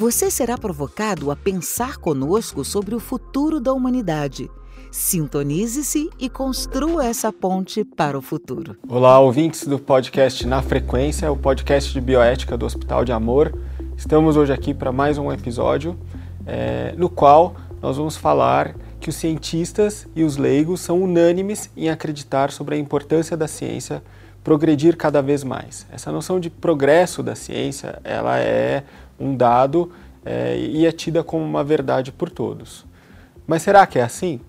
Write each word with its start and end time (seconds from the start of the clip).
Você 0.00 0.30
será 0.30 0.56
provocado 0.56 1.30
a 1.30 1.36
pensar 1.36 1.98
conosco 1.98 2.64
sobre 2.64 2.94
o 2.94 2.98
futuro 2.98 3.60
da 3.60 3.74
humanidade. 3.74 4.50
Sintonize-se 4.90 6.08
e 6.18 6.26
construa 6.30 7.04
essa 7.04 7.30
ponte 7.30 7.84
para 7.84 8.16
o 8.16 8.22
futuro. 8.22 8.78
Olá, 8.88 9.20
ouvintes 9.20 9.66
do 9.66 9.78
podcast 9.78 10.46
Na 10.46 10.62
Frequência, 10.62 11.30
o 11.30 11.36
podcast 11.36 11.92
de 11.92 12.00
bioética 12.00 12.56
do 12.56 12.64
Hospital 12.64 13.04
de 13.04 13.12
Amor. 13.12 13.54
Estamos 13.94 14.38
hoje 14.38 14.54
aqui 14.54 14.72
para 14.72 14.90
mais 14.90 15.18
um 15.18 15.30
episódio 15.30 15.98
é, 16.46 16.94
no 16.96 17.10
qual 17.10 17.54
nós 17.82 17.98
vamos 17.98 18.16
falar 18.16 18.74
que 18.98 19.10
os 19.10 19.16
cientistas 19.16 20.08
e 20.16 20.24
os 20.24 20.38
leigos 20.38 20.80
são 20.80 21.02
unânimes 21.02 21.70
em 21.76 21.90
acreditar 21.90 22.50
sobre 22.52 22.74
a 22.74 22.78
importância 22.78 23.36
da 23.36 23.46
ciência 23.46 24.02
progredir 24.42 24.96
cada 24.96 25.20
vez 25.20 25.44
mais. 25.44 25.86
Essa 25.92 26.10
noção 26.10 26.40
de 26.40 26.48
progresso 26.48 27.22
da 27.22 27.34
ciência, 27.34 28.00
ela 28.02 28.38
é 28.38 28.84
um 29.20 29.36
dado 29.36 29.92
é, 30.24 30.56
e 30.58 30.86
é 30.86 30.92
tida 30.92 31.22
como 31.22 31.44
uma 31.44 31.62
verdade 31.62 32.10
por 32.10 32.30
todos. 32.30 32.86
Mas 33.46 33.62
será 33.62 33.86
que 33.86 33.98
é 33.98 34.02
assim? 34.02 34.40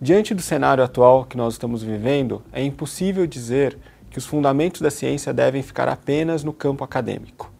Diante 0.00 0.34
do 0.34 0.42
cenário 0.42 0.84
atual 0.84 1.24
que 1.24 1.36
nós 1.36 1.54
estamos 1.54 1.82
vivendo, 1.82 2.42
é 2.52 2.62
impossível 2.62 3.26
dizer 3.26 3.78
que 4.10 4.18
os 4.18 4.26
fundamentos 4.26 4.80
da 4.80 4.90
ciência 4.90 5.32
devem 5.32 5.62
ficar 5.62 5.88
apenas 5.88 6.44
no 6.44 6.52
campo 6.52 6.84
acadêmico. 6.84 7.52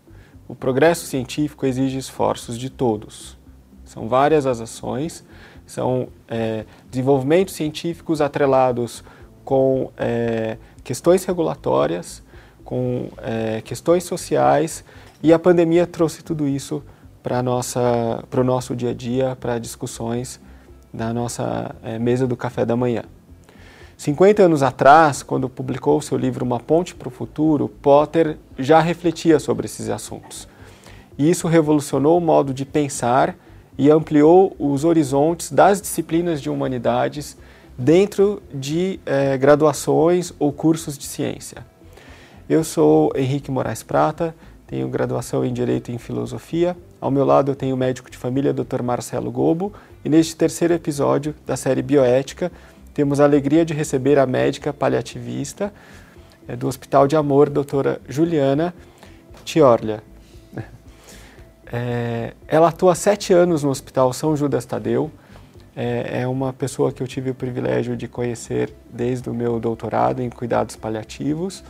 O 0.48 0.54
progresso 0.54 1.06
científico 1.06 1.66
exige 1.66 1.98
esforços 1.98 2.58
de 2.58 2.70
todos. 2.70 3.36
São 3.84 4.08
várias 4.08 4.46
as 4.46 4.60
ações, 4.60 5.24
são 5.66 6.08
é, 6.28 6.64
desenvolvimentos 6.90 7.54
científicos 7.54 8.20
atrelados 8.20 9.02
com 9.44 9.90
é, 9.96 10.58
questões 10.84 11.24
regulatórias, 11.24 12.22
com 12.64 13.08
é, 13.18 13.60
questões 13.62 14.04
sociais 14.04 14.84
e 15.22 15.32
a 15.32 15.38
pandemia 15.38 15.86
trouxe 15.86 16.22
tudo 16.22 16.46
isso 16.46 16.82
para 17.22 17.40
o 17.40 18.44
nosso 18.44 18.76
dia 18.76 18.90
a 18.90 18.94
dia, 18.94 19.36
para 19.40 19.58
discussões 19.58 20.40
na 20.92 21.12
nossa 21.12 21.74
é, 21.82 21.98
mesa 21.98 22.26
do 22.26 22.36
café 22.36 22.64
da 22.64 22.76
manhã. 22.76 23.02
50 23.96 24.42
anos 24.42 24.62
atrás, 24.62 25.22
quando 25.22 25.48
publicou 25.48 26.00
seu 26.00 26.18
livro 26.18 26.44
Uma 26.44 26.60
Ponte 26.60 26.94
para 26.94 27.08
o 27.08 27.10
Futuro, 27.10 27.68
Potter 27.68 28.36
já 28.58 28.80
refletia 28.80 29.38
sobre 29.38 29.66
esses 29.66 29.88
assuntos. 29.88 30.46
E 31.18 31.30
isso 31.30 31.48
revolucionou 31.48 32.18
o 32.18 32.20
modo 32.20 32.52
de 32.52 32.66
pensar 32.66 33.34
e 33.78 33.90
ampliou 33.90 34.54
os 34.58 34.84
horizontes 34.84 35.50
das 35.50 35.80
disciplinas 35.80 36.42
de 36.42 36.50
humanidades 36.50 37.36
dentro 37.76 38.42
de 38.52 39.00
é, 39.04 39.36
graduações 39.36 40.32
ou 40.38 40.52
cursos 40.52 40.96
de 40.96 41.04
ciência. 41.04 41.66
Eu 42.48 42.62
sou 42.62 43.12
Henrique 43.16 43.50
Moraes 43.50 43.82
Prata, 43.82 44.34
tenho 44.66 44.88
graduação 44.88 45.44
em 45.44 45.52
Direito 45.52 45.90
e 45.90 45.94
em 45.94 45.98
Filosofia. 45.98 46.76
Ao 47.00 47.10
meu 47.10 47.24
lado 47.24 47.52
eu 47.52 47.56
tenho 47.56 47.74
o 47.74 47.78
médico 47.78 48.10
de 48.10 48.16
família 48.16 48.52
Dr. 48.52 48.82
Marcelo 48.82 49.30
Gobo 49.30 49.72
e 50.04 50.08
neste 50.08 50.34
terceiro 50.34 50.74
episódio 50.74 51.34
da 51.46 51.56
série 51.56 51.82
Bioética 51.82 52.50
temos 52.92 53.20
a 53.20 53.24
alegria 53.24 53.64
de 53.64 53.74
receber 53.74 54.18
a 54.18 54.26
médica 54.26 54.72
paliativista 54.72 55.72
é, 56.48 56.56
do 56.56 56.66
Hospital 56.66 57.06
de 57.06 57.14
Amor, 57.14 57.48
doutora 57.48 58.00
Juliana 58.08 58.74
Tiorlia. 59.44 60.02
É, 61.70 62.32
ela 62.48 62.68
atua 62.68 62.94
sete 62.94 63.32
anos 63.32 63.62
no 63.62 63.70
Hospital 63.70 64.12
São 64.12 64.36
Judas 64.36 64.64
Tadeu, 64.64 65.10
é, 65.76 66.22
é 66.22 66.26
uma 66.26 66.54
pessoa 66.54 66.90
que 66.90 67.02
eu 67.02 67.06
tive 67.06 67.30
o 67.30 67.34
privilégio 67.34 67.96
de 67.96 68.08
conhecer 68.08 68.72
desde 68.90 69.28
o 69.28 69.34
meu 69.34 69.60
doutorado 69.60 70.22
em 70.22 70.30
cuidados 70.30 70.74
paliativos 70.74 71.62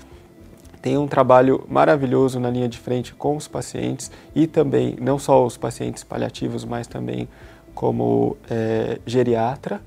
tem 0.80 0.96
um 0.96 1.06
trabalho 1.06 1.64
maravilhoso 1.68 2.38
na 2.38 2.50
linha 2.50 2.68
de 2.68 2.78
frente 2.78 3.14
com 3.14 3.36
os 3.36 3.48
pacientes 3.48 4.10
e 4.34 4.46
também, 4.46 4.96
não 5.00 5.18
só 5.18 5.44
os 5.44 5.56
pacientes 5.56 6.04
paliativos, 6.04 6.64
mas 6.64 6.86
também 6.86 7.28
como 7.74 8.36
é, 8.50 8.98
geriatra. 9.06 9.80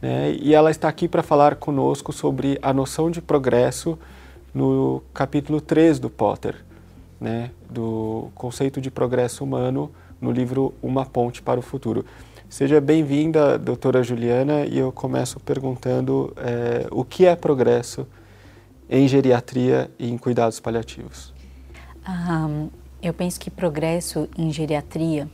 Né? 0.00 0.36
E 0.40 0.54
ela 0.54 0.70
está 0.70 0.88
aqui 0.88 1.08
para 1.08 1.22
falar 1.22 1.56
conosco 1.56 2.12
sobre 2.12 2.58
a 2.62 2.72
noção 2.72 3.10
de 3.10 3.20
progresso 3.20 3.98
no 4.52 5.02
capítulo 5.14 5.60
3 5.60 5.98
do 5.98 6.10
Potter, 6.10 6.56
né? 7.20 7.50
do 7.68 8.28
conceito 8.34 8.80
de 8.80 8.90
progresso 8.90 9.44
humano 9.44 9.90
no 10.20 10.30
livro 10.30 10.74
Uma 10.82 11.06
Ponte 11.06 11.40
para 11.40 11.58
o 11.58 11.62
Futuro. 11.62 12.04
Seja 12.48 12.80
bem-vinda, 12.80 13.56
doutora 13.56 14.02
Juliana, 14.02 14.66
e 14.66 14.76
eu 14.76 14.90
começo 14.90 15.38
perguntando 15.38 16.32
é, 16.36 16.86
o 16.90 17.04
que 17.04 17.24
é 17.24 17.36
progresso 17.36 18.06
em 18.90 19.06
geriatria 19.06 19.88
e 19.98 20.10
em 20.10 20.18
cuidados 20.18 20.58
paliativos? 20.58 21.32
Eu 23.00 23.14
penso 23.14 23.38
que 23.38 23.50
progresso 23.50 24.28
em 24.36 24.50
geriatria 24.50 25.30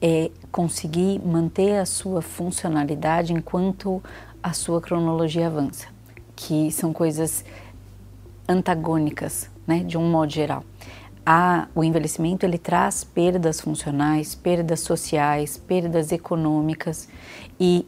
é 0.00 0.30
conseguir 0.52 1.18
manter 1.18 1.78
a 1.78 1.84
sua 1.84 2.22
funcionalidade 2.22 3.32
enquanto 3.32 4.02
a 4.42 4.52
sua 4.52 4.80
cronologia 4.80 5.48
avança, 5.48 5.88
que 6.36 6.70
são 6.70 6.92
coisas 6.92 7.44
antagônicas, 8.48 9.50
né, 9.66 9.80
de 9.80 9.98
um 9.98 10.08
modo 10.10 10.32
geral. 10.32 10.62
A, 11.26 11.68
o 11.74 11.82
envelhecimento 11.82 12.44
ele 12.44 12.58
traz 12.58 13.02
perdas 13.02 13.60
funcionais, 13.60 14.34
perdas 14.34 14.80
sociais, 14.80 15.56
perdas 15.56 16.12
econômicas 16.12 17.08
e 17.58 17.86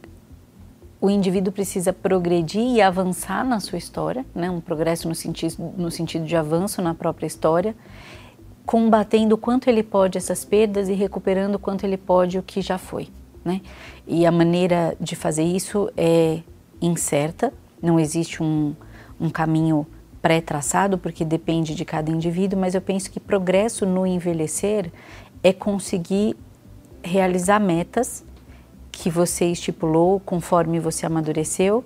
o 0.99 1.09
indivíduo 1.09 1.53
precisa 1.53 1.93
progredir 1.93 2.61
e 2.61 2.81
avançar 2.81 3.45
na 3.45 3.59
sua 3.59 3.77
história, 3.77 4.25
né? 4.33 4.49
um 4.49 4.59
progresso 4.59 5.07
no 5.07 5.13
sentido, 5.13 5.73
no 5.77 5.91
sentido 5.91 6.25
de 6.25 6.35
avanço 6.35 6.81
na 6.81 6.93
própria 6.93 7.27
história, 7.27 7.75
combatendo 8.65 9.35
o 9.35 9.37
quanto 9.37 9.69
ele 9.69 9.83
pode 9.83 10.17
essas 10.17 10.43
perdas 10.43 10.89
e 10.89 10.93
recuperando 10.93 11.55
o 11.55 11.59
quanto 11.59 11.85
ele 11.85 11.97
pode 11.97 12.39
o 12.39 12.43
que 12.43 12.61
já 12.61 12.77
foi. 12.77 13.09
Né? 13.45 13.61
E 14.07 14.25
a 14.25 14.31
maneira 14.31 14.97
de 14.99 15.15
fazer 15.15 15.43
isso 15.43 15.89
é 15.95 16.41
incerta, 16.81 17.53
não 17.81 17.99
existe 17.99 18.41
um, 18.41 18.75
um 19.19 19.29
caminho 19.29 19.85
pré-traçado, 20.21 20.97
porque 20.97 21.23
depende 21.23 21.75
de 21.75 21.85
cada 21.85 22.11
indivíduo, 22.11 22.59
mas 22.59 22.73
eu 22.75 22.81
penso 22.81 23.09
que 23.11 23.19
progresso 23.19 23.85
no 23.85 24.05
envelhecer 24.05 24.91
é 25.43 25.53
conseguir 25.53 26.35
realizar 27.03 27.59
metas 27.59 28.25
que 28.91 29.09
você 29.09 29.45
estipulou 29.45 30.19
conforme 30.19 30.79
você 30.79 31.05
amadureceu, 31.05 31.83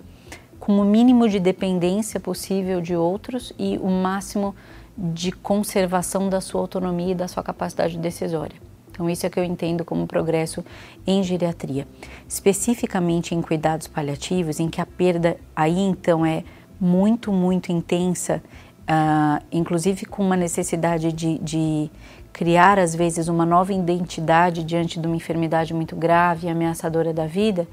com 0.59 0.79
o 0.79 0.85
mínimo 0.85 1.27
de 1.27 1.39
dependência 1.39 2.19
possível 2.19 2.81
de 2.81 2.95
outros 2.95 3.51
e 3.57 3.79
o 3.81 3.89
máximo 3.89 4.55
de 4.95 5.31
conservação 5.31 6.29
da 6.29 6.39
sua 6.39 6.61
autonomia 6.61 7.13
e 7.13 7.15
da 7.15 7.27
sua 7.27 7.41
capacidade 7.41 7.97
decisória. 7.97 8.55
Então, 8.91 9.09
isso 9.09 9.25
é 9.25 9.29
que 9.29 9.39
eu 9.39 9.43
entendo 9.43 9.83
como 9.83 10.05
progresso 10.05 10.63
em 11.07 11.23
geriatria. 11.23 11.87
Especificamente 12.27 13.33
em 13.33 13.41
cuidados 13.41 13.87
paliativos, 13.87 14.59
em 14.59 14.69
que 14.69 14.79
a 14.79 14.85
perda 14.85 15.37
aí 15.55 15.79
então 15.79 16.25
é 16.25 16.43
muito, 16.79 17.31
muito 17.31 17.71
intensa, 17.71 18.43
uh, 18.81 19.43
inclusive 19.51 20.05
com 20.05 20.23
uma 20.23 20.35
necessidade 20.35 21.11
de, 21.11 21.39
de 21.39 21.89
criar 22.33 22.79
às 22.79 22.95
vezes 22.95 23.27
uma 23.27 23.45
nova 23.45 23.73
identidade 23.73 24.63
diante 24.63 24.99
de 24.99 25.05
uma 25.05 25.15
enfermidade 25.15 25.73
muito 25.73 25.95
grave 25.95 26.47
e 26.47 26.49
ameaçadora 26.49 27.13
da 27.13 27.25
vida, 27.25 27.67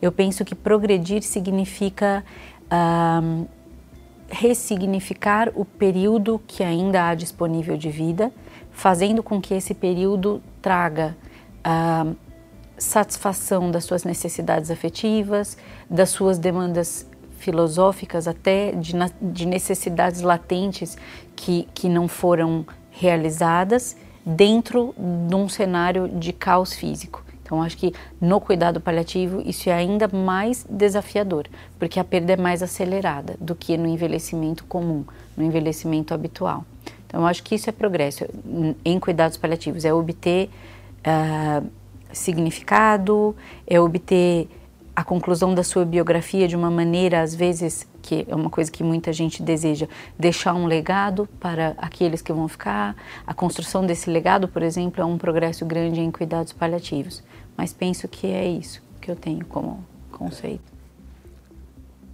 eu 0.00 0.12
penso 0.12 0.44
que 0.44 0.54
progredir 0.54 1.22
significa 1.22 2.24
uh, 2.64 3.46
ressignificar 4.28 5.50
o 5.54 5.64
período 5.64 6.40
que 6.46 6.62
ainda 6.62 7.08
há 7.08 7.14
disponível 7.14 7.76
de 7.76 7.90
vida, 7.90 8.32
fazendo 8.70 9.22
com 9.22 9.40
que 9.40 9.54
esse 9.54 9.74
período 9.74 10.42
traga 10.60 11.16
uh, 11.66 12.16
satisfação 12.76 13.70
das 13.70 13.84
suas 13.84 14.04
necessidades 14.04 14.70
afetivas, 14.70 15.56
das 15.88 16.10
suas 16.10 16.38
demandas 16.38 17.06
filosóficas, 17.38 18.26
até 18.26 18.72
de, 18.72 18.94
de 19.20 19.46
necessidades 19.46 20.22
latentes 20.22 20.96
que, 21.36 21.68
que 21.74 21.88
não 21.88 22.08
foram 22.08 22.64
realizadas 22.90 23.96
dentro 24.24 24.94
de 25.28 25.34
um 25.34 25.48
cenário 25.48 26.08
de 26.08 26.32
caos 26.32 26.72
físico. 26.72 27.22
Então, 27.42 27.62
acho 27.62 27.76
que 27.76 27.92
no 28.18 28.40
cuidado 28.40 28.80
paliativo 28.80 29.42
isso 29.44 29.68
é 29.68 29.72
ainda 29.72 30.08
mais 30.08 30.66
desafiador, 30.68 31.46
porque 31.78 32.00
a 32.00 32.04
perda 32.04 32.32
é 32.32 32.36
mais 32.36 32.62
acelerada 32.62 33.36
do 33.38 33.54
que 33.54 33.76
no 33.76 33.86
envelhecimento 33.86 34.64
comum, 34.64 35.04
no 35.36 35.44
envelhecimento 35.44 36.14
habitual. 36.14 36.64
Então, 37.06 37.26
acho 37.26 37.42
que 37.42 37.54
isso 37.54 37.68
é 37.68 37.72
progresso 37.72 38.24
em 38.84 38.98
cuidados 38.98 39.36
paliativos, 39.36 39.84
é 39.84 39.92
obter 39.92 40.48
uh, 41.06 41.64
significado, 42.12 43.36
é 43.66 43.78
obter 43.78 44.48
a 44.96 45.02
conclusão 45.02 45.54
da 45.54 45.64
sua 45.64 45.84
biografia 45.84 46.46
de 46.46 46.54
uma 46.54 46.70
maneira, 46.70 47.20
às 47.20 47.34
vezes, 47.34 47.86
que 48.00 48.24
é 48.28 48.34
uma 48.34 48.48
coisa 48.48 48.70
que 48.70 48.84
muita 48.84 49.12
gente 49.12 49.42
deseja, 49.42 49.88
deixar 50.18 50.54
um 50.54 50.66
legado 50.66 51.28
para 51.40 51.74
aqueles 51.78 52.22
que 52.22 52.32
vão 52.32 52.46
ficar. 52.46 52.94
A 53.26 53.34
construção 53.34 53.84
desse 53.84 54.08
legado, 54.08 54.46
por 54.46 54.62
exemplo, 54.62 55.02
é 55.02 55.04
um 55.04 55.18
progresso 55.18 55.64
grande 55.64 56.00
em 56.00 56.10
cuidados 56.10 56.52
paliativos. 56.52 57.22
Mas 57.56 57.72
penso 57.72 58.06
que 58.06 58.28
é 58.28 58.46
isso 58.46 58.82
que 59.00 59.10
eu 59.10 59.16
tenho 59.16 59.44
como 59.46 59.84
conceito. 60.12 60.72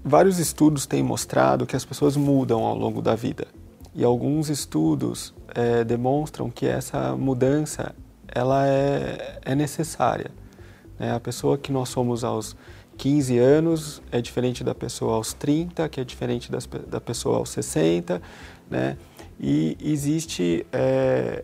Vários 0.03 0.39
estudos 0.39 0.87
têm 0.87 1.03
mostrado 1.03 1.67
que 1.67 1.77
as 1.77 1.85
pessoas 1.85 2.17
mudam 2.17 2.65
ao 2.65 2.77
longo 2.77 3.03
da 3.03 3.15
vida. 3.15 3.47
E 3.95 4.03
alguns 4.03 4.49
estudos 4.49 5.35
é, 5.55 5.85
demonstram 5.85 6.49
que 6.49 6.65
essa 6.65 7.15
mudança 7.15 7.95
ela 8.27 8.67
é, 8.67 9.39
é 9.45 9.55
necessária. 9.55 10.31
Né? 11.01 11.15
A 11.15 11.19
pessoa 11.19 11.57
que 11.57 11.73
nós 11.73 11.89
somos 11.89 12.23
aos 12.23 12.55
15 12.99 13.39
anos 13.39 14.03
é 14.13 14.21
diferente 14.21 14.63
da 14.63 14.75
pessoa 14.75 15.15
aos 15.15 15.33
30, 15.33 15.89
que 15.89 15.99
é 15.99 16.05
diferente 16.05 16.53
das, 16.53 16.67
da 16.67 17.01
pessoa 17.01 17.39
aos 17.39 17.49
60, 17.49 18.21
né? 18.69 18.99
E 19.41 19.79
existe 19.81 20.67
é, 20.71 21.43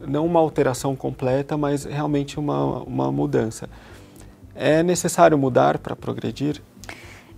não 0.00 0.26
uma 0.26 0.40
alteração 0.40 0.96
completa, 0.96 1.56
mas 1.56 1.84
realmente 1.84 2.40
uma, 2.40 2.82
uma 2.82 3.12
mudança. 3.12 3.70
É 4.56 4.82
necessário 4.82 5.38
mudar 5.38 5.78
para 5.78 5.94
progredir? 5.94 6.60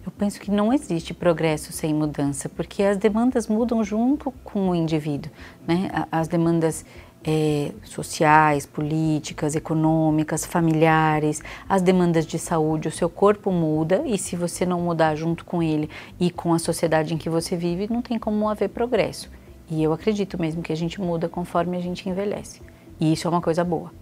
Eu 0.07 0.13
penso 0.13 0.41
que 0.41 0.51
não 0.51 0.73
existe 0.73 1.13
progresso 1.13 1.71
sem 1.71 1.93
mudança, 1.93 2.49
porque 2.49 2.83
as 2.83 2.97
demandas 2.97 3.47
mudam 3.47 3.85
junto 3.85 4.33
com 4.43 4.71
o 4.71 4.75
indivíduo, 4.75 5.31
né? 5.67 5.91
As 6.11 6.29
demandas 6.29 6.87
é, 7.25 7.73
sociais, 7.85 8.65
políticas, 8.65 9.55
econômicas, 9.55 10.45
familiares, 10.45 11.43
as 11.69 11.83
demandas 11.83 12.27
de 12.27 12.39
saúde, 12.39 12.89
o 12.89 12.93
seu 12.93 13.11
corpo 13.11 13.51
muda 13.51 14.03
e 14.07 14.17
se 14.17 14.37
você 14.37 14.65
não 14.65 14.81
mudar 14.81 15.15
junto 15.15 15.45
com 15.45 15.63
ele 15.63 15.91
e 16.19 16.31
com 16.31 16.55
a 16.55 16.59
sociedade 16.59 17.15
em 17.15 17.19
que 17.19 17.29
você 17.29 17.57
vive, 17.57 17.93
não 17.93 18.03
tem 18.03 18.19
como 18.19 18.49
haver 18.49 18.69
progresso. 18.69 19.31
E 19.71 19.83
eu 19.83 19.93
acredito 19.93 20.41
mesmo 20.41 20.63
que 20.63 20.73
a 20.73 20.77
gente 20.77 21.01
muda 21.01 21.29
conforme 21.29 21.77
a 21.77 21.81
gente 21.81 22.09
envelhece. 22.09 22.63
E 22.99 23.13
isso 23.13 23.27
é 23.27 23.31
uma 23.31 23.43
coisa 23.43 23.63
boa. 23.63 23.93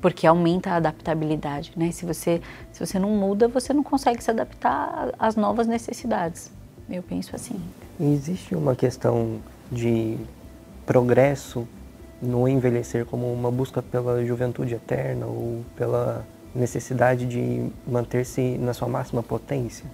Porque 0.00 0.26
aumenta 0.26 0.70
a 0.70 0.76
adaptabilidade, 0.76 1.72
né? 1.74 1.90
Se 1.90 2.06
você, 2.06 2.40
se 2.72 2.84
você 2.84 2.98
não 2.98 3.10
muda, 3.10 3.48
você 3.48 3.72
não 3.72 3.82
consegue 3.82 4.22
se 4.22 4.30
adaptar 4.30 5.12
às 5.18 5.34
novas 5.34 5.66
necessidades. 5.66 6.52
Eu 6.88 7.02
penso 7.02 7.34
assim. 7.34 7.60
Existe 7.98 8.54
uma 8.54 8.76
questão 8.76 9.40
de 9.72 10.16
progresso 10.84 11.66
no 12.20 12.48
envelhecer 12.48 13.04
como 13.04 13.32
uma 13.32 13.50
busca 13.50 13.82
pela 13.82 14.24
juventude 14.24 14.74
eterna 14.74 15.26
ou 15.26 15.64
pela 15.76 16.26
necessidade 16.54 17.26
de 17.26 17.70
manter-se 17.86 18.56
na 18.58 18.72
sua 18.72 18.88
máxima 18.88 19.22
potência? 19.22 19.84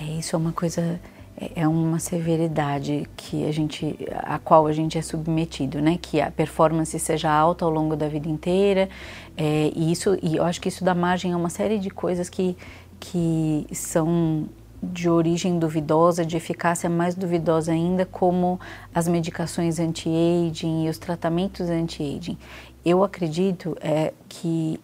É, 0.00 0.04
isso 0.04 0.34
é 0.34 0.38
uma 0.38 0.52
coisa, 0.52 1.00
é, 1.36 1.62
é 1.62 1.68
uma 1.68 1.98
severidade 1.98 3.06
que 3.16 3.46
a 3.46 3.52
gente, 3.52 3.96
a 4.12 4.38
qual 4.38 4.66
a 4.66 4.72
gente 4.72 4.98
é 4.98 5.02
submetido, 5.02 5.80
né? 5.80 5.98
Que 6.00 6.20
a 6.20 6.30
performance 6.30 6.98
seja 6.98 7.30
alta 7.30 7.64
ao 7.64 7.70
longo 7.70 7.94
da 7.94 8.08
vida 8.08 8.28
inteira, 8.28 8.88
é, 9.36 9.70
e 9.74 9.92
isso, 9.92 10.18
e 10.22 10.36
eu 10.36 10.44
acho 10.44 10.60
que 10.60 10.68
isso 10.68 10.82
dá 10.82 10.94
margem 10.94 11.32
a 11.32 11.36
uma 11.36 11.50
série 11.50 11.78
de 11.78 11.90
coisas 11.90 12.28
que, 12.28 12.56
que 12.98 13.66
são 13.72 14.48
de 14.92 15.08
origem 15.08 15.58
duvidosa, 15.58 16.24
de 16.24 16.36
eficácia 16.36 16.88
mais 16.90 17.14
duvidosa 17.14 17.72
ainda, 17.72 18.04
como 18.04 18.60
as 18.94 19.08
medicações 19.08 19.78
anti-aging 19.78 20.86
e 20.86 20.88
os 20.88 20.98
tratamentos 20.98 21.68
anti-aging. 21.68 22.38
Eu 22.84 23.02
acredito 23.02 23.76
é, 23.80 24.12
que 24.28 24.78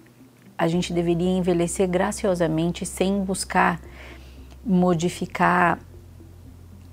a 0.56 0.69
gente 0.69 0.93
deveria 0.93 1.31
envelhecer 1.31 1.88
graciosamente 1.88 2.85
sem 2.85 3.23
buscar 3.23 3.81
modificar 4.64 5.79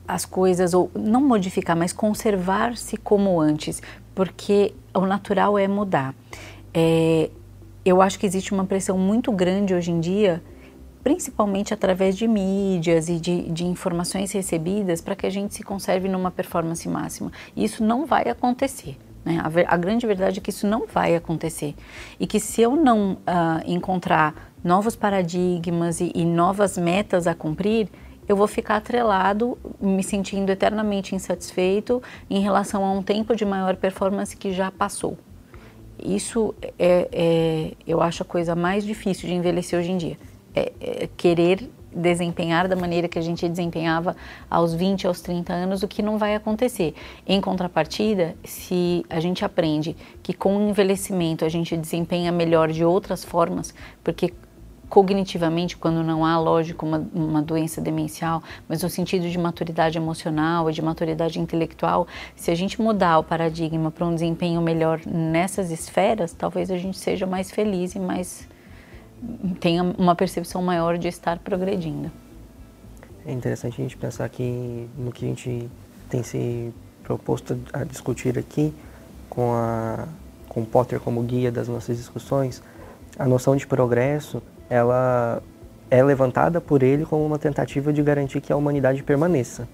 as 0.07 0.25
coisas, 0.25 0.73
ou 0.73 0.89
não 0.95 1.21
modificar, 1.21 1.75
mas 1.75 1.91
conservar-se 1.91 2.95
como 2.95 3.41
antes, 3.41 3.81
porque 4.15 4.73
o 4.93 5.01
natural 5.01 5.57
é 5.57 5.67
mudar. 5.67 6.15
É, 6.73 7.29
eu 7.83 8.01
acho 8.01 8.17
que 8.17 8.25
existe 8.25 8.53
uma 8.53 8.65
pressão 8.65 8.97
muito 8.97 9.31
grande 9.31 9.73
hoje 9.73 9.91
em 9.91 9.99
dia 9.99 10.41
principalmente 11.07 11.73
através 11.73 12.17
de 12.17 12.27
mídias 12.27 13.07
e 13.07 13.17
de, 13.17 13.43
de 13.43 13.65
informações 13.65 14.29
recebidas 14.33 14.99
para 14.99 15.15
que 15.15 15.25
a 15.25 15.29
gente 15.29 15.55
se 15.55 15.63
conserve 15.63 16.09
numa 16.09 16.29
performance 16.29 16.85
máxima. 16.89 17.31
E 17.55 17.63
isso 17.63 17.81
não 17.81 18.05
vai 18.05 18.23
acontecer. 18.23 18.97
Né? 19.23 19.39
A, 19.41 19.73
a, 19.73 19.77
grande 19.77 20.05
verdade 20.05 20.39
é 20.39 20.41
que 20.41 20.49
isso 20.49 20.67
não 20.67 20.85
vai 20.85 21.15
acontecer. 21.15 21.75
E 22.19 22.27
que 22.27 22.41
se 22.41 22.61
eu 22.61 22.75
não 22.75 23.13
uh, 23.13 23.17
encontrar 23.65 24.51
novos 24.61 24.97
paradigmas 24.97 26.01
e, 26.01 26.11
e 26.13 26.25
novas 26.25 26.77
metas 26.77 27.25
a 27.25 27.33
cumprir, 27.33 27.87
eu 28.27 28.35
vou 28.35 28.45
ficar 28.45 28.75
atrelado, 28.75 29.57
me 29.79 30.03
sentindo 30.03 30.49
eternamente 30.49 31.15
insatisfeito 31.15 32.03
em 32.29 32.41
relação 32.41 32.83
a 32.83 32.91
um 32.91 33.01
tempo 33.01 33.33
de 33.33 33.45
maior 33.45 33.77
performance 33.77 34.35
que 34.35 34.51
já 34.51 34.69
passou. 34.71 35.17
Isso 35.97 36.53
é, 36.77 37.07
é, 37.13 37.71
eu 37.87 38.01
acho 38.01 38.23
a 38.23 38.25
coisa 38.25 38.57
mais 38.57 38.83
difícil 38.83 39.29
de 39.29 39.35
envelhecer 39.35 39.79
hoje 39.79 39.91
em 39.91 39.97
dia 39.97 40.17
é, 40.57 40.71
é, 40.81 41.09
querer 41.15 41.69
desempenhar 41.93 42.67
da 42.67 42.75
maneira 42.75 43.07
que 43.07 43.17
a 43.17 43.21
gente 43.21 43.47
desempenhava 43.47 44.15
aos 44.49 44.73
20, 44.73 45.07
aos 45.07 45.21
30 45.21 45.53
anos, 45.53 45.83
o 45.83 45.87
que 45.87 46.01
não 46.01 46.17
vai 46.17 46.35
acontecer. 46.35 46.93
Em 47.25 47.39
contrapartida, 47.39 48.35
se 48.43 49.05
a 49.09 49.19
gente 49.19 49.45
aprende 49.45 49.95
que 50.21 50.33
com 50.33 50.57
o 50.57 50.69
envelhecimento 50.69 51.45
a 51.45 51.49
gente 51.49 51.77
desempenha 51.77 52.31
melhor 52.31 52.71
de 52.71 52.83
outras 52.83 53.23
formas, 53.23 53.73
porque 54.03 54.33
cognitivamente, 54.89 55.75
quando 55.75 56.01
não 56.01 56.25
há, 56.25 56.39
lógico, 56.39 56.85
uma, 56.85 57.05
uma 57.13 57.41
doença 57.41 57.81
demencial, 57.81 58.41
mas 58.67 58.81
no 58.81 58.89
sentido 58.89 59.29
de 59.29 59.37
maturidade 59.37 59.97
emocional, 59.97 60.71
de 60.71 60.81
maturidade 60.81 61.39
intelectual, 61.39 62.07
se 62.35 62.51
a 62.51 62.55
gente 62.55 62.81
mudar 62.81 63.19
o 63.19 63.23
paradigma 63.23 63.91
para 63.91 64.05
um 64.05 64.13
desempenho 64.13 64.61
melhor 64.61 65.01
nessas 65.05 65.71
esferas, 65.71 66.31
talvez 66.33 66.71
a 66.71 66.77
gente 66.77 66.97
seja 66.97 67.25
mais 67.25 67.51
feliz 67.51 67.95
e 67.95 67.99
mais 67.99 68.47
tenha 69.59 69.83
uma 69.83 70.15
percepção 70.15 70.61
maior 70.61 70.97
de 70.97 71.07
estar 71.07 71.39
progredindo. 71.39 72.11
É 73.25 73.31
interessante 73.31 73.73
a 73.79 73.83
gente 73.83 73.97
pensar 73.97 74.27
que 74.29 74.87
no 74.97 75.11
que 75.11 75.25
a 75.25 75.27
gente 75.27 75.69
tem 76.09 76.23
se 76.23 76.73
proposto 77.03 77.57
a 77.73 77.83
discutir 77.83 78.37
aqui, 78.37 78.73
com, 79.29 79.53
a, 79.53 80.07
com 80.47 80.63
Potter 80.63 80.99
como 80.99 81.21
guia 81.23 81.51
das 81.51 81.67
nossas 81.67 81.97
discussões, 81.97 82.61
a 83.17 83.25
noção 83.25 83.55
de 83.55 83.67
progresso, 83.67 84.41
ela 84.69 85.41
é 85.89 86.03
levantada 86.03 86.59
por 86.59 86.83
ele 86.83 87.05
como 87.05 87.25
uma 87.25 87.39
tentativa 87.39 87.91
de 87.91 88.01
garantir 88.01 88.41
que 88.41 88.51
a 88.51 88.55
humanidade 88.55 89.03
permaneça. 89.03 89.67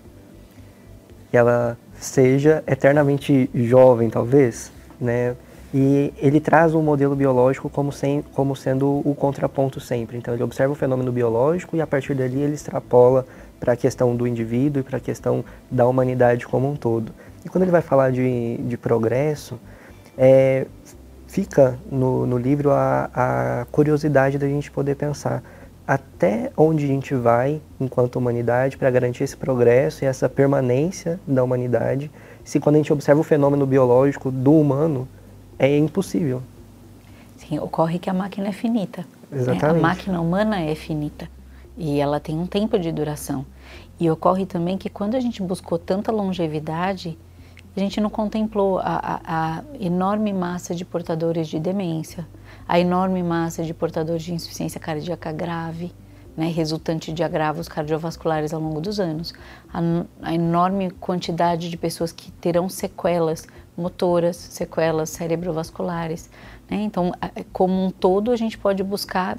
Que 1.30 1.38
ela 1.38 1.78
seja 2.00 2.64
eternamente 2.68 3.50
jovem, 3.54 4.10
talvez, 4.10 4.72
né? 5.00 5.36
E 5.74 6.14
ele 6.18 6.40
traz 6.40 6.76
o 6.76 6.82
modelo 6.82 7.16
biológico 7.16 7.68
como, 7.68 7.92
sem, 7.92 8.22
como 8.34 8.56
sendo 8.56 9.02
o 9.04 9.16
contraponto 9.16 9.80
sempre. 9.80 10.18
Então, 10.18 10.34
ele 10.34 10.44
observa 10.44 10.72
o 10.72 10.76
fenômeno 10.76 11.12
biológico 11.12 11.76
e, 11.76 11.82
a 11.82 11.88
partir 11.88 12.14
dali, 12.14 12.42
ele 12.42 12.54
extrapola 12.54 13.26
para 13.60 13.74
a 13.74 13.76
questão 13.76 14.16
do 14.16 14.28
indivíduo 14.28 14.82
e 14.82 14.84
para 14.84 14.98
a 14.98 15.02
questão 15.02 15.44
da 15.72 15.88
humanidade 15.88 16.46
como 16.46 16.70
um 16.70 16.76
todo. 16.76 17.12
E 17.44 17.50
quando 17.50 17.64
ele 17.64 17.72
vai 17.72 17.82
falar 17.82 18.12
de, 18.12 18.58
de 18.58 18.78
progresso, 18.78 19.60
é, 20.16 20.68
fica 21.28 21.80
no, 21.92 22.28
no 22.28 22.38
livro 22.38 22.70
a, 22.72 23.10
a 23.14 23.66
curiosidade 23.72 24.38
da 24.38 24.48
gente 24.48 24.70
poder 24.70 24.96
pensar 24.96 25.42
até 25.88 26.52
onde 26.56 26.86
a 26.86 26.88
gente 26.88 27.14
vai 27.14 27.60
enquanto 27.80 28.16
humanidade 28.16 28.78
para 28.78 28.90
garantir 28.92 29.24
esse 29.24 29.36
progresso 29.36 30.04
e 30.04 30.08
essa 30.08 30.30
permanência 30.30 31.20
da 31.28 31.44
humanidade, 31.44 32.10
se 32.44 32.60
quando 32.60 32.76
a 32.76 32.78
gente 32.78 32.94
observa 32.94 33.20
o 33.20 33.24
fenômeno 33.24 33.66
biológico 33.66 34.32
do 34.32 34.54
humano, 34.54 35.08
é 35.58 35.78
impossível. 35.78 36.42
Sim, 37.38 37.60
ocorre 37.60 38.00
que 38.00 38.10
a 38.10 38.14
máquina 38.14 38.48
é 38.48 38.52
finita. 38.52 39.06
Exatamente. 39.32 39.64
Né? 39.64 39.70
A 39.70 39.74
máquina 39.82 40.22
humana 40.22 40.62
é 40.62 40.76
finita 40.76 41.30
e 41.78 42.00
ela 42.00 42.20
tem 42.20 42.38
um 42.38 42.46
tempo 42.46 42.78
de 42.78 42.92
duração. 42.92 43.46
E 44.00 44.10
ocorre 44.10 44.46
também 44.46 44.78
que 44.78 44.90
quando 44.90 45.16
a 45.16 45.20
gente 45.20 45.42
buscou 45.42 45.78
tanta 45.78 46.12
longevidade, 46.12 47.18
a 47.76 47.80
gente 47.80 48.00
não 48.00 48.10
contemplou 48.10 48.80
a, 48.80 48.84
a, 48.84 49.22
a, 49.26 49.64
enorme 49.80 50.32
massa 50.32 50.76
de 50.76 50.86
portadores 50.86 51.48
de 51.48 51.60
demência, 51.60 52.28
a 52.68 52.80
enorme 52.80 53.24
massa 53.24 53.64
de 53.64 53.74
portadores 53.74 54.24
de 54.24 54.34
insuficiência 54.34 54.80
cardíaca 54.80 55.32
grave, 55.32 55.92
né, 56.38 56.48
resultante 56.48 57.12
de 57.12 57.24
agravos 57.24 57.68
cardiovasculares 57.68 58.54
ao 58.54 58.62
longo 58.62 58.82
dos 58.82 59.00
anos, 59.00 59.34
a, 59.74 59.80
a 60.22 60.34
enorme 60.34 60.92
quantidade 60.92 61.70
de 61.70 61.78
pessoas 61.78 62.12
que 62.12 62.32
terão 62.34 62.70
sequelas 62.70 63.48
motoras, 63.78 64.36
sequelas 64.36 65.10
cerebrovasculares. 65.10 66.30
Né? 66.70 66.82
Então, 66.82 67.12
como 67.52 67.86
um 67.86 67.92
todo, 67.92 68.32
a 68.32 68.36
gente 68.36 68.58
pode 68.58 68.84
buscar 68.84 69.38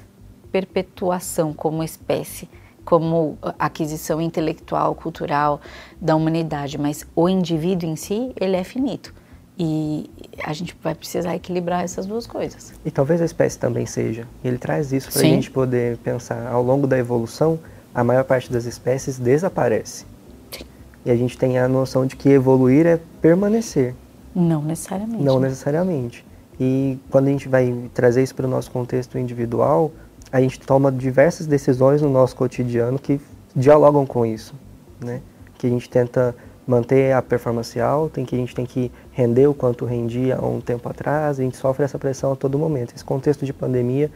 perpetuação 0.51 1.53
como 1.53 1.83
espécie, 1.83 2.49
como 2.83 3.37
aquisição 3.57 4.21
intelectual, 4.21 4.95
cultural 4.95 5.59
da 5.99 6.15
humanidade, 6.15 6.77
mas 6.77 7.05
o 7.15 7.27
indivíduo 7.27 7.89
em 7.89 7.95
si, 7.95 8.31
ele 8.39 8.55
é 8.55 8.63
finito. 8.63 9.13
E 9.57 10.09
a 10.43 10.51
gente 10.51 10.77
vai 10.83 10.93
precisar 10.93 11.33
equilibrar 11.33 11.83
essas 11.83 12.05
duas 12.05 12.27
coisas. 12.27 12.73
E 12.85 12.91
talvez 12.91 13.21
a 13.21 13.25
espécie 13.25 13.57
também 13.57 13.85
seja. 13.85 14.27
Ele 14.43 14.57
traz 14.57 14.91
isso 14.91 15.11
para 15.11 15.21
a 15.21 15.25
gente 15.25 15.49
poder 15.49 15.97
pensar. 15.97 16.47
Ao 16.47 16.61
longo 16.61 16.85
da 16.85 16.97
evolução, 16.97 17.57
a 17.93 18.03
maior 18.03 18.25
parte 18.25 18.51
das 18.51 18.65
espécies 18.65 19.17
desaparece. 19.17 20.05
Sim. 20.51 20.65
E 21.05 21.11
a 21.11 21.15
gente 21.15 21.37
tem 21.37 21.57
a 21.57 21.69
noção 21.69 22.05
de 22.05 22.17
que 22.17 22.29
evoluir 22.29 22.85
é 22.85 22.99
permanecer. 23.21 23.95
Não 24.35 24.61
necessariamente. 24.61 25.23
Não 25.23 25.39
necessariamente. 25.39 26.25
E 26.59 26.99
quando 27.09 27.27
a 27.27 27.31
gente 27.31 27.47
vai 27.47 27.89
trazer 27.93 28.21
isso 28.21 28.35
para 28.35 28.45
o 28.45 28.49
nosso 28.49 28.69
contexto 28.69 29.17
individual, 29.17 29.91
a 30.31 30.41
gente 30.41 30.59
toma 30.59 30.91
diversas 30.91 31.47
decisões 31.47 32.01
no 32.01 32.09
nosso 32.09 32.35
cotidiano 32.35 32.99
que 32.99 33.19
dialogam 33.55 34.05
com 34.05 34.25
isso, 34.25 34.53
né? 34.99 35.21
Que 35.57 35.67
a 35.67 35.69
gente 35.69 35.89
tenta 35.89 36.35
manter 36.67 37.13
a 37.13 37.21
performance 37.21 37.79
alta, 37.79 38.19
em 38.19 38.25
que 38.25 38.35
a 38.35 38.37
gente 38.37 38.55
tem 38.55 38.65
que 38.65 38.91
render 39.11 39.47
o 39.47 39.53
quanto 39.53 39.85
rendia 39.85 40.37
há 40.37 40.45
um 40.45 40.59
tempo 40.59 40.89
atrás, 40.89 41.39
a 41.39 41.43
gente 41.43 41.55
sofre 41.55 41.85
essa 41.85 41.99
pressão 41.99 42.33
a 42.33 42.35
todo 42.35 42.57
momento. 42.57 42.93
Esse 42.95 43.05
contexto 43.05 43.45
de 43.45 43.53
pandemia, 43.53 44.11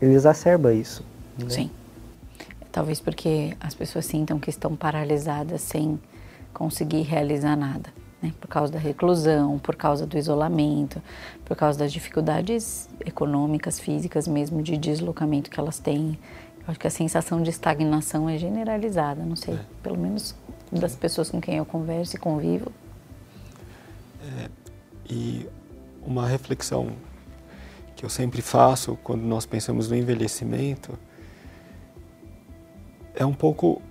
ele 0.00 0.14
exacerba 0.14 0.72
isso. 0.72 1.04
Né? 1.38 1.50
Sim. 1.50 1.70
Talvez 2.72 3.00
porque 3.00 3.54
as 3.60 3.74
pessoas 3.74 4.06
sintam 4.06 4.38
que 4.38 4.48
estão 4.48 4.74
paralisadas 4.74 5.60
sem 5.60 6.00
conseguir 6.54 7.02
realizar 7.02 7.56
nada. 7.56 7.90
Né? 8.22 8.32
Por 8.40 8.48
causa 8.48 8.72
da 8.72 8.78
reclusão, 8.78 9.58
por 9.58 9.74
causa 9.74 10.06
do 10.06 10.18
isolamento, 10.18 11.02
por 11.44 11.56
causa 11.56 11.78
das 11.78 11.92
dificuldades 11.92 12.88
econômicas, 13.04 13.80
físicas 13.80 14.28
mesmo, 14.28 14.62
de 14.62 14.76
deslocamento 14.76 15.50
que 15.50 15.58
elas 15.58 15.78
têm. 15.78 16.18
Eu 16.58 16.64
acho 16.68 16.78
que 16.78 16.86
a 16.86 16.90
sensação 16.90 17.42
de 17.42 17.50
estagnação 17.50 18.28
é 18.28 18.36
generalizada, 18.36 19.24
não 19.24 19.36
sei, 19.36 19.54
é. 19.54 19.60
pelo 19.82 19.98
menos 19.98 20.34
das 20.70 20.94
pessoas 20.94 21.30
com 21.30 21.40
quem 21.40 21.56
eu 21.56 21.64
converso 21.64 22.16
e 22.16 22.18
convivo. 22.18 22.70
É, 24.22 24.50
e 25.08 25.48
uma 26.06 26.26
reflexão 26.26 26.92
que 27.96 28.04
eu 28.04 28.10
sempre 28.10 28.40
faço 28.40 28.98
quando 29.02 29.22
nós 29.22 29.44
pensamos 29.44 29.88
no 29.88 29.96
envelhecimento 29.96 30.98
é 33.14 33.24
um 33.24 33.34
pouco 33.34 33.82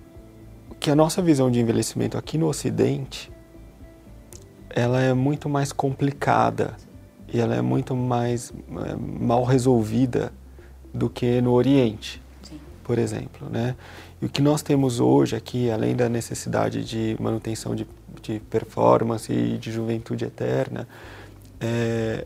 que 0.78 0.90
a 0.90 0.96
nossa 0.96 1.20
visão 1.20 1.50
de 1.50 1.60
envelhecimento 1.60 2.16
aqui 2.16 2.38
no 2.38 2.48
Ocidente 2.48 3.30
ela 4.70 5.00
é 5.00 5.12
muito 5.12 5.48
mais 5.48 5.72
complicada 5.72 6.76
e 7.32 7.40
ela 7.40 7.54
é 7.54 7.62
muito 7.62 7.94
mais 7.94 8.52
é, 8.52 8.96
mal 8.96 9.44
resolvida 9.44 10.32
do 10.92 11.08
que 11.08 11.40
no 11.40 11.52
Oriente, 11.52 12.20
Sim. 12.42 12.58
por 12.82 12.98
exemplo, 12.98 13.48
né? 13.48 13.76
E 14.20 14.26
o 14.26 14.28
que 14.28 14.42
nós 14.42 14.60
temos 14.60 15.00
hoje 15.00 15.34
aqui, 15.34 15.70
além 15.70 15.96
da 15.96 16.08
necessidade 16.08 16.84
de 16.84 17.16
manutenção 17.18 17.74
de, 17.74 17.86
de 18.20 18.38
performance 18.50 19.32
e 19.32 19.56
de 19.56 19.72
juventude 19.72 20.24
eterna, 20.24 20.86
é 21.60 22.24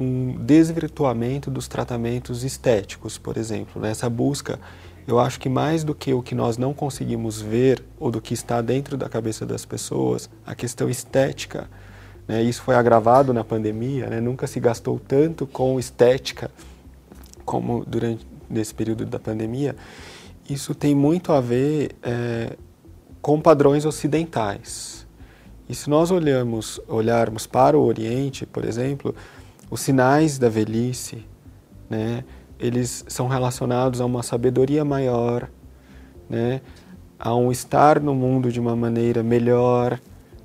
um 0.00 0.36
desvirtuamento 0.38 1.50
dos 1.50 1.68
tratamentos 1.68 2.42
estéticos, 2.42 3.16
por 3.16 3.36
exemplo. 3.36 3.80
Né? 3.80 3.90
Essa 3.90 4.10
busca, 4.10 4.58
eu 5.06 5.18
acho 5.18 5.40
que 5.40 5.48
mais 5.48 5.84
do 5.84 5.94
que 5.94 6.12
o 6.12 6.22
que 6.22 6.34
nós 6.34 6.56
não 6.56 6.72
conseguimos 6.72 7.40
ver 7.40 7.82
ou 7.98 8.10
do 8.10 8.20
que 8.20 8.34
está 8.34 8.60
dentro 8.60 8.96
da 8.96 9.08
cabeça 9.08 9.44
das 9.44 9.64
pessoas, 9.64 10.30
a 10.46 10.54
questão 10.54 10.88
estética, 10.88 11.68
né? 12.26 12.42
isso 12.42 12.62
foi 12.62 12.74
agravado 12.74 13.32
na 13.32 13.42
pandemia, 13.42 14.06
né? 14.06 14.20
nunca 14.20 14.46
se 14.46 14.60
gastou 14.60 15.00
tanto 15.00 15.46
com 15.46 15.78
estética 15.78 16.50
como 17.44 17.84
durante 17.84 18.26
nesse 18.48 18.74
período 18.74 19.06
da 19.06 19.18
pandemia 19.18 19.74
isso 20.48 20.74
tem 20.74 20.94
muito 20.94 21.32
a 21.32 21.40
ver 21.40 21.92
é, 22.02 22.56
com 23.20 23.40
padrões 23.40 23.84
ocidentais. 23.84 25.06
E 25.68 25.74
se 25.74 25.88
nós 25.88 26.10
olhamos, 26.10 26.80
olharmos 26.88 27.46
para 27.46 27.78
o 27.78 27.82
Oriente, 27.82 28.44
por 28.44 28.64
exemplo, 28.64 29.14
os 29.70 29.80
sinais 29.80 30.38
da 30.38 30.48
velhice, 30.48 31.24
né, 31.88 32.24
eles 32.62 33.04
são 33.08 33.26
relacionados 33.26 34.00
a 34.00 34.06
uma 34.06 34.22
sabedoria 34.22 34.84
maior, 34.84 35.50
né, 36.30 36.60
a 37.18 37.34
um 37.34 37.50
estar 37.50 37.98
no 37.98 38.14
mundo 38.14 38.52
de 38.52 38.60
uma 38.60 38.76
maneira 38.76 39.22
melhor, 39.22 40.00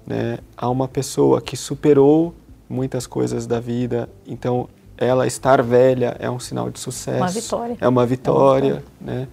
né, 0.05 0.39
a 0.57 0.67
uma 0.67 0.87
pessoa 0.87 1.39
que 1.39 1.55
superou 1.55 2.33
muitas 2.67 3.05
coisas 3.05 3.45
da 3.45 3.59
vida, 3.59 4.09
então 4.25 4.67
ela 4.97 5.27
estar 5.27 5.61
velha 5.61 6.17
é 6.19 6.29
um 6.29 6.39
sinal 6.39 6.71
de 6.71 6.79
sucesso. 6.79 7.17
Uma 7.17 7.27
vitória. 7.27 7.77
É 7.79 7.87
uma 7.87 8.05
vitória, 8.05 8.67
é 8.67 8.71
uma 8.71 8.79
vitória. 8.79 8.83
né? 8.99 9.27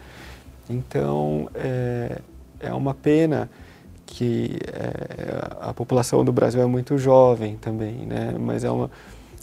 Então, 0.69 1.49
é, 1.55 2.21
é 2.61 2.73
uma 2.75 2.93
pena 2.93 3.49
que 4.05 4.59
é, 4.69 5.49
a 5.61 5.73
população 5.73 6.25
do 6.25 6.33
Brasil 6.33 6.61
é 6.61 6.67
muito 6.67 6.99
jovem 6.99 7.57
também, 7.57 8.07
né? 8.07 8.35
mas 8.39 8.63
é 8.63 8.71
uma, 8.71 8.91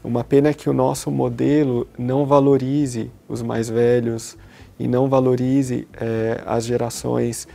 uma 0.03 0.23
pena 0.23 0.53
que 0.53 0.69
o 0.69 0.73
nosso 0.73 1.11
modelo 1.11 1.87
não 1.97 2.25
valorize 2.25 3.11
os 3.27 3.41
mais 3.41 3.69
velhos 3.69 4.37
e 4.79 4.87
não 4.87 5.07
valorize 5.07 5.87
é, 5.93 6.41
as 6.45 6.65
gerações, 6.65 7.47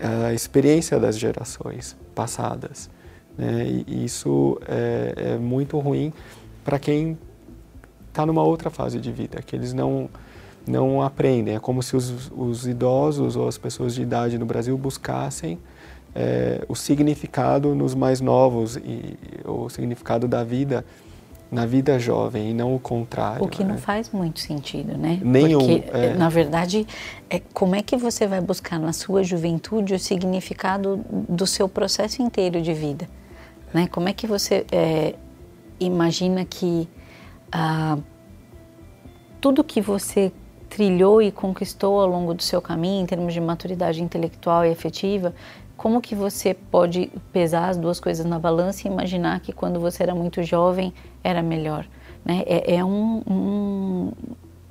a 0.00 0.32
experiência 0.32 0.98
das 0.98 1.18
gerações 1.18 1.96
passadas. 2.14 2.88
Né? 3.36 3.84
E 3.86 4.04
isso 4.04 4.58
é, 4.66 5.34
é 5.34 5.38
muito 5.38 5.78
ruim 5.78 6.12
para 6.64 6.78
quem 6.78 7.18
está 8.08 8.24
numa 8.24 8.42
outra 8.42 8.70
fase 8.70 8.98
de 8.98 9.12
vida, 9.12 9.42
que 9.42 9.54
eles 9.54 9.72
não 9.72 10.08
não 10.66 11.00
aprendem. 11.00 11.54
É 11.54 11.58
como 11.58 11.82
se 11.82 11.96
os, 11.96 12.30
os 12.36 12.66
idosos 12.66 13.36
ou 13.36 13.48
as 13.48 13.56
pessoas 13.56 13.94
de 13.94 14.02
idade 14.02 14.36
no 14.36 14.44
Brasil 14.44 14.76
buscassem 14.76 15.58
é, 16.14 16.62
o 16.68 16.74
significado 16.74 17.74
nos 17.74 17.94
mais 17.94 18.20
novos 18.20 18.76
e 18.76 19.16
o 19.46 19.70
significado 19.70 20.28
da 20.28 20.44
vida 20.44 20.84
na 21.50 21.64
vida 21.64 21.98
jovem 21.98 22.50
e 22.50 22.54
não 22.54 22.74
o 22.74 22.78
contrário. 22.78 23.42
O 23.42 23.48
que 23.48 23.64
né? 23.64 23.72
não 23.72 23.78
faz 23.78 24.10
muito 24.10 24.40
sentido, 24.40 24.96
né? 24.98 25.18
Nenhum. 25.22 25.58
Porque, 25.58 25.84
é... 25.96 26.14
na 26.14 26.28
verdade, 26.28 26.86
é, 27.30 27.40
como 27.54 27.74
é 27.74 27.82
que 27.82 27.96
você 27.96 28.26
vai 28.26 28.40
buscar 28.40 28.78
na 28.78 28.92
sua 28.92 29.22
juventude 29.24 29.94
o 29.94 29.98
significado 29.98 31.04
do 31.10 31.46
seu 31.46 31.68
processo 31.68 32.22
inteiro 32.22 32.60
de 32.60 32.74
vida? 32.74 33.08
Né? 33.72 33.86
Como 33.86 34.08
é 34.08 34.12
que 34.12 34.26
você 34.26 34.66
é, 34.70 35.14
imagina 35.80 36.44
que 36.44 36.88
ah, 37.50 37.98
tudo 39.40 39.64
que 39.64 39.80
você 39.80 40.32
trilhou 40.68 41.22
e 41.22 41.32
conquistou 41.32 42.00
ao 42.00 42.06
longo 42.06 42.34
do 42.34 42.42
seu 42.42 42.60
caminho, 42.60 43.02
em 43.02 43.06
termos 43.06 43.32
de 43.32 43.40
maturidade 43.40 44.02
intelectual 44.02 44.66
e 44.66 44.70
afetiva, 44.70 45.34
como 45.78 46.00
que 46.00 46.14
você 46.14 46.52
pode 46.52 47.08
pesar 47.32 47.68
as 47.68 47.76
duas 47.76 48.00
coisas 48.00 48.26
na 48.26 48.36
balança 48.36 48.86
e 48.86 48.90
imaginar 48.90 49.38
que 49.38 49.52
quando 49.52 49.78
você 49.78 50.02
era 50.02 50.12
muito 50.12 50.42
jovem 50.42 50.92
era 51.22 51.40
melhor? 51.40 51.86
Né? 52.24 52.42
É, 52.46 52.74
é 52.74 52.84
um, 52.84 53.22
um, 53.24 54.12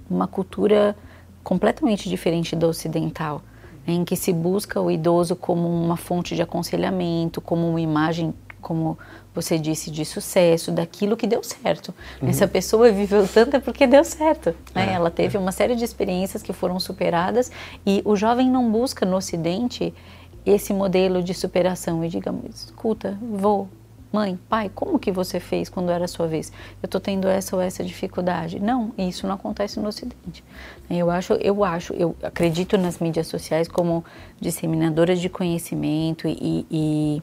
uma 0.09 0.27
cultura 0.27 0.97
completamente 1.45 2.09
diferente 2.09 2.57
da 2.57 2.67
ocidental, 2.67 3.41
né? 3.87 3.93
em 3.93 4.03
que 4.03 4.17
se 4.17 4.33
busca 4.33 4.81
o 4.81 4.91
idoso 4.91 5.33
como 5.33 5.65
uma 5.69 5.95
fonte 5.95 6.35
de 6.35 6.41
aconselhamento, 6.41 7.39
como 7.39 7.69
uma 7.69 7.79
imagem, 7.79 8.33
como 8.59 8.99
você 9.33 9.57
disse, 9.57 9.89
de 9.89 10.03
sucesso, 10.03 10.73
daquilo 10.73 11.15
que 11.15 11.25
deu 11.25 11.41
certo. 11.41 11.93
Uhum. 12.21 12.27
Essa 12.27 12.49
pessoa 12.49 12.91
viveu 12.91 13.25
tanto 13.25 13.55
é 13.55 13.59
porque 13.61 13.87
deu 13.87 14.03
certo. 14.03 14.53
Né? 14.75 14.89
É, 14.89 14.93
Ela 14.95 15.09
teve 15.09 15.37
é. 15.37 15.39
uma 15.39 15.53
série 15.53 15.75
de 15.77 15.85
experiências 15.85 16.43
que 16.43 16.51
foram 16.51 16.81
superadas 16.81 17.49
e 17.85 18.01
o 18.03 18.13
jovem 18.17 18.49
não 18.49 18.69
busca 18.69 19.05
no 19.05 19.15
Ocidente 19.15 19.93
esse 20.49 20.73
modelo 20.73 21.21
de 21.21 21.33
superação 21.33 22.03
e 22.03 22.09
diga, 22.09 22.33
escuta, 22.49 23.17
vou, 23.21 23.67
mãe, 24.11 24.39
pai, 24.47 24.71
como 24.73 24.97
que 24.97 25.11
você 25.11 25.39
fez 25.39 25.69
quando 25.69 25.91
era 25.91 26.05
a 26.05 26.07
sua 26.07 26.27
vez? 26.27 26.51
Eu 26.81 26.87
estou 26.87 27.01
tendo 27.01 27.27
essa 27.27 27.55
ou 27.55 27.61
essa 27.61 27.83
dificuldade. 27.83 28.59
Não, 28.59 28.91
isso 28.97 29.27
não 29.27 29.35
acontece 29.35 29.79
no 29.79 29.87
Ocidente. 29.87 30.43
Eu 30.89 31.09
acho, 31.09 31.33
eu 31.33 31.63
acho, 31.63 31.93
eu 31.93 32.15
acredito 32.23 32.77
nas 32.77 32.99
mídias 32.99 33.27
sociais 33.27 33.67
como 33.67 34.03
disseminadoras 34.39 35.19
de 35.19 35.29
conhecimento 35.29 36.27
e, 36.27 36.65
e 36.71 37.21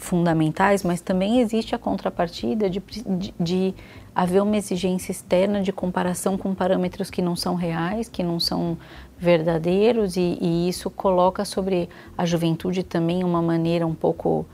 fundamentais, 0.00 0.82
mas 0.82 1.00
também 1.00 1.40
existe 1.40 1.74
a 1.74 1.78
contrapartida 1.78 2.70
de, 2.70 2.80
de, 2.80 3.34
de, 3.38 3.74
haver 4.14 4.42
uma 4.42 4.56
exigência 4.56 5.12
externa 5.12 5.62
de 5.62 5.72
comparação 5.72 6.36
com 6.36 6.54
parâmetros 6.54 7.10
que 7.10 7.22
não 7.22 7.36
são 7.36 7.54
reais, 7.54 8.08
que 8.08 8.22
não 8.22 8.40
são 8.40 8.76
verdadeiros, 9.20 10.16
e, 10.16 10.38
e 10.40 10.68
isso 10.68 10.88
coloca 10.88 11.44
sobre 11.44 11.88
a 12.16 12.24
juventude 12.24 12.82
também 12.82 13.22
uma 13.22 13.42
maneira 13.42 13.86
um 13.86 13.94
pouco 13.94 14.46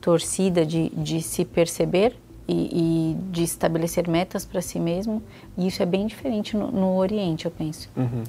torcida 0.00 0.64
de, 0.64 0.88
de 0.90 1.20
se 1.20 1.44
perceber 1.44 2.16
e, 2.48 2.54
e, 2.54 3.16
de 3.30 3.42
estabelecer 3.42 4.08
metas 4.08 4.44
para 4.44 4.62
si 4.62 4.80
mesmo. 4.80 5.22
E 5.58 5.66
isso 5.66 5.82
é 5.82 5.86
bem 5.86 6.06
diferente 6.06 6.56
no, 6.56 6.70
no 6.70 6.96
Oriente, 6.96 7.44
eu 7.44 7.50
penso. 7.50 7.90
Uhum. 7.94 8.24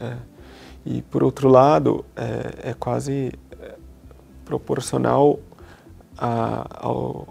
É. 0.00 0.16
E 0.86 1.02
por 1.02 1.22
outro 1.22 1.48
lado, 1.48 2.04
é, 2.16 2.70
é 2.70 2.74
quase 2.74 3.32
é, 3.60 3.74
proporcional 4.44 5.38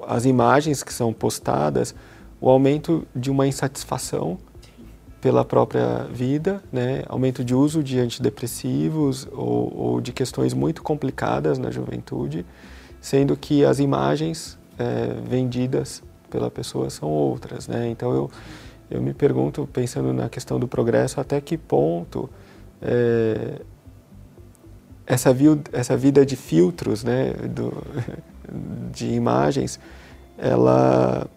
as 0.08 0.24
imagens 0.24 0.82
que 0.82 0.94
são 0.94 1.12
postadas, 1.12 1.94
o 2.40 2.50
aumento 2.50 3.06
de 3.14 3.30
uma 3.30 3.46
insatisfação 3.46 4.38
pela 5.28 5.44
própria 5.44 6.06
vida, 6.10 6.64
né? 6.72 7.04
aumento 7.06 7.44
de 7.44 7.54
uso 7.54 7.84
de 7.84 8.00
antidepressivos 8.00 9.28
ou, 9.34 9.78
ou 9.78 10.00
de 10.00 10.14
questões 10.14 10.54
muito 10.54 10.82
complicadas 10.82 11.60
na 11.60 11.70
juventude, 11.70 12.46
sendo 13.02 13.36
que 13.36 13.66
as 13.66 13.78
imagens 13.80 14.58
é, 14.80 15.20
vendidas 15.30 16.02
pela 16.30 16.50
pessoa 16.50 16.90
são 16.90 17.10
outras, 17.10 17.68
né? 17.68 17.90
Então 17.90 18.14
eu, 18.14 18.32
eu 18.90 19.02
me 19.02 19.14
pergunto, 19.14 19.68
pensando 19.68 20.14
na 20.14 20.30
questão 20.30 20.58
do 20.58 20.66
progresso, 20.66 21.20
até 21.20 21.42
que 21.42 21.58
ponto 21.58 22.30
é, 22.82 23.60
essa, 25.06 25.34
vi, 25.34 25.48
essa 25.74 25.98
vida 25.98 26.26
de 26.26 26.38
filtros, 26.38 27.04
né, 27.04 27.34
do, 27.34 27.84
de 28.94 29.08
imagens, 29.08 29.78
ela 30.38 31.28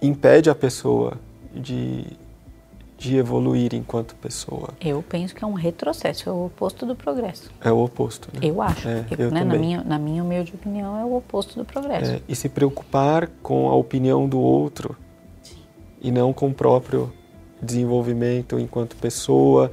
impede 0.00 0.48
a 0.48 0.54
pessoa 0.54 1.25
de, 1.60 2.04
de 2.98 3.16
evoluir 3.16 3.74
enquanto 3.74 4.14
pessoa. 4.16 4.70
Eu 4.80 5.02
penso 5.02 5.34
que 5.34 5.44
é 5.44 5.46
um 5.46 5.54
retrocesso, 5.54 6.28
é 6.28 6.32
o 6.32 6.46
oposto 6.46 6.86
do 6.86 6.94
progresso. 6.94 7.50
É 7.60 7.70
o 7.70 7.82
oposto, 7.82 8.28
né? 8.32 8.40
Eu 8.42 8.60
acho. 8.62 8.88
É, 8.88 9.04
eu, 9.10 9.26
eu 9.26 9.30
né, 9.30 9.44
na, 9.44 9.54
minha, 9.54 9.82
na 9.82 9.98
minha 9.98 10.22
humilde 10.22 10.54
opinião, 10.54 10.98
é 10.98 11.04
o 11.04 11.16
oposto 11.16 11.58
do 11.58 11.64
progresso. 11.64 12.12
É, 12.12 12.20
e 12.28 12.36
se 12.36 12.48
preocupar 12.48 13.28
com 13.42 13.68
a 13.68 13.74
opinião 13.74 14.28
do 14.28 14.38
outro 14.38 14.96
e 16.00 16.10
não 16.10 16.32
com 16.32 16.48
o 16.48 16.54
próprio 16.54 17.12
desenvolvimento 17.60 18.58
enquanto 18.58 18.96
pessoa, 18.96 19.72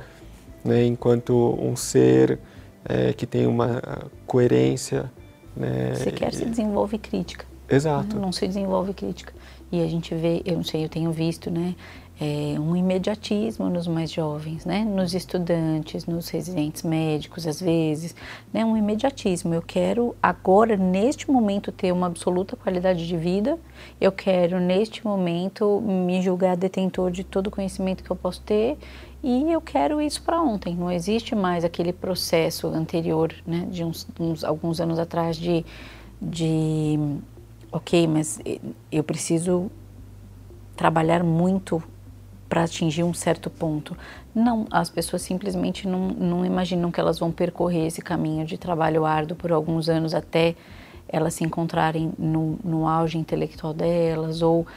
né, 0.64 0.86
enquanto 0.86 1.34
um 1.60 1.76
ser 1.76 2.40
é, 2.86 3.14
que 3.14 3.26
tem 3.26 3.46
uma 3.46 3.82
coerência. 4.26 5.12
Né, 5.56 5.94
Sequer 5.96 6.34
se 6.34 6.46
desenvolve 6.46 6.98
crítica. 6.98 7.46
Exato. 7.70 8.20
Não 8.20 8.32
se 8.32 8.48
desenvolve 8.48 8.94
crítica. 8.94 9.33
E 9.74 9.82
a 9.82 9.88
gente 9.88 10.14
vê, 10.14 10.44
eu 10.46 10.58
não 10.58 10.64
sei, 10.64 10.86
eu 10.86 10.90
tenho 10.90 11.12
visto, 11.12 11.50
né, 11.50 11.74
é, 12.22 12.60
um 12.60 12.76
imediatismo 12.76 13.68
nos 13.72 13.88
mais 13.88 14.12
jovens, 14.12 14.66
né, 14.66 14.86
nos 14.86 15.16
estudantes, 15.16 16.06
nos 16.06 16.30
residentes 16.30 16.84
médicos, 16.84 17.48
às 17.48 17.60
vezes, 17.60 18.16
né, 18.54 18.64
um 18.64 18.78
imediatismo. 18.78 19.52
Eu 19.52 19.64
quero 19.64 20.16
agora, 20.22 20.78
neste 20.78 21.32
momento, 21.32 21.72
ter 21.72 21.92
uma 21.92 22.06
absoluta 22.06 22.56
qualidade 22.56 23.08
de 23.08 23.18
vida. 23.18 23.58
Eu 24.00 24.12
quero, 24.12 24.60
neste 24.60 25.04
momento, 25.04 25.82
me 25.82 26.22
julgar 26.22 26.56
detentor 26.56 27.10
de 27.10 27.24
todo 27.24 27.48
o 27.48 27.52
conhecimento 27.52 28.04
que 28.04 28.12
eu 28.12 28.16
posso 28.16 28.42
ter. 28.42 28.78
E 29.24 29.52
eu 29.52 29.60
quero 29.60 30.00
isso 30.00 30.22
para 30.22 30.40
ontem. 30.40 30.76
Não 30.76 30.92
existe 30.92 31.34
mais 31.34 31.66
aquele 31.66 31.92
processo 31.92 32.68
anterior, 32.68 33.34
né, 33.44 33.68
de 33.72 33.84
uns, 33.84 34.06
uns 34.20 34.44
alguns 34.44 34.80
anos 34.80 35.00
atrás 35.00 35.36
de, 35.36 35.66
de 36.22 37.00
ok, 37.74 38.08
mas 38.08 38.40
eu 38.92 39.04
preciso 39.04 39.72
trabalhar 40.76 41.24
muito 41.24 41.82
para 42.48 42.64
atingir 42.64 43.04
um 43.04 43.16
certo 43.16 43.50
ponto. 43.50 43.98
Não, 44.34 44.68
as 44.72 44.90
pessoas 44.90 45.24
simplesmente 45.24 45.88
não, 45.88 46.10
não 46.10 46.46
imaginam 46.46 46.92
que 46.92 47.00
elas 47.00 47.18
vão 47.18 47.32
percorrer 47.32 47.88
esse 47.88 48.00
caminho 48.00 48.46
de 48.46 48.60
trabalho 48.60 49.06
árduo 49.06 49.36
por 49.36 49.52
alguns 49.52 49.90
anos 49.90 50.14
até 50.14 50.56
elas 51.10 51.34
se 51.34 51.44
encontrarem 51.44 52.14
no, 52.18 52.60
no 52.64 52.88
auge 52.88 53.18
intelectual 53.18 53.74
delas 53.74 54.44
ou 54.44 54.68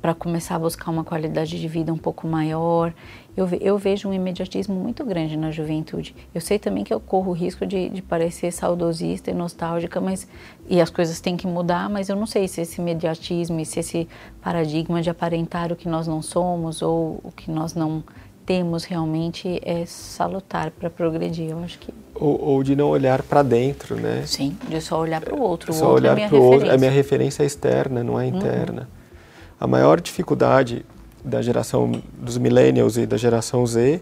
para 0.00 0.14
começar 0.14 0.56
a 0.56 0.58
buscar 0.58 0.90
uma 0.90 1.04
qualidade 1.04 1.58
de 1.58 1.68
vida 1.68 1.92
um 1.92 1.98
pouco 1.98 2.26
maior. 2.26 2.92
Eu, 3.36 3.48
eu 3.60 3.78
vejo 3.78 4.08
um 4.08 4.12
imediatismo 4.12 4.74
muito 4.74 5.04
grande 5.04 5.36
na 5.36 5.50
juventude. 5.50 6.14
Eu 6.34 6.40
sei 6.40 6.58
também 6.58 6.84
que 6.84 6.92
eu 6.92 7.00
corro 7.00 7.30
o 7.30 7.34
risco 7.34 7.64
de, 7.64 7.88
de 7.88 8.02
parecer 8.02 8.52
saudosista 8.52 9.30
e 9.30 9.34
nostálgica, 9.34 10.00
mas 10.00 10.28
e 10.68 10.80
as 10.80 10.90
coisas 10.90 11.18
têm 11.20 11.36
que 11.36 11.46
mudar, 11.46 11.88
mas 11.88 12.08
eu 12.08 12.16
não 12.16 12.26
sei 12.26 12.46
se 12.46 12.60
esse 12.60 12.80
imediatismo 12.80 13.58
e 13.58 13.64
se 13.64 13.80
esse 13.80 14.08
paradigma 14.42 15.00
de 15.00 15.08
aparentar 15.08 15.72
o 15.72 15.76
que 15.76 15.88
nós 15.88 16.06
não 16.06 16.20
somos 16.20 16.82
ou 16.82 17.20
o 17.24 17.32
que 17.32 17.50
nós 17.50 17.74
não 17.74 18.04
temos 18.44 18.84
realmente 18.84 19.60
é 19.62 19.86
salutar 19.86 20.70
para 20.70 20.90
progredir. 20.90 21.50
Eu 21.50 21.62
acho 21.64 21.78
que 21.78 21.92
ou, 22.14 22.40
ou 22.40 22.62
de 22.62 22.76
não 22.76 22.88
olhar 22.88 23.22
para 23.22 23.42
dentro, 23.42 23.96
né? 23.96 24.24
sim, 24.26 24.56
de 24.68 24.80
só 24.80 25.00
olhar 25.00 25.20
para 25.20 25.34
o 25.34 25.40
outro. 25.40 25.72
Só 25.72 25.90
outro 25.90 26.06
é 26.06 26.12
olhar 26.12 26.28
para 26.28 26.38
o 26.38 26.42
outro. 26.42 26.50
referência. 26.50 26.74
A 26.74 26.78
minha 26.78 26.90
referência 26.90 27.42
é 27.42 27.46
externa, 27.46 28.04
não 28.04 28.20
é 28.20 28.26
interna. 28.26 28.88
A 29.58 29.66
maior 29.66 30.00
dificuldade 30.00 30.84
da 31.24 31.40
geração 31.40 31.92
dos 32.18 32.36
millennials 32.38 32.96
e 32.96 33.06
da 33.06 33.16
geração 33.16 33.66
Z 33.66 34.00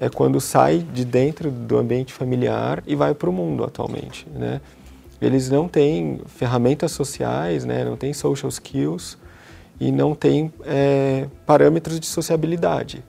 é 0.00 0.08
quando 0.08 0.40
sai 0.40 0.78
de 0.78 1.04
dentro 1.04 1.50
do 1.50 1.78
ambiente 1.78 2.12
familiar 2.12 2.82
e 2.86 2.94
vai 2.94 3.14
para 3.14 3.30
o 3.30 3.32
mundo 3.32 3.62
atualmente, 3.62 4.26
né? 4.34 4.60
Eles 5.20 5.48
não 5.48 5.68
têm 5.68 6.20
ferramentas 6.26 6.90
sociais, 6.90 7.64
né? 7.64 7.84
Não 7.84 7.96
têm 7.96 8.12
social 8.12 8.48
skills 8.48 9.16
e 9.78 9.92
não 9.92 10.14
têm 10.14 10.52
é, 10.64 11.28
parâmetros 11.46 12.00
de 12.00 12.06
sociabilidade. 12.06 13.04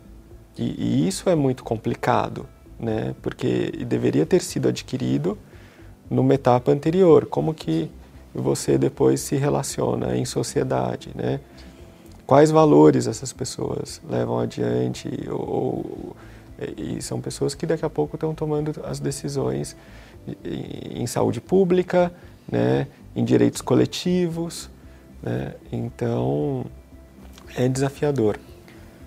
E, 0.56 0.76
e 0.78 1.08
isso 1.08 1.28
é 1.28 1.36
muito 1.36 1.64
complicado, 1.64 2.46
né? 2.80 3.16
Porque 3.24 3.72
deveria 3.88 4.26
ter 4.26 4.42
sido 4.42 4.68
adquirido 4.68 5.36
numa 6.08 6.36
etapa 6.36 6.72
anterior. 6.72 7.26
Como 7.26 7.52
que 7.54 7.90
você 8.34 8.78
depois 8.78 9.20
se 9.22 9.36
relaciona 9.36 10.16
em 10.16 10.26
sociedade, 10.26 11.10
né? 11.16 11.40
Quais 12.26 12.52
valores 12.52 13.08
essas 13.08 13.34
pessoas 13.34 14.02
levam 14.10 14.40
adiante 14.40 15.10
ou, 15.30 16.16
e 16.78 17.02
são 17.02 17.20
pessoas 17.20 17.54
que 17.54 17.66
daqui 17.66 17.86
a 17.86 17.90
pouco 17.90 18.16
estão 18.16 18.34
tomando 18.34 18.74
as 18.86 19.00
decisões 19.00 19.76
em 20.44 21.06
saúde 21.06 21.42
pública, 21.42 22.14
né? 22.50 22.88
Em 23.16 23.26
direitos 23.26 23.62
coletivos, 23.62 24.70
né? 25.22 25.54
Então 25.72 26.66
é 27.56 27.68
desafiador 27.68 28.40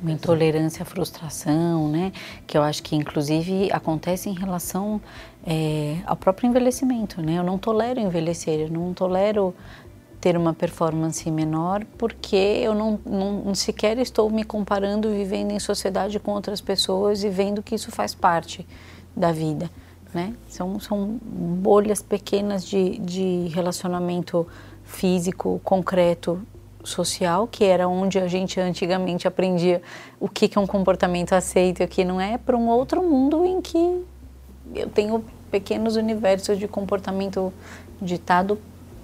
uma 0.01 0.13
intolerância 0.13 0.83
à 0.83 0.85
frustração, 0.85 1.89
né? 1.89 2.13
Que 2.47 2.57
eu 2.57 2.63
acho 2.63 2.83
que 2.83 2.95
inclusive 2.95 3.71
acontece 3.73 4.29
em 4.29 4.35
relação 4.35 5.01
é, 5.47 5.97
ao 6.07 6.17
próprio 6.17 6.49
envelhecimento, 6.49 7.23
né? 7.23 7.39
Eu 7.39 7.43
não 7.43 7.59
tolero 7.59 7.99
envelhecer, 7.99 8.61
eu 8.61 8.71
não 8.71 8.93
tolero 8.93 9.55
ter 10.27 10.37
uma 10.37 10.53
performance 10.53 11.31
menor 11.31 11.85
porque 11.97 12.35
eu 12.35 12.75
não, 12.75 12.99
não 13.07 13.55
sequer 13.55 13.97
estou 13.97 14.29
me 14.29 14.43
comparando 14.43 15.09
vivendo 15.09 15.53
em 15.53 15.61
sociedade 15.61 16.19
com 16.19 16.33
outras 16.33 16.61
pessoas 16.61 17.23
e 17.23 17.29
vendo 17.29 17.63
que 17.63 17.77
isso 17.77 17.93
faz 17.93 18.13
parte 18.13 18.67
da 19.15 19.31
vida, 19.31 19.71
né? 20.13 20.35
São, 20.49 20.81
são 20.81 21.21
bolhas 21.23 22.03
pequenas 22.03 22.67
de, 22.67 22.99
de 22.99 23.47
relacionamento 23.55 24.45
físico, 24.83 25.61
concreto, 25.63 26.43
social, 26.83 27.47
que 27.47 27.63
era 27.63 27.87
onde 27.87 28.19
a 28.19 28.27
gente 28.27 28.59
antigamente 28.59 29.29
aprendia 29.29 29.81
o 30.19 30.29
que, 30.29 30.49
que 30.49 30.59
é 30.59 30.61
um 30.61 30.67
comportamento 30.67 31.35
aceito 31.35 31.83
e 31.83 31.85
o 31.85 31.89
que 31.89 32.05
não 32.05 32.21
é, 32.21 32.37
para 32.37 32.57
um 32.57 32.69
outro 32.69 33.01
mundo 33.01 33.45
em 33.45 33.61
que 33.61 34.05
eu 34.75 34.89
tenho 34.89 35.25
pequenos 35.53 35.95
universos 35.95 36.59
de 36.59 36.67
comportamento 36.67 37.53
ditado 38.03 38.59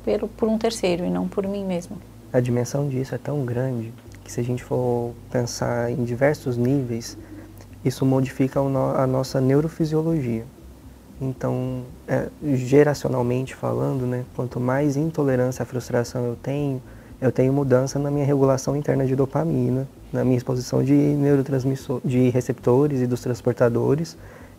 por, 0.05 0.29
por 0.29 0.49
um 0.49 0.59
terceiro 0.59 1.05
e 1.05 1.11
não 1.11 1.29
por 1.29 1.47
mim 1.47 1.65
mesmo. 1.65 1.97
A 2.33 2.41
dimensão 2.41 2.88
disso 2.88 3.15
é 3.15 3.19
tão 3.19 3.45
grande 3.45 3.93
que 4.25 4.33
se 4.33 4.41
a 4.41 4.45
gente 4.45 4.62
for 4.62 5.12
pensar 5.31 5.91
em 5.91 6.05
diversos 6.05 6.57
níveis, 6.57 7.17
isso 7.85 8.07
modifica 8.07 8.61
a 8.61 9.07
nossa 9.07 9.41
neurofisiologia. 9.41 10.45
Então, 11.21 11.83
é, 12.09 12.29
geracionalmente 12.55 13.55
falando, 13.55 14.07
né, 14.07 14.25
quanto 14.35 14.59
mais 14.59 14.97
intolerância 14.97 15.62
à 15.62 15.67
frustração 15.67 16.25
eu 16.25 16.37
tenho, 16.37 16.83
eu 17.21 17.31
tenho 17.31 17.53
mudança 17.53 17.99
na 17.99 18.11
minha 18.11 18.25
regulação 18.25 18.77
interna 18.77 19.07
de 19.07 19.15
dopamina, 19.15 19.87
na 20.12 20.25
minha 20.25 20.37
exposição 20.37 20.83
de 20.83 20.93
neurotransmissores, 20.93 22.03
de 22.05 22.29
receptores 22.31 23.01
e 23.01 23.07
dos 23.07 23.21
transportadores, 23.21 24.17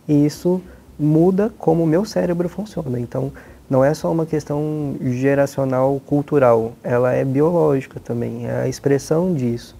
e 0.08 0.24
isso 0.24 0.62
muda 0.98 1.52
como 1.58 1.82
o 1.82 1.86
meu 1.86 2.04
cérebro 2.04 2.48
funciona. 2.48 2.98
Então, 2.98 3.32
não 3.68 3.84
é 3.84 3.94
só 3.94 4.12
uma 4.12 4.26
questão 4.26 4.96
geracional 5.00 6.00
cultural, 6.06 6.72
ela 6.82 7.12
é 7.12 7.24
biológica 7.24 7.98
também, 7.98 8.46
é 8.46 8.62
a 8.62 8.68
expressão 8.68 9.34
disso. 9.34 9.76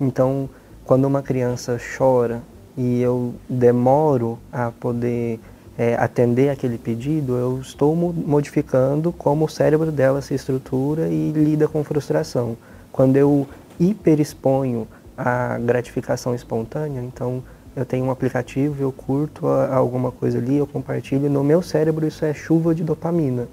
Então, 0.00 0.48
quando 0.84 1.04
uma 1.04 1.22
criança 1.22 1.78
chora 1.96 2.42
e 2.76 3.00
eu 3.00 3.34
demoro 3.48 4.38
a 4.52 4.70
poder 4.72 5.38
é, 5.78 5.94
atender 5.94 6.50
aquele 6.50 6.76
pedido, 6.76 7.36
eu 7.36 7.60
estou 7.60 7.94
modificando 7.94 9.12
como 9.12 9.44
o 9.44 9.48
cérebro 9.48 9.92
dela 9.92 10.20
se 10.20 10.34
estrutura 10.34 11.08
e 11.08 11.32
lida 11.32 11.68
com 11.68 11.84
frustração. 11.84 12.56
Quando 12.92 13.16
eu 13.16 13.46
hiperexponho 13.78 14.86
a 15.16 15.58
gratificação 15.58 16.34
espontânea, 16.34 17.00
então 17.00 17.42
eu 17.76 17.84
tenho 17.84 18.04
um 18.04 18.10
aplicativo, 18.10 18.82
eu 18.82 18.92
curto 18.92 19.46
a, 19.46 19.74
alguma 19.74 20.10
coisa 20.10 20.38
ali, 20.38 20.56
eu 20.56 20.66
compartilho, 20.66 21.30
no 21.30 21.44
meu 21.44 21.62
cérebro 21.62 22.06
isso 22.06 22.24
é 22.24 22.34
chuva 22.34 22.74
de 22.74 22.82
dopamina. 22.82 23.48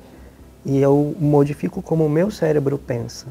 E 0.65 0.79
eu 0.81 1.15
modifico 1.19 1.81
como 1.81 2.05
o 2.05 2.09
meu 2.09 2.29
cérebro 2.29 2.77
pensa. 2.77 3.27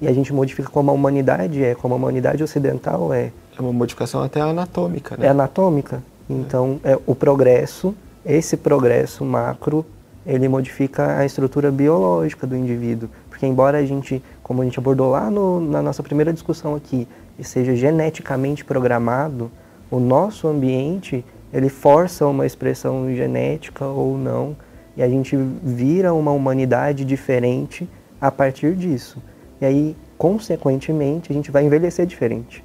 E 0.00 0.08
a 0.08 0.12
gente 0.12 0.32
modifica 0.32 0.68
como 0.68 0.90
a 0.90 0.94
humanidade 0.94 1.62
é, 1.62 1.74
como 1.74 1.94
a 1.94 1.96
humanidade 1.96 2.42
ocidental 2.42 3.12
é. 3.12 3.30
É 3.56 3.60
uma 3.60 3.72
modificação 3.72 4.22
até 4.22 4.40
anatômica, 4.40 5.16
né? 5.16 5.26
É 5.26 5.28
anatômica. 5.28 6.02
Então, 6.28 6.80
é, 6.82 6.98
o 7.06 7.14
progresso 7.14 7.94
esse 8.24 8.56
progresso 8.56 9.22
macro 9.24 9.84
ele 10.26 10.48
modifica 10.48 11.18
a 11.18 11.26
estrutura 11.26 11.70
biológica 11.70 12.46
do 12.46 12.56
indivíduo, 12.56 13.10
porque 13.28 13.46
embora 13.46 13.76
a 13.76 13.84
gente, 13.84 14.22
como 14.42 14.62
a 14.62 14.64
gente 14.64 14.78
abordou 14.78 15.10
lá 15.10 15.30
no, 15.30 15.60
na 15.60 15.82
nossa 15.82 16.02
primeira 16.02 16.32
discussão 16.32 16.74
aqui, 16.74 17.06
seja 17.42 17.76
geneticamente 17.76 18.64
programado, 18.64 19.50
o 19.94 20.00
nosso 20.00 20.48
ambiente 20.48 21.24
ele 21.52 21.68
força 21.68 22.26
uma 22.26 22.44
expressão 22.44 23.14
genética 23.14 23.86
ou 23.86 24.18
não, 24.18 24.56
e 24.96 25.02
a 25.04 25.08
gente 25.08 25.36
vira 25.36 26.12
uma 26.12 26.32
humanidade 26.32 27.04
diferente 27.04 27.88
a 28.20 28.28
partir 28.28 28.74
disso. 28.74 29.22
E 29.60 29.64
aí, 29.64 29.96
consequentemente, 30.18 31.30
a 31.30 31.34
gente 31.34 31.52
vai 31.52 31.64
envelhecer 31.64 32.06
diferente. 32.06 32.64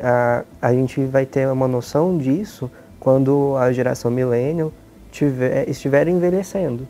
A, 0.00 0.44
a 0.60 0.72
gente 0.72 1.04
vai 1.04 1.24
ter 1.24 1.46
uma 1.48 1.68
noção 1.68 2.18
disso 2.18 2.68
quando 2.98 3.54
a 3.56 3.72
geração 3.72 4.10
millennial 4.10 4.72
tiver, 5.12 5.68
estiver 5.68 6.08
envelhecendo. 6.08 6.88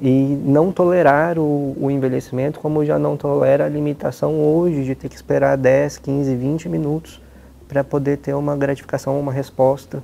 E 0.00 0.40
não 0.44 0.70
tolerar 0.70 1.36
o, 1.36 1.76
o 1.80 1.90
envelhecimento 1.90 2.60
como 2.60 2.84
já 2.84 2.96
não 2.96 3.16
tolera 3.16 3.66
a 3.66 3.68
limitação 3.68 4.40
hoje 4.40 4.84
de 4.84 4.94
ter 4.94 5.08
que 5.08 5.16
esperar 5.16 5.56
10, 5.56 5.98
15, 5.98 6.36
20 6.36 6.68
minutos 6.68 7.20
para 7.70 7.84
poder 7.84 8.18
ter 8.18 8.34
uma 8.34 8.56
gratificação, 8.56 9.18
uma 9.20 9.32
resposta, 9.32 10.02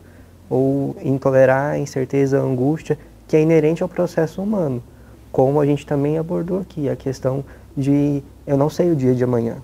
ou 0.49 0.95
intolerar 1.03 1.73
a 1.73 1.79
incerteza, 1.79 2.39
a 2.39 2.41
angústia, 2.41 2.97
que 3.27 3.37
é 3.37 3.43
inerente 3.43 3.83
ao 3.83 3.89
processo 3.89 4.41
humano. 4.41 4.81
Como 5.33 5.61
a 5.61 5.67
gente 5.67 5.85
também 5.85 6.17
abordou 6.17 6.61
aqui, 6.61 6.89
a 6.89 6.95
questão 6.95 7.45
de 7.77 8.23
eu 8.47 8.57
não 8.57 8.71
sei 8.71 8.93
o 8.93 8.95
dia 8.95 9.17
de 9.17 9.25
amanhã. 9.25 9.57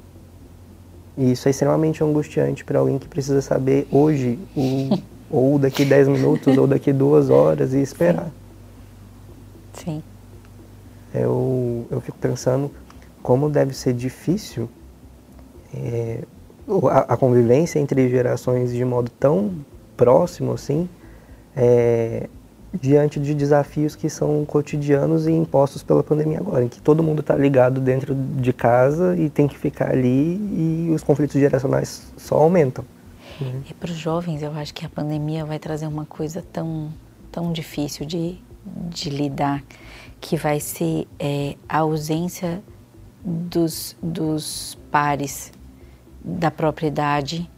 E 1.16 1.30
isso 1.30 1.46
é 1.46 1.52
extremamente 1.52 2.02
angustiante 2.02 2.64
para 2.64 2.80
alguém 2.80 2.98
que 2.98 3.06
precisa 3.06 3.40
saber 3.40 3.86
hoje, 3.92 4.36
o, 4.56 4.98
ou 5.30 5.56
daqui 5.56 5.84
10 5.84 6.08
minutos, 6.08 6.58
ou 6.58 6.66
daqui 6.66 6.92
duas 6.92 7.30
horas 7.30 7.72
e 7.72 7.80
esperar. 7.80 8.32
Sim. 9.74 10.02
Eu, 11.14 11.86
eu 11.88 12.00
fico 12.00 12.18
pensando 12.18 12.68
como 13.22 13.48
deve 13.48 13.74
ser 13.74 13.92
difícil 13.92 14.68
é, 15.72 16.24
a, 16.90 17.16
convivência 17.16 17.78
entre 17.78 18.08
gerações 18.08 18.72
de 18.72 18.84
modo 18.84 19.10
tão 19.10 19.52
próximo 19.96 20.52
assim, 20.52 20.88
é, 21.56 22.28
diante 22.72 23.20
de 23.20 23.34
desafios 23.34 23.94
que 23.94 24.08
são 24.08 24.44
cotidianos 24.44 25.26
e 25.26 25.32
impostos 25.32 25.82
pela 25.82 26.02
pandemia 26.02 26.38
agora, 26.38 26.64
em 26.64 26.68
que 26.68 26.80
todo 26.80 27.02
mundo 27.02 27.20
está 27.20 27.34
ligado 27.36 27.80
dentro 27.80 28.14
de 28.14 28.52
casa 28.52 29.16
e 29.16 29.28
tem 29.28 29.46
que 29.46 29.58
ficar 29.58 29.90
ali 29.90 30.36
e 30.36 30.90
os 30.94 31.02
conflitos 31.02 31.38
geracionais 31.38 32.12
só 32.16 32.36
aumentam. 32.36 32.84
E 33.68 33.74
para 33.74 33.90
os 33.90 33.96
jovens, 33.96 34.42
eu 34.42 34.52
acho 34.52 34.72
que 34.72 34.86
a 34.86 34.88
pandemia 34.88 35.44
vai 35.44 35.58
trazer 35.58 35.86
uma 35.86 36.04
coisa 36.04 36.44
tão, 36.52 36.92
tão 37.30 37.52
difícil 37.52 38.06
de, 38.06 38.38
de 38.64 39.10
lidar, 39.10 39.62
que 40.20 40.36
vai 40.36 40.60
ser 40.60 41.08
é, 41.18 41.56
a 41.68 41.78
ausência 41.78 42.62
dos, 43.24 43.96
dos 44.00 44.78
pares 44.90 45.50
da 46.24 46.50
propriedade 46.50 47.50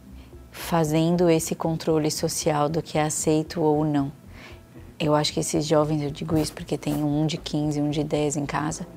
fazendo 0.51 1.29
esse 1.29 1.53
controle 1.53 2.09
social 2.09 2.69
do 2.69 2.81
que 2.81 2.97
é 2.97 3.03
aceito 3.03 3.61
ou 3.61 3.83
não. 3.83 4.11
Eu 4.97 5.13
acho 5.13 5.33
que 5.33 5.41
esses 5.41 5.65
jovens, 5.65 6.01
eu 6.01 6.09
digo 6.09 6.37
isso 6.37 6.53
porque 6.53 6.77
tem 6.77 7.03
um 7.03 7.27
de 7.27 7.37
15, 7.37 7.81
um 7.81 7.89
de 7.89 8.03
10 8.03 8.37
em 8.37 8.45
casa, 8.45 8.87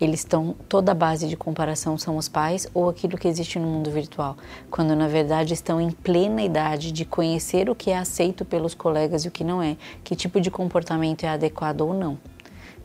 eles 0.00 0.20
estão, 0.20 0.54
toda 0.68 0.92
a 0.92 0.94
base 0.94 1.26
de 1.26 1.36
comparação 1.36 1.98
são 1.98 2.16
os 2.16 2.28
pais 2.28 2.68
ou 2.72 2.88
aquilo 2.88 3.18
que 3.18 3.26
existe 3.26 3.58
no 3.58 3.66
mundo 3.66 3.90
virtual, 3.90 4.36
quando 4.70 4.94
na 4.94 5.08
verdade 5.08 5.54
estão 5.54 5.80
em 5.80 5.90
plena 5.90 6.42
idade 6.42 6.92
de 6.92 7.04
conhecer 7.04 7.68
o 7.68 7.74
que 7.74 7.90
é 7.90 7.98
aceito 7.98 8.44
pelos 8.44 8.74
colegas 8.74 9.24
e 9.24 9.28
o 9.28 9.30
que 9.30 9.42
não 9.42 9.60
é, 9.60 9.76
que 10.04 10.14
tipo 10.14 10.40
de 10.40 10.50
comportamento 10.50 11.24
é 11.24 11.28
adequado 11.28 11.80
ou 11.80 11.92
não. 11.92 12.18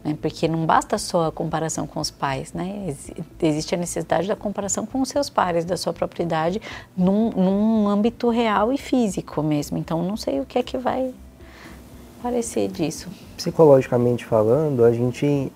Né? 0.04 0.18
Porque 0.22 0.48
não 0.48 0.66
basta 0.66 0.98
só 0.98 1.28
a 1.28 1.32
comparação 1.32 1.88
com 1.88 2.00
os 2.00 2.12
pais, 2.12 2.54
né? 2.54 2.94
existe 3.42 3.74
a 3.74 3.78
necessidade 3.78 4.28
da 4.28 4.36
comparação 4.36 4.86
com 4.86 5.02
os 5.02 5.10
seus 5.10 5.30
pares, 5.30 5.63
da 5.63 5.78
sua 5.78 5.94
própria 5.94 6.24
idade, 6.24 6.62
num, 6.96 7.30
num 7.32 7.88
âmbito 7.88 8.30
real 8.30 8.74
e 8.74 8.78
físico 8.78 9.42
mesmo. 9.42 9.78
Então, 9.78 10.04
não 10.04 10.18
sei 10.18 10.39
o 10.39 10.46
que 10.46 10.60
é 10.60 10.63
que 10.63 10.78
vai 10.78 11.13
parecer 12.22 12.70
disso. 12.70 13.10
Psicologicamente 13.38 14.26
falando, 14.26 14.84
a 14.84 14.92
gente 14.92 15.52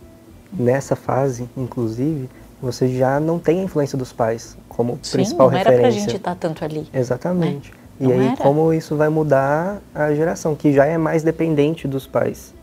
nessa 0.52 0.96
fase, 0.96 1.50
inclusive, 1.56 2.30
você 2.62 2.88
já 2.88 3.20
não 3.20 3.40
tem 3.40 3.62
a 3.62 3.64
influência 3.64 3.98
dos 3.98 4.12
pais 4.12 4.58
como 4.68 5.00
Sim, 5.02 5.14
principal 5.14 5.48
referência. 5.48 5.72
não 5.72 5.86
era 5.86 5.94
pra 5.94 6.00
gente 6.00 6.16
estar 6.16 6.36
tanto 6.36 6.64
ali. 6.64 6.88
Exatamente. 6.94 7.72
Né? 7.72 7.78
E 8.00 8.12
aí, 8.12 8.28
era. 8.28 8.38
como 8.38 8.74
isso 8.74 8.96
vai 8.96 9.10
mudar 9.10 9.82
a 9.94 10.14
geração, 10.14 10.56
que 10.56 10.72
já 10.72 10.86
é 10.86 10.98
mais 10.98 11.24
dependente 11.24 11.88
dos 11.88 12.06
pais. 12.06 12.54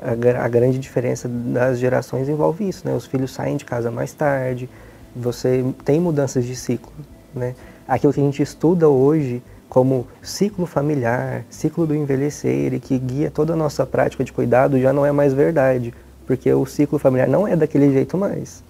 A, 0.00 0.44
a, 0.44 0.48
grande 0.48 0.78
diferença 0.78 1.28
das 1.28 1.78
gerações 1.78 2.28
envolve 2.28 2.66
isso, 2.68 2.86
né? 2.86 2.94
Os 2.94 3.06
filhos 3.06 3.32
saem 3.32 3.56
de 3.56 3.64
casa 3.64 3.90
mais 3.90 4.12
tarde, 4.14 4.68
você 5.14 5.64
tem 5.84 6.00
mudanças 6.00 6.44
de 6.44 6.56
ciclo, 6.56 6.92
né? 7.34 7.54
Aquilo 7.86 8.12
que 8.12 8.20
a 8.20 8.24
gente 8.24 8.42
estuda 8.42 8.88
hoje 8.88 9.42
como 9.68 10.06
ciclo 10.22 10.64
familiar, 10.66 11.44
ciclo 11.50 11.86
do 11.86 11.94
envelhecer 11.94 12.72
e 12.72 12.80
que 12.80 12.98
guia 12.98 13.30
toda 13.30 13.52
a 13.52 13.56
nossa 13.56 13.84
prática 13.84 14.24
de 14.24 14.32
cuidado 14.32 14.80
já 14.80 14.92
não 14.92 15.04
é 15.04 15.12
mais 15.12 15.32
verdade 15.32 15.92
porque 16.30 16.52
o 16.52 16.64
ciclo 16.64 16.96
familiar 16.96 17.28
não 17.28 17.44
é 17.44 17.56
daquele 17.56 17.92
jeito 17.92 18.16
mais. 18.16 18.62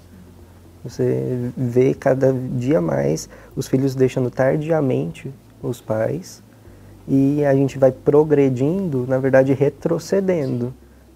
Você 0.83 1.51
vê 1.55 1.93
cada 1.93 2.33
dia 2.33 2.81
mais 2.81 3.29
os 3.55 3.69
filhos 3.69 3.95
deixando 3.95 4.31
tardiamente 4.31 5.31
os 5.63 5.79
pais 5.79 6.43
e 7.07 7.45
a 7.45 7.55
gente 7.55 7.79
vai 7.79 7.93
progredindo, 7.93 9.05
na 9.07 9.19
verdade 9.19 9.53
retrocedendo, 9.53 10.73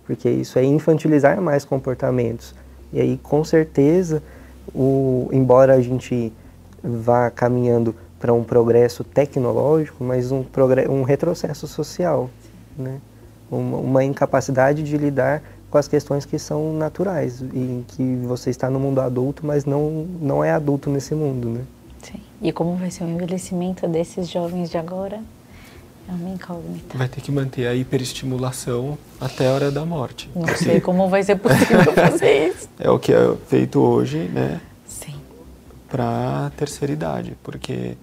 porque 0.07 0.29
isso 0.29 0.59
é 0.59 0.65
infantilizar 0.65 1.41
mais 1.41 1.65
comportamentos. 1.65 2.55
E 2.93 3.01
aí, 3.01 3.19
com 3.23 3.45
certeza, 3.45 4.23
o, 4.75 5.29
embora 5.33 5.75
a 5.75 5.81
gente 5.81 6.33
vá 6.83 7.31
caminhando 7.31 7.95
para 8.19 8.33
um 8.33 8.45
progresso 8.45 9.05
tecnológico, 9.05 10.03
mas 10.03 10.31
um, 10.31 10.45
um 10.89 11.03
retrocesso 11.03 11.67
social, 11.67 12.31
né? 12.77 13.01
uma, 13.51 13.79
uma 13.79 14.05
incapacidade 14.05 14.83
de 14.83 14.97
lidar 14.97 15.43
com 15.71 15.79
as 15.79 15.89
questões 15.89 16.25
que 16.25 16.39
são 16.39 16.73
naturais 16.73 17.43
e 17.53 17.85
que 17.89 18.17
você 18.25 18.51
está 18.51 18.71
no 18.71 18.79
mundo 18.79 19.01
adulto, 19.01 19.45
mas 19.45 19.65
não 19.65 20.07
não 20.21 20.45
é 20.45 20.53
adulto 20.53 20.89
nesse 20.89 21.15
mundo, 21.15 21.49
né? 21.49 21.63
Sim. 22.03 22.21
E 22.41 22.53
como 22.53 22.77
vai 22.77 22.91
ser 22.91 23.05
o 23.05 23.09
envelhecimento 23.09 23.89
desses 23.89 24.31
jovens 24.31 24.71
de 24.71 24.79
agora? 24.79 25.21
É 26.09 26.13
uma 26.13 26.31
incógnita. 26.31 26.99
Vai 26.99 27.09
ter 27.09 27.21
que 27.21 27.33
manter 27.33 27.67
a 27.67 27.75
hiperestimulação 27.75 28.99
até 29.21 29.49
a 29.49 29.53
hora 29.53 29.71
da 29.71 29.85
morte. 29.85 30.31
Não 30.35 30.47
sei 30.57 30.81
como 30.81 31.09
vai 31.09 31.23
ser 31.23 31.37
possível 31.37 31.93
fazer 31.95 32.49
isso. 32.49 32.69
É 32.79 32.91
o 32.91 32.99
que 32.99 33.13
é 33.13 33.37
feito 33.49 33.81
hoje, 33.81 34.19
né? 34.29 34.61
Sim. 34.87 35.15
Para 35.89 36.47
a 36.47 36.51
terceira 36.51 36.93
idade, 36.93 37.37
porque 37.43 37.97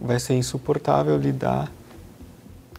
vai 0.00 0.18
ser 0.18 0.34
insuportável 0.34 1.16
lidar 1.18 1.70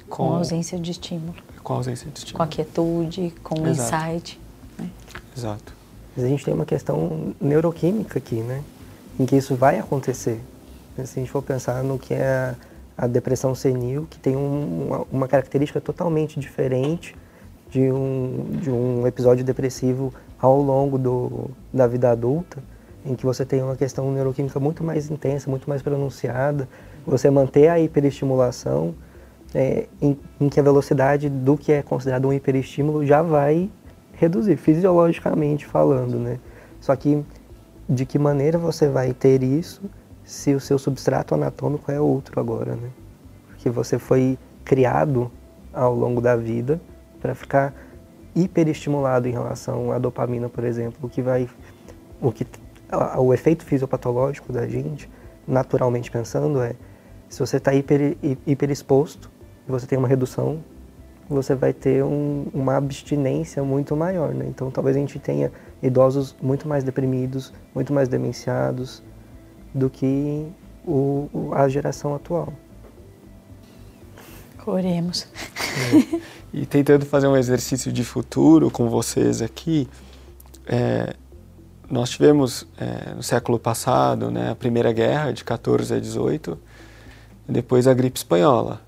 com, 0.09 0.27
com 0.27 0.33
a 0.33 0.37
ausência 0.37 0.79
de 0.79 0.91
estímulo 0.91 1.35
com 1.67 1.73
a 1.73 1.77
ausência 1.77 2.09
de 2.09 2.19
estímulo. 2.19 2.37
Com 2.37 2.43
a 2.43 2.47
quietude, 2.47 3.33
com 3.43 3.59
o 3.59 3.67
insight. 3.67 4.39
Né? 4.79 4.89
Exato. 5.35 5.73
Mas 6.15 6.23
a 6.23 6.29
gente 6.29 6.45
tem 6.45 6.53
uma 6.53 6.65
questão 6.65 7.35
neuroquímica 7.41 8.19
aqui, 8.19 8.35
né? 8.35 8.63
Em 9.19 9.25
que 9.25 9.35
isso 9.35 9.53
vai 9.53 9.77
acontecer. 9.77 10.39
Se 10.95 11.01
a 11.01 11.05
gente 11.05 11.29
for 11.29 11.43
pensar 11.43 11.83
no 11.83 11.99
que 11.99 12.13
é 12.13 12.55
a, 12.97 13.07
depressão 13.07 13.53
senil, 13.53 14.07
que 14.09 14.19
tem 14.19 14.35
um, 14.35 14.87
uma, 14.87 15.05
uma, 15.11 15.27
característica 15.27 15.79
totalmente 15.79 16.39
diferente 16.39 17.15
de 17.69 17.91
um, 17.91 18.45
de 18.61 18.69
um 18.69 19.05
episódio 19.05 19.43
depressivo 19.43 20.13
ao 20.39 20.61
longo 20.61 20.97
do, 20.97 21.51
da 21.73 21.87
vida 21.87 22.09
adulta, 22.09 22.63
em 23.05 23.15
que 23.15 23.25
você 23.25 23.45
tem 23.45 23.61
uma 23.61 23.75
questão 23.75 24.11
neuroquímica 24.11 24.59
muito 24.59 24.83
mais 24.83 25.09
intensa, 25.09 25.49
muito 25.49 25.69
mais 25.69 25.81
pronunciada, 25.81 26.67
você 27.05 27.29
manter 27.29 27.69
a 27.69 27.79
hiperestimulação, 27.79 28.93
é, 29.55 29.87
em, 30.01 30.17
em, 30.41 30.49
que 30.49 30.59
a 30.59 30.63
velocidade 30.63 31.29
do 31.29 31.57
que 31.57 31.71
é 31.71 31.81
considerado 31.81 32.27
um 32.27 32.33
hiperestímulo 32.33 33.05
já 33.05 33.21
vai 33.21 33.69
reduzir, 34.13 34.57
fisiologicamente 34.57 35.65
falando, 35.65 36.19
né? 36.19 36.37
Só 36.81 36.95
que 36.95 37.23
de 37.87 38.05
que 38.05 38.19
maneira 38.19 38.57
você 38.57 38.87
vai 38.89 39.13
ter 39.13 39.41
isso 39.43 39.81
se 40.27 40.53
o 40.53 40.59
seu 40.59 40.77
substrato 40.77 41.33
anatômico 41.33 41.89
é 41.89 42.01
outro 42.01 42.37
agora, 42.37 42.75
né? 42.75 42.89
Porque 43.47 43.69
você 43.69 43.97
foi 43.97 44.37
criado 44.65 45.31
ao 45.73 45.95
longo 45.95 46.19
da 46.19 46.35
vida 46.35 46.81
para 47.21 47.33
ficar 47.33 47.73
hiperestimulado 48.35 49.25
em 49.29 49.31
relação 49.31 49.89
à 49.89 49.97
dopamina, 49.97 50.49
por 50.49 50.65
exemplo, 50.65 50.99
o 51.01 51.09
que 51.09 51.21
vai 51.21 51.49
o 52.19 52.29
que 52.29 52.45
o 53.17 53.33
efeito 53.33 53.63
fisiopatológico 53.63 54.51
da 54.51 54.67
gente, 54.67 55.09
naturalmente 55.47 56.11
pensando, 56.11 56.61
é 56.61 56.75
se 57.29 57.39
você 57.39 57.55
está 57.55 57.73
hiper, 57.73 58.17
hiperexposto 58.45 59.31
você 59.65 59.87
tem 59.87 59.97
uma 59.97 60.07
redução, 60.09 60.61
você 61.29 61.55
vai 61.55 61.71
ter 61.71 62.03
um, 62.03 62.47
uma 62.53 62.75
abstinência 62.75 63.63
muito 63.63 63.95
maior, 63.95 64.33
né? 64.33 64.45
Então 64.49 64.69
talvez 64.71 64.97
a 64.97 64.99
gente 64.99 65.19
tenha 65.19 65.53
idosos 65.81 66.35
muito 66.41 66.67
mais 66.67 66.83
deprimidos, 66.83 67.53
muito 67.73 67.93
mais 67.93 68.09
demenciados 68.09 69.03
do 69.73 69.89
que 69.89 70.47
o, 70.85 71.51
a 71.53 71.67
geração 71.67 72.15
atual. 72.15 72.53
Oremos. 74.65 75.27
É. 76.13 76.19
E 76.53 76.65
tentando 76.65 77.05
fazer 77.05 77.27
um 77.27 77.37
exercício 77.37 77.91
de 77.91 78.03
futuro 78.03 78.71
com 78.71 78.89
vocês 78.89 79.41
aqui, 79.41 79.87
é, 80.65 81.13
nós 81.89 82.09
tivemos 82.09 82.67
é, 82.77 83.13
no 83.13 83.23
século 83.23 83.59
passado 83.59 84.31
né, 84.31 84.51
a 84.51 84.55
Primeira 84.55 84.91
Guerra, 84.91 85.31
de 85.31 85.43
14 85.43 85.93
a 85.93 85.99
18, 85.99 86.57
depois 87.47 87.87
a 87.87 87.93
gripe 87.93 88.17
espanhola. 88.17 88.81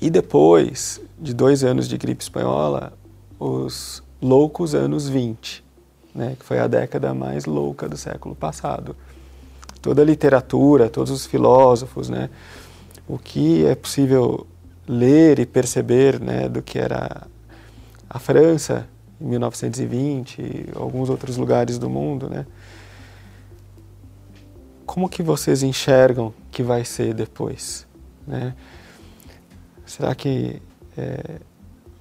E 0.00 0.10
depois 0.10 1.00
de 1.18 1.32
dois 1.34 1.62
anos 1.62 1.88
de 1.88 1.96
gripe 1.96 2.22
espanhola, 2.22 2.92
os 3.38 4.02
loucos 4.20 4.74
anos 4.74 5.08
20. 5.08 5.64
né, 6.14 6.34
que 6.38 6.44
foi 6.44 6.58
a 6.58 6.66
década 6.66 7.12
mais 7.12 7.44
louca 7.44 7.88
do 7.88 7.96
século 7.96 8.34
passado. 8.34 8.96
Toda 9.86 10.02
a 10.02 10.04
literatura, 10.04 10.90
todos 10.90 11.12
os 11.12 11.26
filósofos, 11.26 12.08
né, 12.08 12.28
o 13.06 13.16
que 13.16 13.64
é 13.64 13.76
possível 13.76 14.44
ler 14.84 15.38
e 15.38 15.46
perceber 15.46 16.18
né, 16.18 16.48
do 16.48 16.60
que 16.60 16.76
era 16.76 17.24
a 18.10 18.18
França 18.18 18.88
em 19.20 19.26
1920 19.26 20.42
e 20.42 20.66
alguns 20.74 21.08
outros 21.08 21.36
lugares 21.36 21.78
do 21.78 21.88
mundo, 21.88 22.28
né? 22.28 22.44
Como 24.84 25.08
que 25.08 25.22
vocês 25.22 25.62
enxergam 25.62 26.34
que 26.50 26.64
vai 26.64 26.84
ser 26.84 27.14
depois, 27.14 27.86
né? 28.26 28.56
Será 29.84 30.16
que 30.16 30.60
é, 30.98 31.38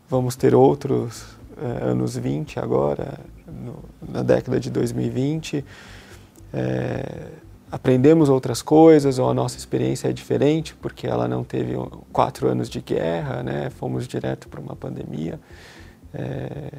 vamos 0.10 0.36
ter 0.36 0.56
outros 0.56 1.24
é, 1.56 1.84
anos 1.84 2.18
20 2.18 2.58
agora, 2.60 3.20
no, 3.48 3.78
na 4.02 4.24
década 4.24 4.60
de 4.60 4.72
2020? 4.72 5.64
É, 6.52 7.45
aprendemos 7.72 8.30
outras 8.30 8.62
coisas 8.62 9.20
ou 9.20 9.30
a 9.30 9.34
nossa 9.34 9.58
experiência 9.58 10.10
é 10.10 10.14
diferente 10.14 10.76
porque 10.76 11.08
ela 11.08 11.28
não 11.28 11.44
teve 11.44 11.74
quatro 12.12 12.48
anos 12.48 12.70
de 12.70 12.82
guerra, 12.82 13.44
né? 13.44 13.70
Fomos 13.70 14.08
direto 14.08 14.48
para 14.48 14.60
uma 14.60 14.76
pandemia. 14.76 15.40
É, 16.14 16.72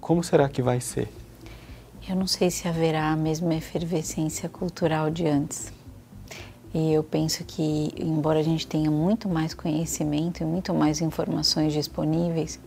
como 0.00 0.22
será 0.22 0.48
que 0.48 0.62
vai 0.62 0.80
ser? 0.80 1.08
Eu 2.08 2.16
não 2.16 2.26
sei 2.26 2.50
se 2.50 2.66
haverá 2.66 3.10
a 3.10 3.16
mesma 3.16 3.54
efervescência 3.54 4.48
cultural 4.48 5.10
de 5.10 5.26
antes. 5.26 5.72
E 6.72 6.92
eu 6.92 7.02
penso 7.02 7.44
que, 7.44 7.90
embora 7.96 8.40
a 8.40 8.42
gente 8.42 8.66
tenha 8.66 8.90
muito 8.90 9.28
mais 9.28 9.54
conhecimento 9.54 10.42
e 10.42 10.44
muito 10.44 10.74
mais 10.74 11.00
informações 11.00 11.72
disponíveis, 11.72 12.60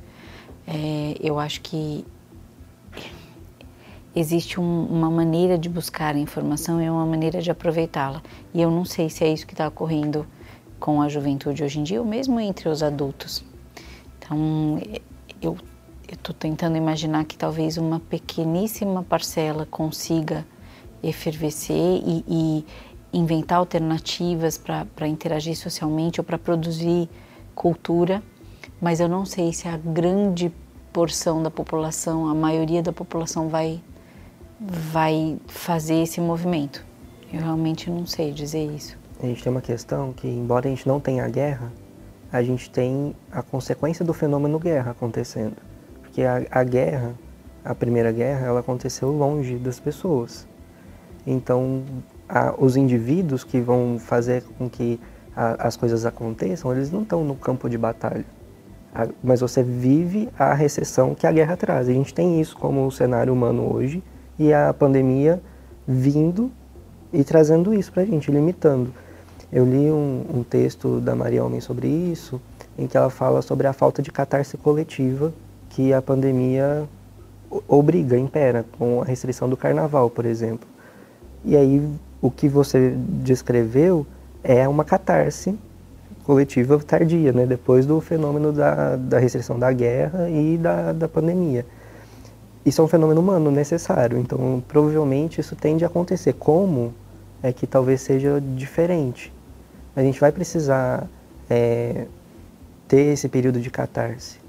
é, 0.67 1.15
eu 1.19 1.39
acho 1.39 1.61
que 1.61 2.05
existe 4.15 4.59
um, 4.59 4.85
uma 4.85 5.09
maneira 5.09 5.57
de 5.57 5.69
buscar 5.69 6.15
a 6.15 6.19
informação 6.19 6.81
e 6.81 6.89
uma 6.89 7.05
maneira 7.05 7.41
de 7.41 7.49
aproveitá-la. 7.49 8.21
E 8.53 8.61
eu 8.61 8.69
não 8.69 8.85
sei 8.85 9.09
se 9.09 9.23
é 9.23 9.31
isso 9.31 9.47
que 9.47 9.53
está 9.53 9.67
ocorrendo 9.67 10.25
com 10.79 11.01
a 11.01 11.07
juventude 11.07 11.63
hoje 11.63 11.79
em 11.79 11.83
dia, 11.83 12.01
ou 12.01 12.07
mesmo 12.07 12.39
entre 12.39 12.67
os 12.67 12.81
adultos. 12.81 13.43
Então, 14.17 14.81
eu 15.41 15.57
estou 16.11 16.33
tentando 16.33 16.75
imaginar 16.75 17.23
que 17.25 17.37
talvez 17.37 17.77
uma 17.77 17.99
pequeníssima 17.99 19.03
parcela 19.03 19.65
consiga 19.65 20.45
efervescer 21.03 22.01
e, 22.05 22.23
e 22.27 22.65
inventar 23.13 23.59
alternativas 23.59 24.57
para 24.57 25.07
interagir 25.07 25.55
socialmente 25.55 26.19
ou 26.19 26.23
para 26.23 26.37
produzir 26.37 27.09
cultura, 27.53 28.23
mas 28.79 28.99
eu 28.99 29.07
não 29.07 29.25
sei 29.25 29.53
se 29.53 29.67
a 29.67 29.77
grande 29.77 30.51
porção 30.91 31.41
da 31.41 31.51
população, 31.51 32.27
a 32.27 32.33
maioria 32.33 32.81
da 32.81 32.91
população 32.91 33.47
vai 33.47 33.81
vai 34.61 35.39
fazer 35.47 36.03
esse 36.03 36.21
movimento. 36.21 36.85
Eu 37.33 37.39
realmente 37.39 37.89
não 37.89 38.05
sei 38.05 38.31
dizer 38.31 38.63
isso. 38.63 38.97
A 39.21 39.25
gente 39.25 39.41
tem 39.41 39.51
uma 39.51 39.61
questão 39.61 40.13
que, 40.13 40.27
embora 40.27 40.67
a 40.67 40.69
gente 40.69 40.87
não 40.87 40.99
tenha 40.99 41.27
guerra, 41.27 41.71
a 42.31 42.43
gente 42.43 42.69
tem 42.69 43.15
a 43.31 43.41
consequência 43.41 44.05
do 44.05 44.13
fenômeno 44.13 44.59
guerra 44.59 44.91
acontecendo. 44.91 45.55
Porque 46.01 46.21
a, 46.21 46.45
a 46.51 46.63
guerra, 46.63 47.15
a 47.65 47.73
primeira 47.73 48.11
guerra, 48.11 48.47
ela 48.47 48.59
aconteceu 48.59 49.09
longe 49.09 49.57
das 49.57 49.79
pessoas. 49.79 50.47
Então, 51.25 51.83
a, 52.29 52.53
os 52.57 52.75
indivíduos 52.75 53.43
que 53.43 53.59
vão 53.59 53.97
fazer 53.99 54.43
com 54.57 54.69
que 54.69 54.99
a, 55.35 55.67
as 55.67 55.75
coisas 55.75 56.05
aconteçam, 56.05 56.71
eles 56.71 56.91
não 56.91 57.01
estão 57.01 57.23
no 57.23 57.35
campo 57.35 57.67
de 57.67 57.77
batalha. 57.77 58.25
mas 59.23 59.41
você 59.41 59.63
vive 59.63 60.29
a 60.37 60.53
recessão 60.53 61.15
que 61.15 61.25
a 61.25 61.31
guerra 61.31 61.57
traz. 61.57 61.89
A 61.89 61.93
gente 61.93 62.13
tem 62.13 62.39
isso 62.39 62.55
como 62.57 62.91
cenário 62.91 63.33
humano 63.33 63.73
hoje 63.73 64.03
e 64.41 64.51
a 64.51 64.73
pandemia 64.73 65.39
vindo 65.87 66.51
e 67.13 67.23
trazendo 67.23 67.75
isso 67.75 67.91
para 67.91 68.01
a 68.01 68.05
gente, 68.05 68.31
limitando. 68.31 68.91
Eu 69.53 69.65
li 69.65 69.91
um, 69.91 70.25
um 70.33 70.43
texto 70.43 70.99
da 70.99 71.15
Maria 71.15 71.43
Homem 71.45 71.61
sobre 71.61 71.87
isso, 71.87 72.41
em 72.75 72.87
que 72.87 72.97
ela 72.97 73.11
fala 73.11 73.43
sobre 73.43 73.67
a 73.67 73.73
falta 73.73 74.01
de 74.01 74.11
catarse 74.11 74.57
coletiva 74.57 75.31
que 75.69 75.93
a 75.93 76.01
pandemia 76.01 76.85
obriga, 77.67 78.17
impera, 78.17 78.65
com 78.79 79.01
a 79.01 79.05
restrição 79.05 79.47
do 79.47 79.55
carnaval, 79.55 80.09
por 80.09 80.25
exemplo. 80.25 80.67
E 81.45 81.55
aí 81.55 81.87
o 82.19 82.31
que 82.31 82.47
você 82.47 82.95
descreveu 82.97 84.07
é 84.43 84.67
uma 84.67 84.83
catarse 84.83 85.55
coletiva 86.23 86.79
tardia, 86.79 87.31
né? 87.31 87.45
depois 87.45 87.85
do 87.85 88.01
fenômeno 88.01 88.51
da, 88.51 88.95
da 88.95 89.19
restrição 89.19 89.59
da 89.59 89.71
guerra 89.71 90.29
e 90.29 90.57
da, 90.57 90.93
da 90.93 91.07
pandemia. 91.07 91.63
Isso 92.65 92.81
é 92.81 92.83
um 92.83 92.87
fenômeno 92.87 93.19
humano 93.19 93.49
necessário, 93.49 94.17
então 94.19 94.63
provavelmente 94.67 95.41
isso 95.41 95.55
tende 95.55 95.83
a 95.83 95.87
acontecer. 95.87 96.33
Como 96.33 96.93
é 97.41 97.51
que 97.51 97.65
talvez 97.65 98.01
seja 98.01 98.39
diferente? 98.55 99.33
A 99.95 100.01
gente 100.01 100.19
vai 100.19 100.31
precisar 100.31 101.07
é, 101.49 102.05
ter 102.87 103.13
esse 103.13 103.27
período 103.27 103.59
de 103.59 103.69
catarse 103.71 104.39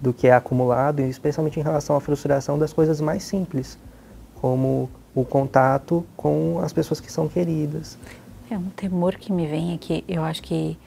do 0.00 0.12
que 0.12 0.28
é 0.28 0.32
acumulado, 0.32 1.00
especialmente 1.00 1.58
em 1.58 1.62
relação 1.62 1.96
à 1.96 2.00
frustração 2.00 2.58
das 2.58 2.72
coisas 2.72 3.00
mais 3.00 3.24
simples, 3.24 3.76
como 4.40 4.88
o 5.14 5.24
contato 5.24 6.06
com 6.16 6.60
as 6.62 6.72
pessoas 6.72 7.00
que 7.00 7.10
são 7.10 7.26
queridas. 7.26 7.98
É 8.48 8.56
um 8.56 8.70
temor 8.70 9.16
que 9.16 9.32
me 9.32 9.46
vem 9.46 9.74
é 9.74 9.78
que 9.78 10.04
eu 10.06 10.22
acho 10.22 10.42
que 10.42 10.78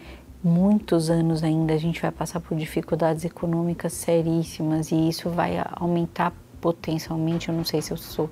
muitos 0.44 1.10
anos 1.10 1.44
ainda 1.44 1.74
a 1.74 1.78
gente 1.78 2.02
vai 2.02 2.12
passar 2.12 2.40
por 2.40 2.58
dificuldades 2.58 3.26
econômicas 3.26 3.94
seríssimas 3.94 4.92
e 4.92 5.10
isso 5.10 5.30
vai 5.30 5.62
aumentar 5.74 6.34
potencialmente, 6.62 7.50
eu 7.50 7.56
não 7.56 7.66
sei 7.66 7.82
se 7.82 7.92
eu 7.92 7.98
sou 7.98 8.30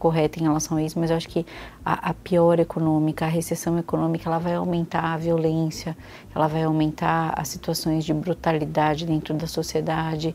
correta 0.00 0.40
em 0.40 0.42
relação 0.42 0.78
a 0.78 0.82
isso, 0.82 0.98
mas 0.98 1.10
eu 1.10 1.16
acho 1.16 1.28
que 1.28 1.46
a, 1.84 2.10
a, 2.10 2.14
pior 2.14 2.58
econômica, 2.58 3.26
a 3.26 3.28
recessão 3.28 3.78
econômica, 3.78 4.28
ela 4.28 4.38
vai 4.38 4.54
aumentar 4.54 5.04
a 5.04 5.16
violência, 5.16 5.96
ela 6.34 6.48
vai 6.48 6.64
aumentar 6.64 7.34
as 7.36 7.48
situações 7.48 8.04
de 8.04 8.14
brutalidade 8.14 9.06
dentro 9.06 9.34
da 9.34 9.46
sociedade. 9.46 10.34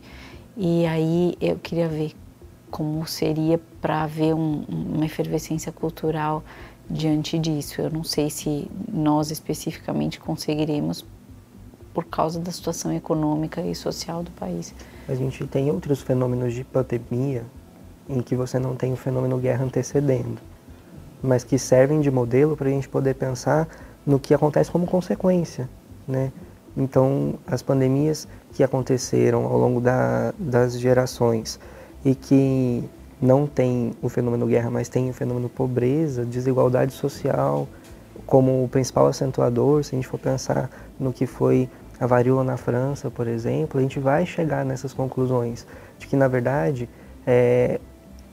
E 0.56 0.86
aí 0.86 1.34
eu 1.40 1.56
queria 1.58 1.88
ver 1.88 2.12
como 2.70 3.06
seria 3.06 3.60
para 3.80 4.04
haver 4.04 4.34
um, 4.34 4.64
uma 4.68 5.04
efervescência 5.04 5.72
cultural 5.72 6.42
diante 6.88 7.38
disso. 7.38 7.80
Eu 7.80 7.90
não 7.90 8.04
sei 8.04 8.30
se 8.30 8.70
nós 8.90 9.30
especificamente 9.30 10.20
conseguiremos 10.20 11.04
por 11.92 12.04
causa 12.04 12.38
da 12.38 12.52
situação 12.52 12.92
econômica 12.92 13.60
e 13.60 13.74
social 13.74 14.22
do 14.22 14.30
país. 14.30 14.74
A 15.08 15.14
gente 15.14 15.46
tem 15.46 15.70
outros 15.70 16.02
fenômenos 16.02 16.52
de 16.52 16.64
pandemia 16.64 17.44
em 18.08 18.20
que 18.20 18.34
você 18.34 18.58
não 18.58 18.74
tem 18.74 18.92
o 18.92 18.96
fenômeno 18.96 19.38
guerra 19.38 19.64
antecedendo, 19.64 20.38
mas 21.22 21.44
que 21.44 21.58
servem 21.58 22.00
de 22.00 22.10
modelo 22.10 22.56
para 22.56 22.68
a 22.68 22.70
gente 22.70 22.88
poder 22.88 23.14
pensar 23.14 23.68
no 24.04 24.18
que 24.18 24.34
acontece 24.34 24.70
como 24.70 24.86
consequência, 24.86 25.68
né? 26.06 26.32
Então, 26.76 27.34
as 27.46 27.62
pandemias 27.62 28.28
que 28.52 28.62
aconteceram 28.62 29.46
ao 29.46 29.58
longo 29.58 29.80
da, 29.80 30.34
das 30.38 30.78
gerações 30.78 31.58
e 32.04 32.14
que 32.14 32.84
não 33.20 33.46
tem 33.46 33.92
o 34.02 34.08
fenômeno 34.08 34.46
guerra, 34.46 34.70
mas 34.70 34.88
tem 34.88 35.08
o 35.08 35.12
fenômeno 35.12 35.48
pobreza, 35.48 36.24
desigualdade 36.24 36.92
social 36.92 37.66
como 38.26 38.64
o 38.64 38.68
principal 38.68 39.06
acentuador, 39.06 39.84
se 39.84 39.94
a 39.94 39.96
gente 39.96 40.08
for 40.08 40.18
pensar 40.18 40.68
no 40.98 41.12
que 41.12 41.26
foi 41.26 41.68
a 41.98 42.06
varíola 42.06 42.44
na 42.44 42.56
França, 42.56 43.10
por 43.10 43.26
exemplo, 43.26 43.78
a 43.78 43.82
gente 43.82 43.98
vai 43.98 44.26
chegar 44.26 44.64
nessas 44.64 44.92
conclusões 44.92 45.66
de 45.98 46.06
que, 46.06 46.16
na 46.16 46.28
verdade, 46.28 46.88
é, 47.26 47.80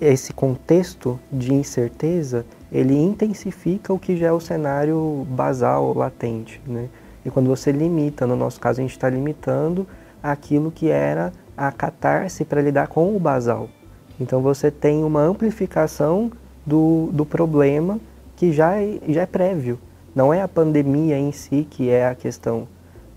esse 0.01 0.33
contexto 0.33 1.19
de 1.31 1.53
incerteza 1.53 2.45
ele 2.71 2.95
intensifica 2.95 3.93
o 3.93 3.99
que 3.99 4.17
já 4.17 4.27
é 4.27 4.31
o 4.31 4.39
cenário 4.39 5.25
basal 5.29 5.93
latente, 5.93 6.61
né? 6.67 6.89
E 7.25 7.29
quando 7.29 7.47
você 7.47 7.71
limita, 7.71 8.27
no 8.27 8.35
nosso 8.35 8.59
caso 8.59 8.81
a 8.81 8.83
gente 8.83 8.91
está 8.91 9.09
limitando 9.09 9.87
aquilo 10.21 10.71
que 10.71 10.89
era 10.89 11.31
a 11.55 11.71
catarse 11.71 12.43
para 12.43 12.61
lidar 12.61 12.87
com 12.87 13.15
o 13.15 13.19
basal. 13.19 13.69
Então 14.19 14.41
você 14.41 14.69
tem 14.69 15.03
uma 15.03 15.21
amplificação 15.21 16.31
do, 16.65 17.09
do 17.13 17.25
problema 17.25 17.99
que 18.35 18.51
já 18.51 18.75
é, 18.81 18.99
já 19.07 19.21
é 19.21 19.25
prévio. 19.25 19.79
Não 20.13 20.33
é 20.33 20.41
a 20.41 20.47
pandemia 20.47 21.17
em 21.17 21.31
si 21.31 21.65
que 21.69 21.89
é 21.89 22.07
a 22.07 22.15
questão. 22.15 22.67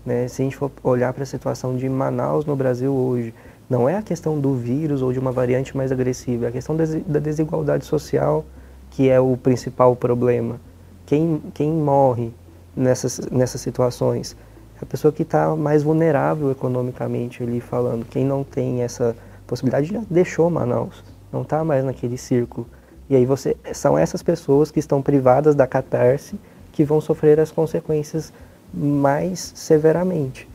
Né? 0.07 0.25
Se 0.29 0.41
a 0.41 0.45
gente 0.45 0.55
for 0.55 0.71
olhar 0.83 1.11
para 1.11 1.23
a 1.23 1.25
situação 1.25 1.75
de 1.75 1.89
Manaus 1.89 2.45
no 2.45 2.55
Brasil 2.55 2.93
hoje, 2.93 3.33
não 3.69 3.89
é 3.89 3.97
a 3.97 4.01
questão 4.01 4.39
do 4.39 4.55
vírus 4.55 5.01
ou 5.01 5.11
de 5.11 5.19
uma 5.19 5.33
variante 5.33 5.75
mais 5.75 5.91
agressiva, 5.91 6.45
é 6.45 6.47
a 6.47 6.51
questão 6.53 6.77
da 6.77 7.19
desigualdade 7.19 7.83
social 7.83 8.45
que 8.89 9.09
é 9.09 9.19
o 9.19 9.35
principal 9.35 9.97
problema. 9.97 10.61
Quem, 11.05 11.43
quem 11.53 11.69
morre 11.69 12.31
nessas, 12.73 13.19
nessas 13.29 13.59
situações? 13.59 14.37
É 14.79 14.83
a 14.83 14.85
pessoa 14.85 15.11
que 15.11 15.23
está 15.23 15.53
mais 15.57 15.83
vulnerável 15.83 16.51
economicamente 16.51 17.43
ali 17.43 17.59
falando. 17.59 18.05
Quem 18.05 18.23
não 18.23 18.45
tem 18.45 18.83
essa 18.83 19.13
possibilidade 19.45 19.91
já 19.91 20.01
deixou 20.09 20.49
Manaus, 20.49 21.03
não 21.33 21.41
está 21.41 21.65
mais 21.65 21.83
naquele 21.83 22.17
círculo. 22.17 22.65
E 23.09 23.15
aí 23.17 23.25
você 23.25 23.57
são 23.73 23.97
essas 23.97 24.23
pessoas 24.23 24.71
que 24.71 24.79
estão 24.79 25.01
privadas 25.01 25.53
da 25.53 25.67
catarse 25.67 26.39
que 26.71 26.85
vão 26.85 27.01
sofrer 27.01 27.41
as 27.41 27.51
consequências 27.51 28.31
mais 28.73 29.51
severamente. 29.55 30.47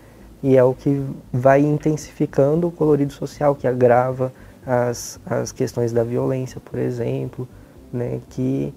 E 0.42 0.57
é 0.57 0.64
o 0.64 0.75
que 0.75 1.05
vai 1.33 1.61
intensificando 1.61 2.66
o 2.66 2.72
colorido 2.72 3.12
social, 3.12 3.55
que 3.55 3.66
agrava 3.66 4.33
as, 4.66 5.20
as 5.27 5.53
questões 5.53 5.92
da 5.92 6.03
violência, 6.03 6.61
por 6.61 6.79
exemplo, 6.79 7.48
né, 7.92 8.20
que 8.31 8.75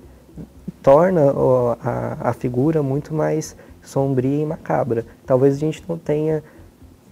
torna 0.83 1.33
ó, 1.33 1.75
a, 1.81 2.29
a 2.29 2.33
figura 2.33 2.83
muito 2.83 3.13
mais 3.13 3.55
sombria 3.81 4.41
e 4.41 4.45
macabra. 4.45 5.05
Talvez 5.25 5.55
a 5.55 5.59
gente 5.59 5.83
não 5.87 5.97
tenha, 5.97 6.43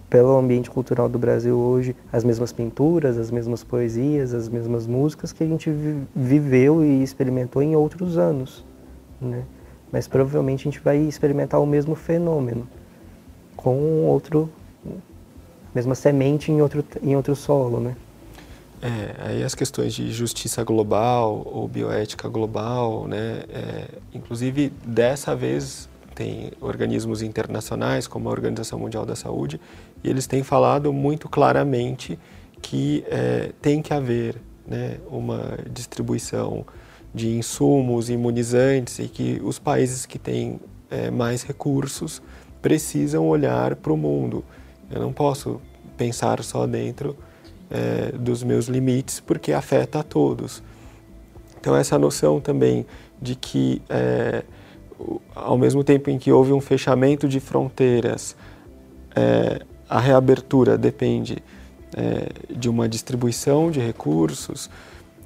pelo 0.08 0.36
ambiente 0.36 0.70
cultural 0.70 1.08
do 1.08 1.18
Brasil 1.18 1.56
hoje, 1.56 1.96
as 2.12 2.22
mesmas 2.22 2.52
pinturas, 2.52 3.18
as 3.18 3.30
mesmas 3.30 3.64
poesias, 3.64 4.34
as 4.34 4.48
mesmas 4.48 4.86
músicas 4.86 5.32
que 5.32 5.42
a 5.42 5.46
gente 5.46 5.70
viveu 6.14 6.84
e 6.84 7.02
experimentou 7.02 7.62
em 7.62 7.74
outros 7.74 8.18
anos. 8.18 8.64
Né? 9.20 9.42
Mas 9.94 10.08
provavelmente 10.08 10.62
a 10.62 10.72
gente 10.72 10.80
vai 10.80 10.96
experimentar 10.96 11.60
o 11.60 11.66
mesmo 11.66 11.94
fenômeno 11.94 12.66
com 13.56 14.04
outro 14.06 14.50
mesma 15.72 15.94
semente 15.94 16.50
em 16.50 16.60
outro 16.60 16.84
em 17.00 17.14
outro 17.14 17.36
solo, 17.36 17.78
né? 17.78 17.94
É, 18.82 19.14
aí 19.24 19.44
as 19.44 19.54
questões 19.54 19.94
de 19.94 20.12
justiça 20.12 20.64
global 20.64 21.46
ou 21.46 21.68
bioética 21.68 22.28
global, 22.28 23.06
né? 23.06 23.44
É, 23.48 23.84
inclusive 24.12 24.72
dessa 24.84 25.36
vez 25.36 25.88
tem 26.12 26.50
organismos 26.60 27.22
internacionais 27.22 28.08
como 28.08 28.28
a 28.28 28.32
Organização 28.32 28.80
Mundial 28.80 29.06
da 29.06 29.14
Saúde 29.14 29.60
e 30.02 30.10
eles 30.10 30.26
têm 30.26 30.42
falado 30.42 30.92
muito 30.92 31.28
claramente 31.28 32.18
que 32.60 33.04
é, 33.06 33.52
tem 33.62 33.80
que 33.80 33.94
haver 33.94 34.34
né, 34.66 34.98
uma 35.08 35.56
distribuição 35.70 36.66
de 37.14 37.36
insumos 37.36 38.10
imunizantes 38.10 38.98
e 38.98 39.08
que 39.08 39.40
os 39.44 39.58
países 39.58 40.04
que 40.04 40.18
têm 40.18 40.60
é, 40.90 41.10
mais 41.10 41.42
recursos 41.42 42.20
precisam 42.60 43.26
olhar 43.28 43.76
para 43.76 43.92
o 43.92 43.96
mundo. 43.96 44.44
Eu 44.90 45.00
não 45.00 45.12
posso 45.12 45.60
pensar 45.96 46.42
só 46.42 46.66
dentro 46.66 47.16
é, 47.70 48.12
dos 48.12 48.42
meus 48.42 48.66
limites, 48.66 49.20
porque 49.20 49.52
afeta 49.52 50.00
a 50.00 50.02
todos. 50.02 50.62
Então, 51.60 51.76
essa 51.76 51.98
noção 51.98 52.40
também 52.40 52.84
de 53.20 53.34
que, 53.34 53.80
é, 53.88 54.42
ao 55.34 55.56
mesmo 55.56 55.82
tempo 55.82 56.10
em 56.10 56.18
que 56.18 56.30
houve 56.30 56.52
um 56.52 56.60
fechamento 56.60 57.28
de 57.28 57.40
fronteiras, 57.40 58.36
é, 59.14 59.60
a 59.88 60.00
reabertura 60.00 60.76
depende 60.76 61.42
é, 61.96 62.54
de 62.54 62.68
uma 62.68 62.88
distribuição 62.88 63.70
de 63.70 63.80
recursos, 63.80 64.68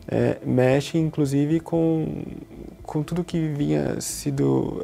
é, 0.09 0.39
mexe 0.45 0.97
inclusive 0.97 1.61
com, 1.61 2.25
com 2.83 3.03
tudo 3.03 3.23
que 3.23 3.49
vinha 3.49 4.01
sido, 4.01 4.83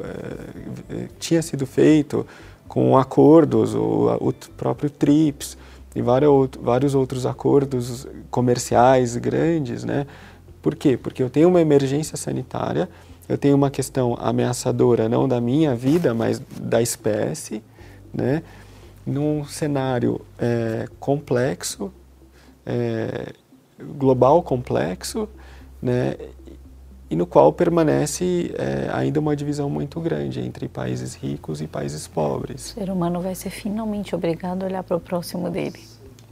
é, 0.89 1.07
tinha 1.19 1.41
sido 1.41 1.65
feito 1.65 2.25
com 2.67 2.97
acordos, 2.97 3.73
o, 3.73 4.15
o 4.21 4.33
próprio 4.55 4.89
TRIPS, 4.89 5.57
e 5.95 6.01
vários 6.01 6.93
outros 6.93 7.25
acordos 7.25 8.05
comerciais 8.29 9.15
grandes, 9.15 9.85
né? 9.85 10.05
Por 10.61 10.75
quê? 10.75 10.97
Porque 10.97 11.23
eu 11.23 11.29
tenho 11.29 11.47
uma 11.47 11.61
emergência 11.61 12.17
sanitária, 12.17 12.89
eu 13.29 13.37
tenho 13.37 13.55
uma 13.55 13.71
questão 13.71 14.17
ameaçadora 14.19 15.07
não 15.07 15.25
da 15.25 15.39
minha 15.39 15.73
vida, 15.73 16.13
mas 16.13 16.41
da 16.59 16.81
espécie, 16.81 17.63
né? 18.13 18.43
Num 19.05 19.45
cenário 19.45 20.19
é, 20.37 20.87
complexo, 20.99 21.93
é, 22.65 23.31
global 23.79 24.41
complexo, 24.41 25.27
né? 25.81 26.15
e 27.09 27.15
no 27.15 27.25
qual 27.25 27.53
permanece 27.53 28.53
é, 28.57 28.89
ainda 28.91 29.19
uma 29.19 29.35
divisão 29.35 29.69
muito 29.69 29.99
grande 29.99 30.39
entre 30.39 30.67
países 30.67 31.13
ricos 31.13 31.61
e 31.61 31.67
países 31.67 32.07
pobres. 32.07 32.71
O 32.71 32.79
ser 32.79 32.89
humano 32.89 33.21
vai 33.21 33.35
ser 33.35 33.51
finalmente 33.51 34.15
obrigado 34.15 34.63
a 34.63 34.65
olhar 34.65 34.83
para 34.83 34.97
o 34.97 34.99
próximo 34.99 35.49
dele, 35.49 35.79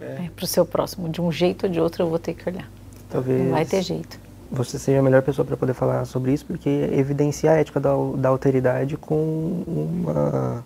é. 0.01 0.05
é, 0.05 0.31
para 0.35 0.43
o 0.43 0.47
seu 0.47 0.65
próximo. 0.65 1.07
De 1.09 1.21
um 1.21 1.31
jeito 1.31 1.67
ou 1.67 1.71
de 1.71 1.79
outro 1.79 2.03
eu 2.03 2.09
vou 2.09 2.17
ter 2.17 2.33
que 2.33 2.49
olhar. 2.49 2.69
Talvez 3.09 3.43
Não 3.43 3.51
vai 3.51 3.65
ter 3.65 3.83
jeito. 3.83 4.19
Você 4.51 4.77
seja 4.79 4.99
a 4.99 5.03
melhor 5.03 5.21
pessoa 5.21 5.45
para 5.45 5.57
poder 5.57 5.73
falar 5.73 6.05
sobre 6.05 6.33
isso, 6.33 6.45
porque 6.45 6.69
evidencia 6.91 7.51
a 7.51 7.55
ética 7.55 7.79
da, 7.79 7.91
da 8.17 8.29
alteridade 8.29 8.97
com 8.97 9.63
uma, 9.65 10.65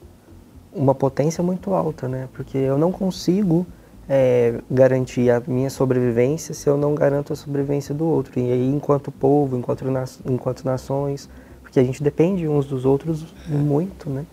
uma 0.73 0.95
potência 0.95 1.43
muito 1.43 1.73
alta, 1.73 2.07
né? 2.07 2.27
Porque 2.33 2.57
eu 2.57 2.77
não 2.77 2.91
consigo 2.91 3.65
é, 4.09 4.59
garantir 4.69 5.29
a 5.29 5.41
minha 5.45 5.69
sobrevivência 5.69 6.53
se 6.53 6.69
eu 6.69 6.77
não 6.77 6.95
garanto 6.95 7.33
a 7.33 7.35
sobrevivência 7.35 7.93
do 7.93 8.05
outro. 8.05 8.39
E 8.39 8.51
aí, 8.51 8.67
enquanto 8.67 9.11
povo, 9.11 9.57
enquanto, 9.57 9.83
enquanto 10.25 10.63
nações, 10.63 11.29
porque 11.61 11.79
a 11.79 11.83
gente 11.83 12.01
depende 12.01 12.47
uns 12.47 12.65
dos 12.65 12.85
outros 12.85 13.25
muito, 13.47 14.09
né? 14.09 14.25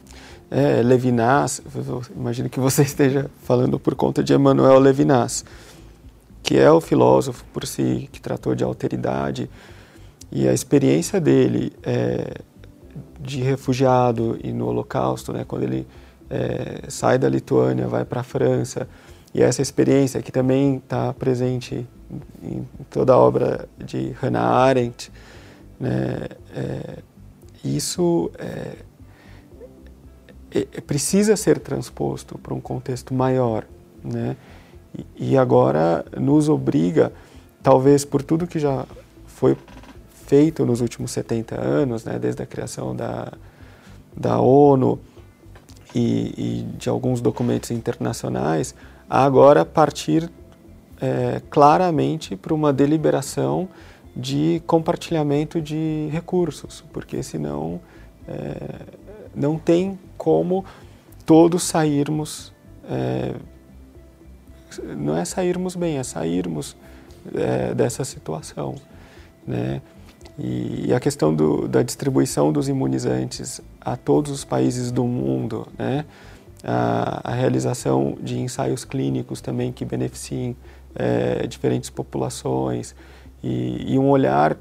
É, 0.50 0.82
Levinas, 0.82 1.60
imagino 2.14 2.48
que 2.48 2.60
você 2.60 2.82
esteja 2.86 3.28
falando 3.42 3.78
por 3.78 3.94
conta 3.94 4.22
de 4.22 4.32
Emmanuel 4.32 4.78
Levinas, 4.78 5.44
que 6.42 6.56
é 6.56 6.70
o 6.70 6.80
filósofo 6.80 7.44
por 7.52 7.66
si, 7.66 8.08
que 8.12 8.20
tratou 8.20 8.54
de 8.54 8.62
alteridade, 8.62 9.50
e 10.30 10.46
a 10.46 10.52
experiência 10.52 11.20
dele 11.20 11.72
é, 11.82 12.40
de 13.20 13.40
refugiado 13.40 14.38
e 14.44 14.52
no 14.52 14.66
Holocausto, 14.68 15.32
né, 15.32 15.44
quando 15.46 15.62
ele 15.62 15.86
é, 16.30 16.82
sai 16.88 17.18
da 17.18 17.28
Lituânia, 17.28 17.88
vai 17.88 18.04
para 18.04 18.20
a 18.20 18.24
França, 18.24 18.86
e 19.34 19.42
essa 19.42 19.60
experiência 19.60 20.22
que 20.22 20.30
também 20.30 20.76
está 20.76 21.12
presente 21.12 21.86
em 22.40 22.64
toda 22.88 23.14
a 23.14 23.18
obra 23.18 23.68
de 23.76 24.10
Hannah 24.20 24.48
Arendt, 24.48 25.10
né, 25.80 26.28
é, 26.54 26.98
isso 27.64 28.30
é, 28.38 28.76
é, 30.52 30.80
precisa 30.80 31.34
ser 31.36 31.58
transposto 31.58 32.38
para 32.38 32.54
um 32.54 32.60
contexto 32.60 33.12
maior, 33.12 33.66
né? 34.04 34.36
E, 34.96 35.32
e 35.32 35.36
agora 35.36 36.04
nos 36.16 36.48
obriga, 36.48 37.12
talvez 37.60 38.04
por 38.04 38.22
tudo 38.22 38.46
que 38.46 38.60
já 38.60 38.86
foi 39.26 39.56
feito 40.26 40.64
nos 40.64 40.80
últimos 40.80 41.10
70 41.10 41.60
anos, 41.60 42.04
né, 42.04 42.18
desde 42.20 42.40
a 42.42 42.46
criação 42.46 42.94
da, 42.94 43.32
da 44.16 44.38
ONU 44.38 45.00
e, 45.92 46.34
e 46.36 46.76
de 46.78 46.88
alguns 46.88 47.20
documentos 47.20 47.72
internacionais, 47.72 48.74
agora 49.08 49.64
partir 49.64 50.30
é, 51.00 51.42
claramente 51.50 52.36
para 52.36 52.54
uma 52.54 52.72
deliberação 52.72 53.68
de 54.16 54.62
compartilhamento 54.66 55.60
de 55.60 56.08
recursos, 56.12 56.84
porque 56.92 57.22
senão 57.22 57.80
é, 58.28 58.80
não 59.34 59.58
tem 59.58 59.98
como 60.16 60.64
todos 61.26 61.64
sairmos, 61.64 62.52
é, 62.88 63.34
não 64.96 65.16
é 65.16 65.24
sairmos 65.24 65.74
bem, 65.74 65.98
é 65.98 66.02
sairmos 66.02 66.76
é, 67.34 67.74
dessa 67.74 68.04
situação. 68.04 68.76
Né? 69.46 69.82
E, 70.38 70.86
e 70.88 70.94
a 70.94 71.00
questão 71.00 71.34
do, 71.34 71.68
da 71.68 71.82
distribuição 71.82 72.52
dos 72.52 72.68
imunizantes 72.68 73.60
a 73.80 73.96
todos 73.96 74.32
os 74.32 74.44
países 74.44 74.90
do 74.90 75.04
mundo, 75.04 75.66
né? 75.78 76.04
A, 76.64 77.20
a 77.22 77.34
realização 77.34 78.16
de 78.20 78.38
ensaios 78.38 78.84
clínicos 78.84 79.40
também 79.40 79.70
que 79.70 79.84
beneficiem 79.84 80.56
é, 80.94 81.46
diferentes 81.46 81.90
populações 81.90 82.94
e, 83.42 83.92
e 83.92 83.98
um 83.98 84.08
olhar 84.08 84.56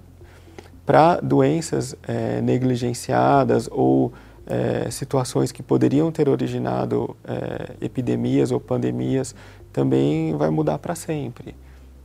para 0.86 1.20
doenças 1.22 1.96
é, 2.06 2.42
negligenciadas 2.42 3.70
ou 3.72 4.12
é, 4.46 4.92
situações 4.92 5.52
que 5.52 5.64
poderiam 5.64 6.12
ter 6.12 6.28
originado 6.28 7.16
é, 7.24 7.86
epidemias 7.86 8.52
ou 8.52 8.60
pandemias 8.60 9.34
também 9.72 10.36
vai 10.36 10.50
mudar 10.50 10.78
para 10.80 10.96
sempre. 10.96 11.56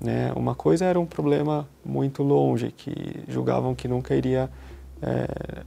Né? 0.00 0.32
Uma 0.36 0.54
coisa 0.54 0.84
era 0.84 0.98
um 0.98 1.06
problema 1.06 1.68
muito 1.84 2.22
longe, 2.22 2.70
que 2.70 3.24
julgavam 3.26 3.74
que 3.74 3.88
nunca 3.88 4.14
iria 4.14 4.48
é, 5.02 5.64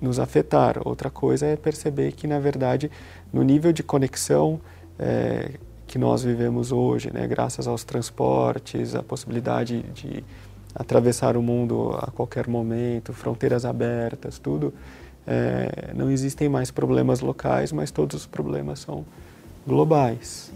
nos 0.00 0.18
afetar. 0.18 0.80
Outra 0.84 1.10
coisa 1.10 1.46
é 1.46 1.56
perceber 1.56 2.12
que, 2.12 2.26
na 2.26 2.38
verdade, 2.38 2.90
no 3.32 3.42
nível 3.42 3.72
de 3.72 3.82
conexão 3.82 4.60
é, 4.98 5.52
que 5.86 5.98
nós 5.98 6.22
vivemos 6.22 6.70
hoje, 6.72 7.10
né, 7.12 7.26
graças 7.26 7.66
aos 7.66 7.84
transportes, 7.84 8.94
a 8.94 9.02
possibilidade 9.02 9.82
de 9.94 10.22
atravessar 10.74 11.36
o 11.36 11.42
mundo 11.42 11.96
a 11.98 12.10
qualquer 12.10 12.46
momento, 12.46 13.12
fronteiras 13.12 13.64
abertas, 13.64 14.38
tudo, 14.38 14.72
é, 15.26 15.92
não 15.94 16.10
existem 16.10 16.48
mais 16.48 16.70
problemas 16.70 17.20
locais, 17.20 17.72
mas 17.72 17.90
todos 17.90 18.20
os 18.20 18.26
problemas 18.26 18.80
são 18.80 19.04
globais. 19.66 20.52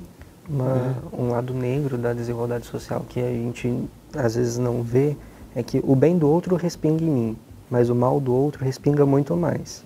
Uma, 0.48 0.74
né? 0.74 0.96
Um 1.12 1.28
lado 1.30 1.54
negro 1.54 1.96
da 1.96 2.12
desigualdade 2.12 2.66
social 2.66 3.04
que 3.08 3.20
a 3.20 3.28
gente 3.28 3.88
às 4.14 4.34
vezes 4.34 4.58
não 4.58 4.82
vê 4.82 5.16
é 5.54 5.62
que 5.62 5.80
o 5.82 5.94
bem 5.94 6.18
do 6.18 6.28
outro 6.28 6.56
respinga 6.56 7.02
em 7.02 7.10
mim 7.10 7.36
mas 7.72 7.88
o 7.88 7.94
mal 7.94 8.20
do 8.20 8.34
outro 8.34 8.62
respinga 8.62 9.06
muito 9.06 9.34
mais. 9.34 9.82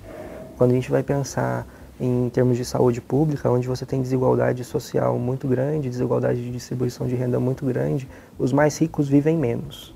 Quando 0.59 0.73
a 0.73 0.75
gente 0.75 0.91
vai 0.91 1.05
pensar 1.05 1.65
em 2.01 2.29
termos 2.31 2.57
de 2.57 2.65
saúde 2.65 3.01
pública, 3.01 3.49
onde 3.49 3.69
você 3.69 3.87
tem 3.87 4.03
desigualdade 4.03 4.65
social 4.65 5.17
muito 5.21 5.47
grande, 5.47 5.89
desigualdade 5.89 6.43
de 6.43 6.51
distribuição 6.51 7.07
de 7.07 7.15
renda 7.15 7.39
muito 7.39 7.65
grande, 7.65 8.09
os 8.37 8.53
mais 8.53 8.77
ricos 8.77 9.09
vivem 9.09 9.37
menos. 9.37 9.95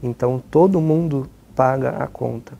Então 0.00 0.40
todo 0.48 0.80
mundo 0.80 1.28
paga 1.56 1.90
a 1.90 2.06
conta. 2.06 2.52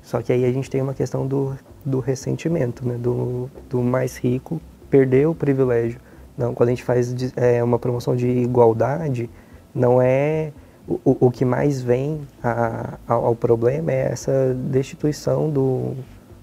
Só 0.00 0.22
que 0.22 0.32
aí 0.32 0.44
a 0.44 0.52
gente 0.52 0.70
tem 0.70 0.80
uma 0.80 0.94
questão 0.94 1.26
do, 1.26 1.58
do 1.84 1.98
ressentimento, 1.98 2.86
né? 2.86 2.94
do, 2.96 3.50
do 3.68 3.82
mais 3.82 4.16
rico 4.16 4.60
perder 4.88 5.26
o 5.26 5.34
privilégio. 5.34 5.98
Não, 6.38 6.54
quando 6.54 6.68
a 6.68 6.72
gente 6.72 6.84
faz 6.84 7.12
é, 7.34 7.64
uma 7.64 7.80
promoção 7.80 8.14
de 8.14 8.28
igualdade, 8.28 9.28
não 9.74 10.00
é 10.00 10.52
o, 10.88 11.26
o 11.26 11.30
que 11.30 11.44
mais 11.44 11.82
vem 11.82 12.20
a, 12.42 12.94
ao, 13.06 13.26
ao 13.26 13.36
problema 13.36 13.90
é 13.90 14.12
essa 14.12 14.54
destituição 14.54 15.50
do, 15.50 15.94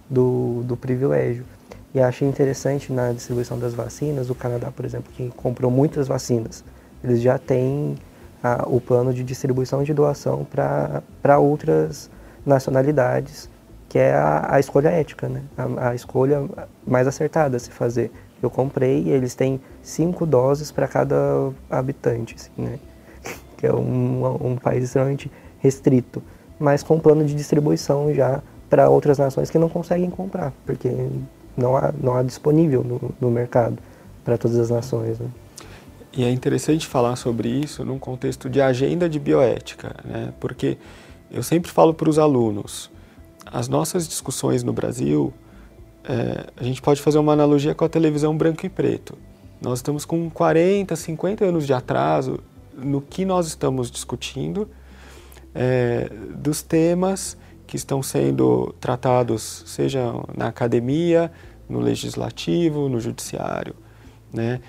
do, 0.09 0.63
do 0.63 0.75
privilégio. 0.75 1.45
E 1.93 2.01
achei 2.01 2.27
interessante 2.27 2.91
na 2.91 3.11
distribuição 3.11 3.57
das 3.57 3.73
vacinas, 3.73 4.29
o 4.29 4.35
Canadá, 4.35 4.71
por 4.71 4.83
exemplo, 4.83 5.11
que 5.13 5.29
comprou 5.37 5.69
muitas 5.69 6.07
vacinas, 6.07 6.63
eles 7.03 7.21
já 7.21 7.37
têm 7.37 7.95
a, 8.41 8.67
o 8.67 8.81
plano 8.81 9.13
de 9.13 9.23
distribuição 9.23 9.83
de 9.83 9.93
doação 9.93 10.45
para 10.45 11.39
outras 11.39 12.09
nacionalidades, 12.45 13.49
que 13.87 13.99
é 13.99 14.13
a, 14.13 14.55
a 14.55 14.59
escolha 14.59 14.89
ética, 14.89 15.29
né? 15.29 15.43
a, 15.55 15.89
a, 15.89 15.95
escolha 15.95 16.43
mais 16.85 17.07
acertada 17.07 17.57
a 17.57 17.59
se 17.59 17.69
fazer. 17.69 18.11
Eu 18.41 18.49
comprei 18.49 19.07
eles 19.07 19.35
têm 19.35 19.61
cinco 19.81 20.25
doses 20.25 20.71
para 20.71 20.87
cada 20.87 21.15
habitante, 21.69 22.35
assim, 22.35 22.51
né? 22.57 22.79
Que 23.63 23.67
é 23.67 23.73
um, 23.73 24.49
um 24.51 24.55
país 24.57 24.83
extremamente 24.83 25.31
restrito, 25.59 26.21
mas 26.59 26.83
com 26.83 26.99
plano 26.99 27.23
de 27.23 27.33
distribuição 27.33 28.13
já 28.13 28.43
para 28.69 28.89
outras 28.89 29.17
nações 29.17 29.49
que 29.49 29.57
não 29.57 29.69
conseguem 29.69 30.09
comprar, 30.09 30.51
porque 30.65 30.89
não 31.55 31.77
há, 31.77 31.93
não 31.97 32.13
há 32.13 32.23
disponível 32.23 32.83
no, 32.83 33.15
no 33.21 33.31
mercado 33.31 33.77
para 34.25 34.37
todas 34.37 34.59
as 34.59 34.69
nações. 34.69 35.17
Né? 35.17 35.27
E 36.11 36.25
é 36.25 36.29
interessante 36.29 36.85
falar 36.85 37.15
sobre 37.15 37.47
isso 37.47 37.85
num 37.85 37.97
contexto 37.97 38.49
de 38.49 38.59
agenda 38.59 39.07
de 39.07 39.17
bioética, 39.17 39.95
né? 40.03 40.33
porque 40.41 40.77
eu 41.31 41.41
sempre 41.41 41.71
falo 41.71 41.93
para 41.93 42.09
os 42.09 42.19
alunos, 42.19 42.91
as 43.45 43.69
nossas 43.69 44.05
discussões 44.05 44.61
no 44.61 44.73
Brasil, 44.73 45.33
é, 46.03 46.47
a 46.57 46.63
gente 46.65 46.81
pode 46.81 47.01
fazer 47.01 47.17
uma 47.17 47.31
analogia 47.31 47.73
com 47.73 47.85
a 47.85 47.89
televisão 47.89 48.35
branco 48.35 48.65
e 48.65 48.69
preto. 48.69 49.17
Nós 49.61 49.79
estamos 49.79 50.03
com 50.03 50.29
40, 50.29 50.97
50 50.97 51.45
anos 51.45 51.65
de 51.65 51.71
atraso 51.71 52.41
no 52.77 53.01
que 53.01 53.25
nós 53.25 53.47
estamos 53.47 53.89
discutindo, 53.89 54.69
é, 55.53 56.09
dos 56.35 56.61
temas 56.61 57.37
que 57.67 57.75
estão 57.75 58.03
sendo 58.03 58.73
tratados, 58.79 59.63
seja 59.65 60.13
na 60.35 60.47
academia, 60.47 61.31
no 61.67 61.79
legislativo, 61.79 62.89
no 62.89 62.99
judiciário, 62.99 63.75
né? 64.31 64.59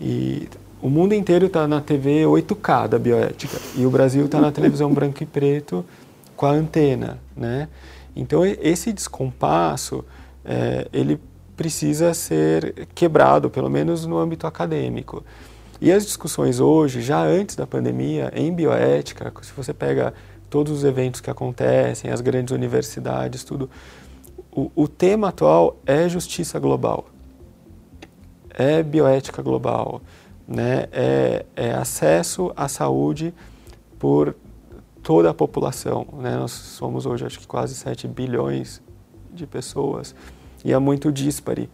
E 0.00 0.48
o 0.82 0.88
mundo 0.88 1.14
inteiro 1.14 1.46
está 1.46 1.66
na 1.66 1.80
TV 1.80 2.24
8K 2.24 2.88
da 2.88 2.98
bioética 2.98 3.58
e 3.76 3.86
o 3.86 3.90
Brasil 3.90 4.26
está 4.26 4.40
na 4.40 4.52
televisão 4.52 4.92
branco 4.94 5.22
e 5.22 5.26
preto 5.26 5.84
com 6.36 6.46
a 6.46 6.50
antena, 6.50 7.18
né? 7.36 7.68
Então 8.14 8.44
esse 8.44 8.92
descompasso 8.92 10.04
é, 10.44 10.86
ele 10.92 11.18
precisa 11.56 12.12
ser 12.12 12.86
quebrado, 12.94 13.48
pelo 13.48 13.70
menos 13.70 14.04
no 14.06 14.18
âmbito 14.18 14.46
acadêmico. 14.46 15.24
E 15.80 15.92
as 15.92 16.04
discussões 16.04 16.60
hoje, 16.60 17.02
já 17.02 17.22
antes 17.22 17.56
da 17.56 17.66
pandemia, 17.66 18.32
em 18.34 18.52
bioética, 18.52 19.32
se 19.42 19.52
você 19.52 19.74
pega 19.74 20.14
todos 20.48 20.72
os 20.72 20.84
eventos 20.84 21.20
que 21.20 21.30
acontecem, 21.30 22.10
as 22.10 22.20
grandes 22.20 22.54
universidades, 22.54 23.44
tudo, 23.44 23.68
o, 24.52 24.70
o 24.74 24.86
tema 24.88 25.28
atual 25.28 25.76
é 25.84 26.08
justiça 26.08 26.58
global, 26.58 27.06
é 28.50 28.82
bioética 28.82 29.42
global 29.42 30.00
né, 30.46 30.86
é, 30.92 31.44
é 31.56 31.72
acesso 31.72 32.52
à 32.54 32.68
saúde 32.68 33.34
por 33.98 34.36
toda 35.02 35.30
a 35.30 35.34
população. 35.34 36.06
Né? 36.14 36.36
Nós 36.36 36.52
somos 36.52 37.06
hoje, 37.06 37.26
acho 37.26 37.40
que 37.40 37.46
quase 37.46 37.74
7 37.74 38.06
bilhões 38.06 38.82
de 39.32 39.46
pessoas 39.46 40.14
e 40.64 40.72
é 40.72 40.78
muito 40.78 41.10
díspare 41.10 41.68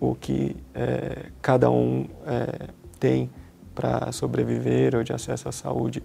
o 0.00 0.14
que 0.14 0.56
é, 0.74 1.26
cada 1.40 1.70
um 1.70 2.06
é, 2.26 2.68
tem 2.94 3.30
para 3.74 4.10
sobreviver 4.12 4.94
ou 4.94 5.02
de 5.02 5.12
acesso 5.12 5.48
à 5.48 5.52
saúde. 5.52 6.02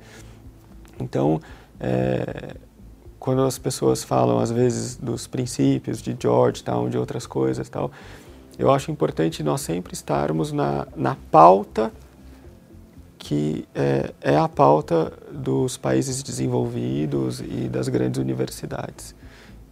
Então, 1.00 1.40
é, 1.80 2.56
quando 3.20 3.42
as 3.44 3.58
pessoas 3.58 4.04
falam 4.04 4.40
às 4.40 4.52
vezes 4.52 4.96
dos 4.96 5.28
princípios 5.28 6.02
de 6.02 6.16
Georgetown, 6.20 6.90
de 6.90 6.98
outras 6.98 7.28
coisas 7.28 7.70
tal, 7.70 7.92
eu 8.58 8.72
acho 8.72 8.92
importante 8.92 9.42
nós 9.44 9.62
sempre 9.62 9.94
estarmos 9.94 10.52
na, 10.52 10.88
na 10.96 11.16
pauta 11.32 11.92
que 13.18 13.66
é, 13.76 14.14
é, 14.22 14.38
a 14.38 14.48
pauta 14.48 15.12
dos 15.32 15.78
países 15.78 16.24
desenvolvidos 16.24 17.42
e 17.42 17.68
das 17.70 17.90
grandes 17.90 18.20
universidades. 18.20 19.14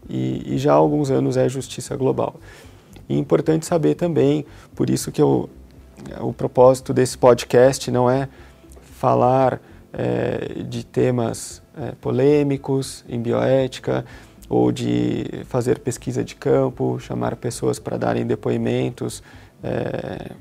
E, 0.09 0.53
e 0.53 0.57
já 0.57 0.73
há 0.73 0.75
alguns 0.75 1.09
anos 1.09 1.37
é 1.37 1.47
justiça 1.47 1.95
global. 1.95 2.35
E 3.07 3.15
é 3.15 3.17
importante 3.17 3.65
saber 3.65 3.95
também, 3.95 4.45
por 4.75 4.89
isso 4.89 5.11
que 5.11 5.21
eu, 5.21 5.49
o 6.21 6.33
propósito 6.33 6.93
desse 6.93 7.17
podcast 7.17 7.89
não 7.91 8.09
é 8.09 8.27
falar 8.81 9.61
é, 9.93 10.63
de 10.63 10.85
temas 10.85 11.61
é, 11.75 11.91
polêmicos 11.99 13.03
em 13.07 13.21
bioética, 13.21 14.05
ou 14.49 14.71
de 14.71 15.43
fazer 15.45 15.79
pesquisa 15.79 16.23
de 16.23 16.35
campo, 16.35 16.99
chamar 16.99 17.35
pessoas 17.35 17.79
para 17.79 17.97
darem 17.97 18.25
depoimentos 18.25 19.21
é, 19.63 20.31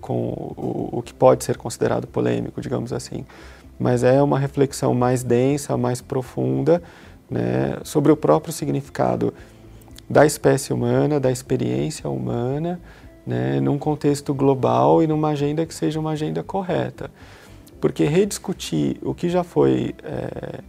com 0.00 0.28
o, 0.28 0.98
o, 0.98 1.02
que 1.02 1.14
pode 1.14 1.44
ser 1.44 1.56
considerado 1.56 2.06
polêmico, 2.06 2.60
digamos 2.60 2.92
assim. 2.92 3.24
Mas 3.78 4.04
é 4.04 4.22
uma 4.22 4.38
reflexão 4.38 4.94
mais 4.94 5.22
densa, 5.22 5.76
mais 5.76 6.00
profunda, 6.00 6.82
né, 7.30 7.78
sobre 7.82 8.12
o 8.12 8.16
próprio 8.16 8.52
significado 8.52 9.32
da 10.08 10.24
espécie 10.24 10.72
humana, 10.72 11.18
da 11.18 11.30
experiência 11.30 12.08
humana, 12.08 12.80
né, 13.26 13.60
num 13.60 13.78
contexto 13.78 14.32
global 14.32 15.02
e 15.02 15.06
numa 15.06 15.30
agenda 15.30 15.66
que 15.66 15.74
seja 15.74 15.98
uma 15.98 16.10
agenda 16.10 16.42
correta. 16.42 17.10
Porque 17.80 18.04
rediscutir 18.04 18.98
o 19.02 19.14
que 19.14 19.28
já 19.28 19.42
foi 19.42 19.94
é, 20.02 20.60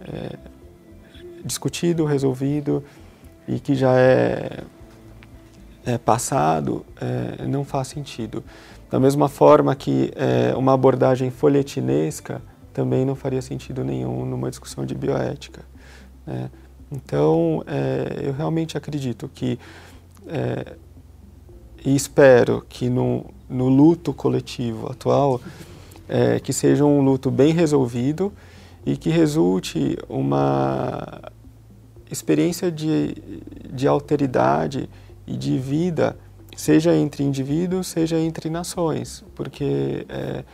é, 0.00 0.38
discutido, 1.44 2.04
resolvido 2.04 2.84
e 3.46 3.58
que 3.58 3.74
já 3.74 3.98
é, 3.98 4.62
é 5.84 5.98
passado, 5.98 6.86
é, 7.00 7.46
não 7.46 7.64
faz 7.64 7.88
sentido. 7.88 8.44
Da 8.90 8.98
mesma 8.98 9.28
forma 9.28 9.74
que 9.74 10.12
é, 10.16 10.56
uma 10.56 10.72
abordagem 10.72 11.30
folhetinesca 11.30 12.40
também 12.72 13.04
não 13.04 13.14
faria 13.14 13.42
sentido 13.42 13.82
nenhum 13.84 14.24
numa 14.24 14.48
discussão 14.48 14.86
de 14.86 14.94
bioética. 14.94 15.62
Né? 16.26 16.50
Então, 16.90 17.62
é, 17.66 18.20
eu 18.22 18.32
realmente 18.32 18.78
acredito 18.78 19.28
que, 19.34 19.58
e 21.84 21.94
espero 21.94 22.64
que 22.68 22.88
no, 22.88 23.26
no 23.48 23.68
luto 23.68 24.12
coletivo 24.12 24.90
atual, 24.90 25.40
é, 26.08 26.40
que 26.40 26.52
seja 26.52 26.84
um 26.84 27.02
luto 27.02 27.30
bem 27.30 27.52
resolvido 27.52 28.32
e 28.84 28.96
que 28.96 29.10
resulte 29.10 29.98
uma 30.08 31.20
experiência 32.10 32.70
de, 32.70 33.14
de 33.70 33.86
alteridade 33.86 34.88
e 35.26 35.36
de 35.36 35.58
vida, 35.58 36.16
seja 36.56 36.94
entre 36.94 37.22
indivíduos, 37.22 37.86
seja 37.86 38.18
entre 38.18 38.48
nações, 38.48 39.24
porque 39.34 40.06
é, 40.08 40.44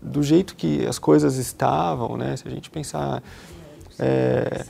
do 0.00 0.22
jeito 0.22 0.54
que 0.54 0.86
as 0.86 0.98
coisas 0.98 1.36
estavam, 1.36 2.16
né, 2.16 2.36
se 2.36 2.46
a 2.46 2.50
gente 2.50 2.70
pensar 2.70 3.22
é, 3.98 4.64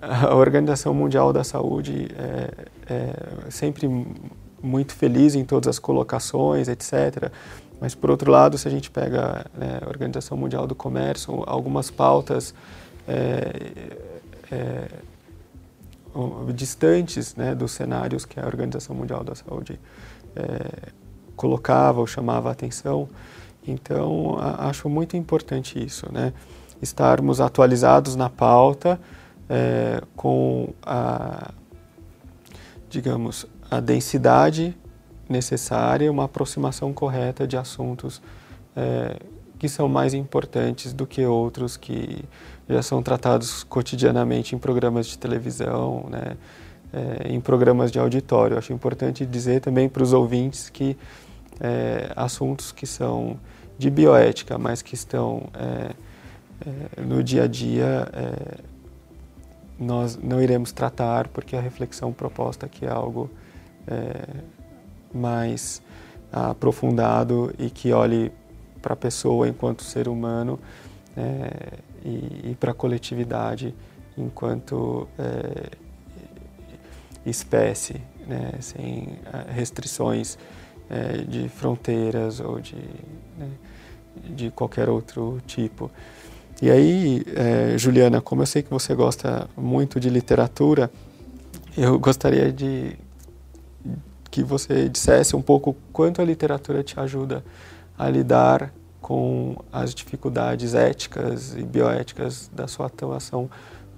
a 0.00 0.34
Organização 0.34 0.94
Mundial 0.94 1.32
da 1.32 1.44
Saúde 1.44 2.08
é, 2.16 2.50
é 2.88 3.50
sempre 3.50 3.86
muito 4.62 4.94
feliz 4.94 5.34
em 5.34 5.44
todas 5.44 5.68
as 5.68 5.78
colocações, 5.78 6.68
etc. 6.68 7.30
Mas, 7.80 7.94
por 7.94 8.10
outro 8.10 8.30
lado, 8.30 8.56
se 8.56 8.68
a 8.68 8.70
gente 8.70 8.90
pega 8.90 9.46
né, 9.54 9.80
a 9.84 9.88
Organização 9.88 10.36
Mundial 10.36 10.66
do 10.66 10.74
Comércio, 10.74 11.42
algumas 11.46 11.90
pautas 11.90 12.54
é, 13.08 13.98
é, 14.50 14.88
distantes 16.54 17.34
né, 17.34 17.54
dos 17.54 17.72
cenários 17.72 18.24
que 18.24 18.38
a 18.38 18.46
Organização 18.46 18.94
Mundial 18.94 19.24
da 19.24 19.34
Saúde 19.34 19.80
é, 20.36 20.92
colocava 21.34 22.00
ou 22.00 22.06
chamava 22.06 22.50
a 22.50 22.52
atenção. 22.52 23.08
Então, 23.66 24.36
a, 24.38 24.68
acho 24.68 24.88
muito 24.88 25.16
importante 25.16 25.82
isso, 25.82 26.06
né? 26.12 26.32
estarmos 26.80 27.40
atualizados 27.40 28.16
na 28.16 28.28
pauta 28.28 29.00
é, 29.48 30.02
com 30.16 30.72
a, 30.82 31.52
digamos, 32.90 33.46
a 33.72 33.80
densidade 33.80 34.76
necessária, 35.26 36.12
uma 36.12 36.24
aproximação 36.24 36.92
correta 36.92 37.46
de 37.46 37.56
assuntos 37.56 38.20
é, 38.76 39.16
que 39.58 39.66
são 39.66 39.88
mais 39.88 40.12
importantes 40.12 40.92
do 40.92 41.06
que 41.06 41.24
outros 41.24 41.78
que 41.78 42.22
já 42.68 42.82
são 42.82 43.02
tratados 43.02 43.64
cotidianamente 43.64 44.54
em 44.54 44.58
programas 44.58 45.06
de 45.06 45.16
televisão, 45.16 46.06
né, 46.10 46.36
é, 46.92 47.32
em 47.32 47.40
programas 47.40 47.90
de 47.90 47.98
auditório. 47.98 48.58
Acho 48.58 48.74
importante 48.74 49.24
dizer 49.24 49.62
também 49.62 49.88
para 49.88 50.02
os 50.02 50.12
ouvintes 50.12 50.68
que 50.68 50.94
é, 51.58 52.12
assuntos 52.14 52.72
que 52.72 52.86
são 52.86 53.38
de 53.78 53.88
bioética, 53.88 54.58
mas 54.58 54.82
que 54.82 54.94
estão 54.94 55.48
é, 55.54 55.92
é 56.98 57.00
no 57.00 57.22
dia 57.24 57.44
a 57.44 57.46
dia, 57.46 58.06
é, 58.12 58.58
nós 59.78 60.18
não 60.22 60.42
iremos 60.42 60.72
tratar, 60.72 61.28
porque 61.28 61.56
a 61.56 61.60
reflexão 61.60 62.12
proposta 62.12 62.66
aqui 62.66 62.84
é 62.84 62.90
algo 62.90 63.30
é, 63.86 64.26
mais 65.12 65.82
aprofundado 66.32 67.54
e 67.58 67.68
que 67.68 67.92
olhe 67.92 68.32
para 68.80 68.94
a 68.94 68.96
pessoa 68.96 69.48
enquanto 69.48 69.82
ser 69.82 70.08
humano 70.08 70.58
é, 71.16 71.78
e, 72.04 72.50
e 72.50 72.56
para 72.58 72.72
a 72.72 72.74
coletividade 72.74 73.74
enquanto 74.16 75.08
é, 75.18 75.70
espécie, 77.24 78.00
né, 78.26 78.52
sem 78.60 79.18
é, 79.32 79.52
restrições 79.52 80.38
é, 80.90 81.18
de 81.18 81.48
fronteiras 81.48 82.40
ou 82.40 82.60
de, 82.60 82.76
né, 83.38 83.48
de 84.24 84.50
qualquer 84.50 84.88
outro 84.88 85.40
tipo. 85.46 85.90
E 86.60 86.70
aí, 86.70 87.24
é, 87.34 87.76
Juliana, 87.78 88.20
como 88.20 88.42
eu 88.42 88.46
sei 88.46 88.62
que 88.62 88.70
você 88.70 88.94
gosta 88.94 89.48
muito 89.56 89.98
de 89.98 90.08
literatura, 90.08 90.90
eu 91.76 91.98
gostaria 91.98 92.52
de 92.52 92.96
que 94.32 94.42
você 94.42 94.88
dissesse 94.88 95.36
um 95.36 95.42
pouco 95.42 95.76
quanto 95.92 96.22
a 96.22 96.24
literatura 96.24 96.82
te 96.82 96.98
ajuda 96.98 97.44
a 97.98 98.08
lidar 98.08 98.72
com 98.98 99.56
as 99.70 99.94
dificuldades 99.94 100.74
éticas 100.74 101.54
e 101.54 101.62
bioéticas 101.62 102.50
da 102.50 102.66
sua 102.66 102.86
atuação 102.86 103.50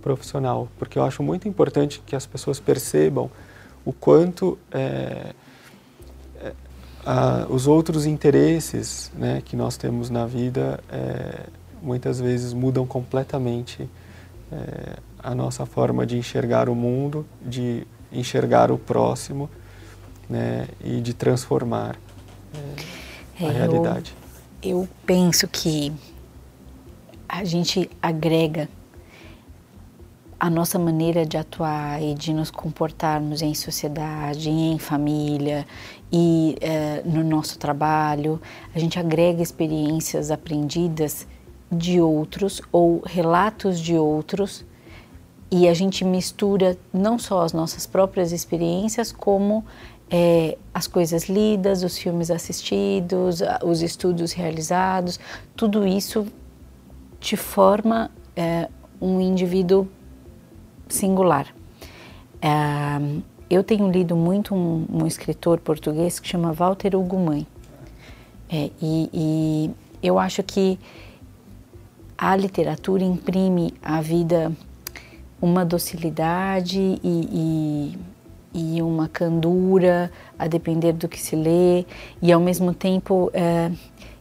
profissional, 0.02 0.68
porque 0.76 0.98
eu 0.98 1.04
acho 1.04 1.22
muito 1.22 1.46
importante 1.46 2.02
que 2.04 2.16
as 2.16 2.26
pessoas 2.26 2.58
percebam 2.58 3.30
o 3.84 3.92
quanto 3.92 4.58
é, 4.72 5.34
é, 6.42 6.52
a, 7.06 7.46
os 7.48 7.68
outros 7.68 8.04
interesses 8.04 9.12
né, 9.16 9.40
que 9.44 9.54
nós 9.54 9.76
temos 9.76 10.10
na 10.10 10.26
vida 10.26 10.80
é, 10.90 11.46
muitas 11.80 12.18
vezes 12.18 12.52
mudam 12.52 12.84
completamente 12.84 13.88
é, 14.50 14.96
a 15.22 15.32
nossa 15.32 15.64
forma 15.64 16.04
de 16.04 16.18
enxergar 16.18 16.68
o 16.68 16.74
mundo, 16.74 17.24
de 17.40 17.86
enxergar 18.10 18.72
o 18.72 18.78
próximo 18.78 19.48
né, 20.28 20.68
e 20.82 21.00
de 21.00 21.14
transformar 21.14 21.96
é, 23.40 23.46
a 23.46 23.50
realidade. 23.50 24.14
Eu, 24.62 24.80
eu 24.80 24.88
penso 25.04 25.46
que 25.48 25.92
a 27.28 27.44
gente 27.44 27.90
agrega 28.00 28.68
a 30.38 30.50
nossa 30.50 30.78
maneira 30.78 31.24
de 31.24 31.36
atuar 31.38 32.02
e 32.02 32.14
de 32.14 32.32
nos 32.32 32.50
comportarmos 32.50 33.40
em 33.40 33.54
sociedade, 33.54 34.50
em 34.50 34.78
família 34.78 35.66
e 36.12 36.56
eh, 36.60 37.02
no 37.04 37.24
nosso 37.24 37.58
trabalho, 37.58 38.40
a 38.74 38.78
gente 38.78 38.98
agrega 38.98 39.42
experiências 39.42 40.30
aprendidas 40.30 41.26
de 41.72 42.00
outros 42.00 42.60
ou 42.70 43.02
relatos 43.06 43.80
de 43.80 43.96
outros 43.96 44.64
e 45.50 45.66
a 45.68 45.72
gente 45.72 46.04
mistura 46.04 46.76
não 46.92 47.18
só 47.18 47.42
as 47.42 47.52
nossas 47.52 47.86
próprias 47.86 48.32
experiências, 48.32 49.12
como 49.12 49.64
é, 50.10 50.56
as 50.72 50.86
coisas 50.86 51.28
lidas, 51.28 51.82
os 51.82 51.96
filmes 51.98 52.30
assistidos, 52.30 53.40
os 53.62 53.82
estudos 53.82 54.32
realizados, 54.32 55.18
tudo 55.56 55.86
isso 55.86 56.26
te 57.20 57.36
forma 57.36 58.10
é, 58.36 58.68
um 59.00 59.20
indivíduo 59.20 59.88
singular. 60.88 61.54
É, 62.40 63.22
eu 63.48 63.62
tenho 63.62 63.90
lido 63.90 64.16
muito 64.16 64.54
um, 64.54 64.86
um, 64.90 65.06
escritor 65.06 65.58
português 65.60 66.18
que 66.18 66.28
chama 66.28 66.52
Walter 66.52 66.96
Ugumãe. 66.96 67.46
É, 68.48 68.70
e, 68.80 69.10
e, 69.12 69.70
eu 70.02 70.18
acho 70.18 70.42
que 70.42 70.78
a 72.16 72.36
literatura 72.36 73.02
imprime 73.02 73.74
à 73.82 74.00
vida 74.00 74.52
uma 75.40 75.64
docilidade 75.64 76.78
e, 76.78 76.98
e, 77.02 77.98
e, 78.54 78.80
uma 78.80 79.08
candura, 79.08 80.10
a 80.38 80.46
depender 80.46 80.92
do 80.92 81.08
que 81.08 81.20
se 81.20 81.34
lê, 81.34 81.84
e 82.22 82.32
ao 82.32 82.40
mesmo 82.40 82.72
tempo 82.72 83.30
é, 83.34 83.70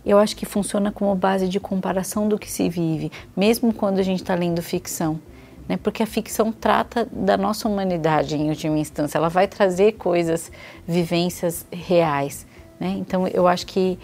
eu 0.06 0.18
acho 0.18 0.36
que 0.36 0.46
funciona 0.46 0.92
como 0.92 1.16
base 1.16 1.48
de 1.48 1.60
comparação 1.60 2.28
do 2.28 2.38
que 2.40 2.52
se 2.52 2.68
vive, 2.68 3.12
mesmo 3.38 3.74
quando 3.74 4.00
a 4.00 4.04
gente 4.04 4.22
está 4.22 4.36
lendo 4.36 4.62
ficção 4.62 5.20
né? 5.68 5.78
porque 5.82 6.04
a 6.04 6.06
ficção 6.06 6.52
trata 6.52 7.08
da 7.12 7.38
nossa 7.38 7.68
humanidade 7.68 8.36
em 8.36 8.50
última 8.50 8.78
instância, 8.78 9.18
ela 9.18 9.30
vai 9.30 9.48
trazer 9.48 9.94
coisas, 9.94 10.52
vivências 10.88 11.66
reais. 11.72 12.46
Né? 12.80 12.96
Então 13.00 13.28
eu 13.28 13.48
acho 13.48 13.66
que 13.66 13.98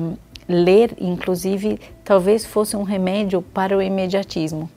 um, 0.00 0.16
ler, 0.48 0.94
inclusive, 0.98 1.78
talvez 2.04 2.44
fosse 2.44 2.76
um 2.76 2.82
remédio 2.82 3.42
para 3.42 3.76
o 3.76 3.82
imediatismo, 3.82 4.70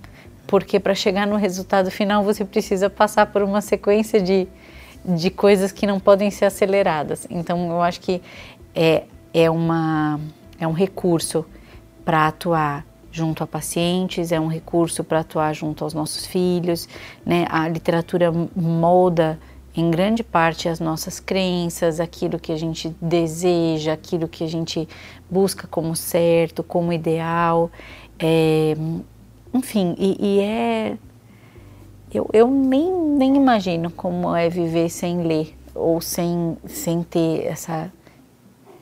porque 0.47 0.79
para 0.79 0.95
chegar 0.95 1.25
no 1.25 1.35
resultado 1.35 1.89
final 1.91 2.23
você 2.23 2.43
precisa 2.43 2.89
passar 2.89 3.27
por 3.27 3.41
uma 3.41 3.61
sequência 3.61 4.21
de, 4.21 4.47
de 5.03 5.29
coisas 5.29 5.71
que 5.71 5.87
não 5.87 5.99
podem 5.99 6.29
ser 6.31 6.45
aceleradas. 6.45 7.27
Então 7.29 7.69
eu 7.69 7.81
acho 7.81 7.99
que 8.01 8.21
é, 8.73 9.03
é, 9.33 9.49
uma, 9.49 10.19
é 10.59 10.67
um 10.67 10.73
recurso 10.73 11.45
para 12.05 12.27
atuar 12.27 12.85
junto 13.11 13.43
a 13.43 13.47
pacientes, 13.47 14.31
é 14.31 14.39
um 14.39 14.47
recurso 14.47 15.03
para 15.03 15.19
atuar 15.19 15.53
junto 15.53 15.83
aos 15.83 15.93
nossos 15.93 16.25
filhos. 16.25 16.87
Né? 17.25 17.45
A 17.49 17.67
literatura 17.67 18.31
molda 18.55 19.39
em 19.75 19.89
grande 19.89 20.23
parte 20.23 20.67
as 20.67 20.79
nossas 20.79 21.19
crenças, 21.19 21.99
aquilo 21.99 22.39
que 22.39 22.51
a 22.51 22.57
gente 22.57 22.93
deseja, 23.01 23.93
aquilo 23.93 24.27
que 24.27 24.43
a 24.43 24.47
gente 24.47 24.87
busca 25.29 25.67
como 25.67 25.95
certo, 25.95 26.63
como 26.63 26.91
ideal. 26.91 27.71
É, 28.19 28.75
enfim, 29.53 29.95
e, 29.97 30.17
e, 30.19 30.39
é. 30.39 30.97
Eu, 32.13 32.29
eu 32.33 32.47
nem, 32.49 32.91
nem 32.91 33.35
imagino 33.35 33.89
como 33.89 34.35
é 34.35 34.49
viver 34.49 34.89
sem 34.89 35.23
ler 35.23 35.55
ou 35.73 36.01
sem, 36.01 36.57
sem 36.65 37.03
ter 37.03 37.45
essa, 37.45 37.91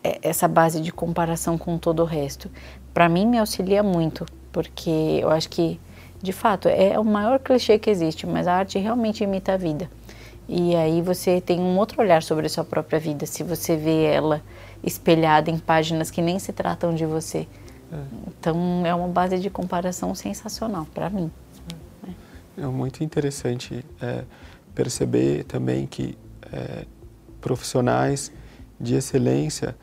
é, 0.03 0.19
essa 0.23 0.47
base 0.47 0.81
de 0.81 0.91
comparação 0.91 1.57
com 1.57 1.77
todo 1.77 2.01
o 2.01 2.05
resto 2.05 2.49
para 2.93 3.07
mim 3.07 3.25
me 3.25 3.37
auxilia 3.37 3.81
muito, 3.81 4.25
porque 4.51 5.19
eu 5.21 5.29
acho 5.29 5.49
que, 5.49 5.79
de 6.21 6.33
fato, 6.33 6.67
é 6.67 6.99
o 6.99 7.05
maior 7.05 7.39
clichê 7.39 7.79
que 7.79 7.89
existe, 7.89 8.27
mas 8.27 8.47
a 8.47 8.55
arte 8.55 8.77
realmente 8.77 9.23
imita 9.23 9.53
a 9.53 9.57
vida. 9.57 9.89
E 10.47 10.75
aí 10.75 11.01
você 11.01 11.39
tem 11.39 11.59
um 11.59 11.77
outro 11.77 12.01
olhar 12.01 12.23
sobre 12.23 12.47
a 12.47 12.49
sua 12.49 12.63
própria 12.63 12.99
vida, 12.99 13.25
se 13.25 13.43
você 13.43 13.77
vê 13.77 14.03
ela 14.03 14.41
espelhada 14.83 15.51
em 15.51 15.57
páginas 15.57 16.09
que 16.09 16.21
nem 16.21 16.39
se 16.39 16.51
tratam 16.51 16.93
de 16.93 17.05
você. 17.05 17.47
É. 17.91 17.97
Então 18.27 18.85
é 18.85 18.93
uma 18.93 19.07
base 19.07 19.39
de 19.39 19.49
comparação 19.49 20.15
sensacional 20.15 20.85
para 20.93 21.09
mim. 21.09 21.31
É 22.61 22.65
muito 22.67 23.03
interessante 23.03 23.85
é, 24.01 24.23
perceber 24.75 25.45
também 25.45 25.87
que 25.87 26.17
é, 26.51 26.85
profissionais 27.39 28.31
de 28.79 28.95
excelência 28.95 29.75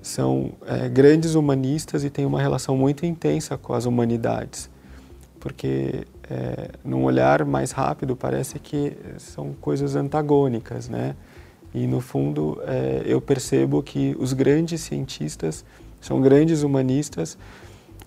são 0.00 0.52
é, 0.66 0.88
grandes 0.88 1.34
humanistas 1.34 2.04
e 2.04 2.10
têm 2.10 2.24
uma 2.24 2.40
relação 2.40 2.76
muito 2.76 3.04
intensa 3.04 3.58
com 3.58 3.74
as 3.74 3.84
humanidades, 3.84 4.70
porque 5.38 6.06
é, 6.28 6.70
num 6.82 7.04
olhar 7.04 7.44
mais 7.44 7.70
rápido 7.70 8.16
parece 8.16 8.58
que 8.58 8.96
são 9.18 9.52
coisas 9.60 9.94
antagônicas, 9.94 10.88
né? 10.88 11.14
E 11.74 11.86
no 11.86 12.00
fundo 12.00 12.60
é, 12.66 13.02
eu 13.04 13.20
percebo 13.20 13.82
que 13.82 14.16
os 14.18 14.32
grandes 14.32 14.80
cientistas 14.80 15.64
são 16.00 16.20
grandes 16.20 16.62
humanistas 16.62 17.36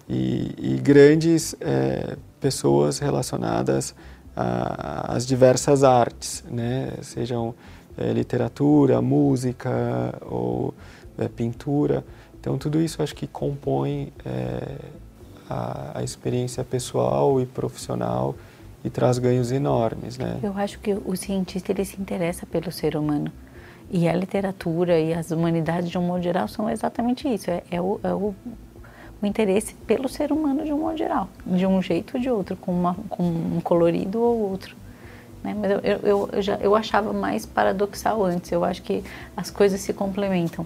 e, 0.10 0.54
e 0.58 0.78
grandes 0.78 1.56
é, 1.62 2.18
pessoas 2.40 3.00
relacionadas 3.00 3.96
às 4.36 5.26
diversas 5.26 5.84
artes, 5.84 6.44
né? 6.50 6.94
Sejam 7.02 7.56
é, 7.98 8.12
literatura, 8.12 9.02
música 9.02 10.16
ou 10.22 10.74
é, 11.18 11.28
pintura. 11.28 12.04
Então, 12.40 12.58
tudo 12.58 12.82
isso 12.82 13.02
acho 13.02 13.16
que 13.16 13.26
compõe 13.26 14.12
é, 14.26 14.78
a, 15.50 16.00
a, 16.00 16.04
experiência 16.04 16.64
pessoal 16.64 17.40
e 17.42 17.46
profissional 17.46 18.36
e 18.84 18.90
traz 18.90 19.18
ganhos 19.18 19.52
enormes, 19.52 20.18
né? 20.18 20.40
Eu 20.44 20.54
acho 20.56 20.80
que 20.80 20.94
o 20.94 21.16
cientista 21.16 21.72
ele 21.72 21.86
se 21.86 22.00
interessa 22.00 22.46
pelo 22.46 22.72
ser 22.72 22.96
humano. 22.96 23.32
E 23.90 24.08
a 24.08 24.14
literatura 24.14 25.00
e 25.00 25.14
as 25.14 25.32
humanidades, 25.32 25.90
de 25.90 25.98
um 25.98 26.02
modo 26.02 26.24
geral, 26.24 26.48
são 26.48 26.70
exatamente 26.70 27.28
isso. 27.28 27.50
É, 27.50 27.64
é, 27.72 27.82
o, 27.82 28.00
é 28.04 28.14
o, 28.14 28.36
o, 29.22 29.26
interesse 29.26 29.74
pelo 29.88 30.08
ser 30.08 30.32
humano, 30.32 30.64
de 30.64 30.74
um 30.74 30.80
modo 30.80 30.98
geral. 30.98 31.30
De 31.46 31.66
um 31.66 31.82
jeito 31.82 32.16
ou 32.16 32.22
de 32.22 32.30
outro, 32.30 32.56
com, 32.56 32.72
uma, 32.72 32.96
com 33.10 33.24
um 33.24 33.60
colorido 33.62 34.20
ou 34.22 34.50
outro. 34.50 34.76
Né? 35.44 35.56
Mas 35.60 35.72
eu, 35.72 35.80
eu, 35.80 36.30
eu, 36.34 36.42
já, 36.42 36.56
eu 36.56 36.76
achava 36.76 37.14
mais 37.14 37.46
paradoxal 37.46 38.24
antes. 38.24 38.52
Eu 38.52 38.64
acho 38.64 38.82
que 38.82 39.04
as 39.36 39.50
coisas 39.50 39.80
se 39.82 39.94
complementam. 39.94 40.66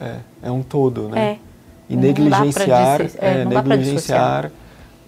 É, 0.00 0.18
é 0.42 0.50
um 0.50 0.62
todo, 0.62 1.08
né? 1.08 1.32
É. 1.32 1.38
E 1.88 1.96
negligenciar, 1.96 3.00
é, 3.00 3.10
é, 3.18 3.44
negligenciar 3.44 4.50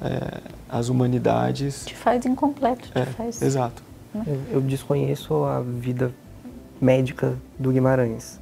é, 0.00 0.40
as 0.68 0.88
humanidades. 0.88 1.84
Te 1.84 1.96
faz 1.96 2.24
incompleto. 2.24 2.88
Te 2.88 2.98
é, 2.98 3.06
faz... 3.06 3.42
Exato. 3.42 3.82
Né? 4.14 4.22
Eu, 4.26 4.42
eu 4.52 4.60
desconheço 4.60 5.44
a 5.44 5.60
vida 5.60 6.12
médica 6.80 7.36
do 7.58 7.72
Guimarães, 7.72 8.38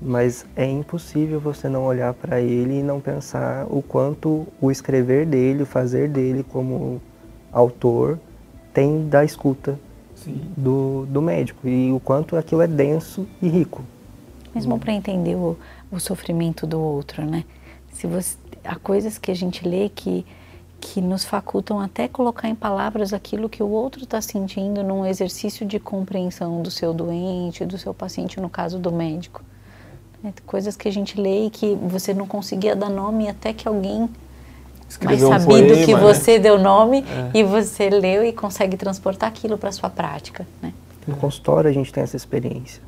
mas 0.00 0.44
é 0.54 0.66
impossível 0.66 1.40
você 1.40 1.68
não 1.68 1.84
olhar 1.84 2.12
para 2.14 2.40
ele 2.40 2.80
e 2.80 2.82
não 2.82 3.00
pensar 3.00 3.66
o 3.68 3.82
quanto 3.82 4.46
o 4.60 4.70
escrever 4.70 5.26
dele, 5.26 5.62
o 5.62 5.66
fazer 5.66 6.08
dele 6.08 6.44
como 6.44 7.00
autor 7.50 8.18
tem 8.72 9.08
da 9.08 9.24
escuta 9.24 9.78
do, 10.56 11.06
do 11.06 11.22
médico 11.22 11.66
e 11.66 11.92
o 11.92 12.00
quanto 12.00 12.36
aquilo 12.36 12.62
é 12.62 12.66
denso 12.66 13.26
e 13.40 13.48
rico. 13.48 13.82
Mesmo 14.54 14.78
para 14.78 14.92
entender 14.92 15.34
o, 15.34 15.56
o 15.90 15.98
sofrimento 15.98 16.66
do 16.66 16.80
outro, 16.80 17.24
né? 17.24 17.44
Se 17.92 18.06
você, 18.06 18.36
há 18.64 18.76
coisas 18.76 19.18
que 19.18 19.30
a 19.30 19.34
gente 19.34 19.66
lê 19.66 19.88
que, 19.88 20.26
que 20.80 21.00
nos 21.00 21.24
facultam 21.24 21.80
até 21.80 22.08
colocar 22.08 22.48
em 22.48 22.54
palavras 22.54 23.12
aquilo 23.12 23.48
que 23.48 23.62
o 23.62 23.68
outro 23.68 24.04
está 24.04 24.20
sentindo 24.20 24.82
num 24.82 25.06
exercício 25.06 25.66
de 25.66 25.78
compreensão 25.78 26.62
do 26.62 26.70
seu 26.70 26.92
doente, 26.92 27.64
do 27.64 27.78
seu 27.78 27.94
paciente, 27.94 28.40
no 28.40 28.48
caso 28.48 28.78
do 28.78 28.92
médico. 28.92 29.42
É, 30.24 30.32
coisas 30.46 30.76
que 30.76 30.88
a 30.88 30.92
gente 30.92 31.20
lê 31.20 31.46
e 31.46 31.50
que 31.50 31.74
você 31.74 32.12
não 32.14 32.26
conseguia 32.26 32.74
dar 32.74 32.88
nome 32.90 33.28
até 33.28 33.52
que 33.52 33.68
alguém 33.68 34.08
Escreveu 34.88 35.30
mais 35.30 35.42
sabido 35.42 35.64
um 35.64 35.68
poema, 35.68 35.84
que 35.84 35.94
né? 35.94 36.00
você 36.00 36.38
deu 36.38 36.58
nome 36.58 36.98
é. 36.98 37.38
e 37.38 37.42
você 37.42 37.90
leu 37.90 38.24
e 38.24 38.32
consegue 38.32 38.76
transportar 38.76 39.28
aquilo 39.28 39.58
para 39.58 39.72
sua 39.72 39.90
prática. 39.90 40.46
Né? 40.62 40.72
No 41.06 41.16
consultório 41.16 41.68
a 41.68 41.72
gente 41.72 41.92
tem 41.92 42.02
essa 42.02 42.16
experiência. 42.16 42.82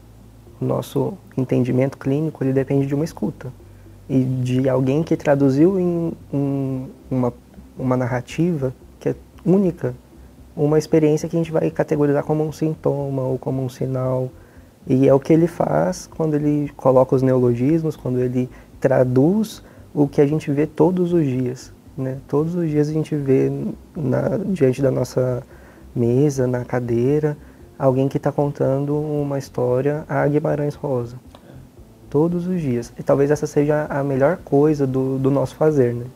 O 0.61 0.65
nosso 0.65 1.15
entendimento 1.37 1.99
clínico 1.99 2.43
ele 2.43 2.53
depende 2.53 2.87
de 2.87 2.95
uma 2.95 3.05
escuta 3.05 3.53
e 4.09 4.25
de 4.25 4.69
alguém 4.69 5.03
que 5.03 5.17
traduziu 5.17 5.79
em, 5.79 6.13
em 6.33 6.89
uma, 7.11 7.33
uma 7.79 7.97
narrativa 7.97 8.73
que 8.99 9.11
é 9.11 9.15
única, 9.45 9.95
uma 10.57 10.79
experiência 10.79 11.29
que 11.29 11.37
a 11.37 11.39
gente 11.39 11.53
vai 11.53 11.71
categorizar 11.71 12.25
como 12.25 12.45
um 12.45 12.51
sintoma 12.51 13.23
ou 13.23 13.39
como 13.39 13.63
um 13.63 13.69
sinal. 13.69 14.31
E 14.89 15.07
é 15.07 15.13
o 15.13 15.21
que 15.21 15.33
ele 15.33 15.47
faz 15.47 16.09
quando 16.17 16.35
ele 16.35 16.73
coloca 16.77 17.15
os 17.15 17.23
neologismos, 17.23 17.95
quando 17.95 18.19
ele 18.21 18.49
traduz 18.81 19.63
o 19.95 20.09
que 20.09 20.21
a 20.21 20.27
gente 20.27 20.51
vê 20.51 20.67
todos 20.67 21.13
os 21.13 21.25
dias. 21.25 21.73
Né? 21.97 22.19
Todos 22.27 22.55
os 22.55 22.69
dias 22.71 22.89
a 22.89 22.93
gente 22.93 23.15
vê 23.15 23.51
na, 23.95 24.39
diante 24.47 24.81
da 24.81 24.91
nossa 24.91 25.43
mesa, 25.95 26.47
na 26.47 26.65
cadeira, 26.65 27.37
alguém 27.79 28.09
que 28.09 28.17
está 28.17 28.33
contando 28.33 28.97
uma 28.97 29.39
história 29.39 30.05
a 30.09 30.27
Guimarães 30.27 30.75
Rosa 30.75 31.17
todos 32.11 32.47
os 32.47 32.61
dias. 32.61 32.93
E 32.99 33.03
talvez 33.03 33.31
essa 33.31 33.47
seja 33.47 33.87
a 33.89 34.03
melhor 34.03 34.39
coisa 34.39 34.87
do, 34.87 35.19
do 35.19 35.31
nosso 35.31 35.55
fazer, 35.55 35.95
né? 35.95 36.07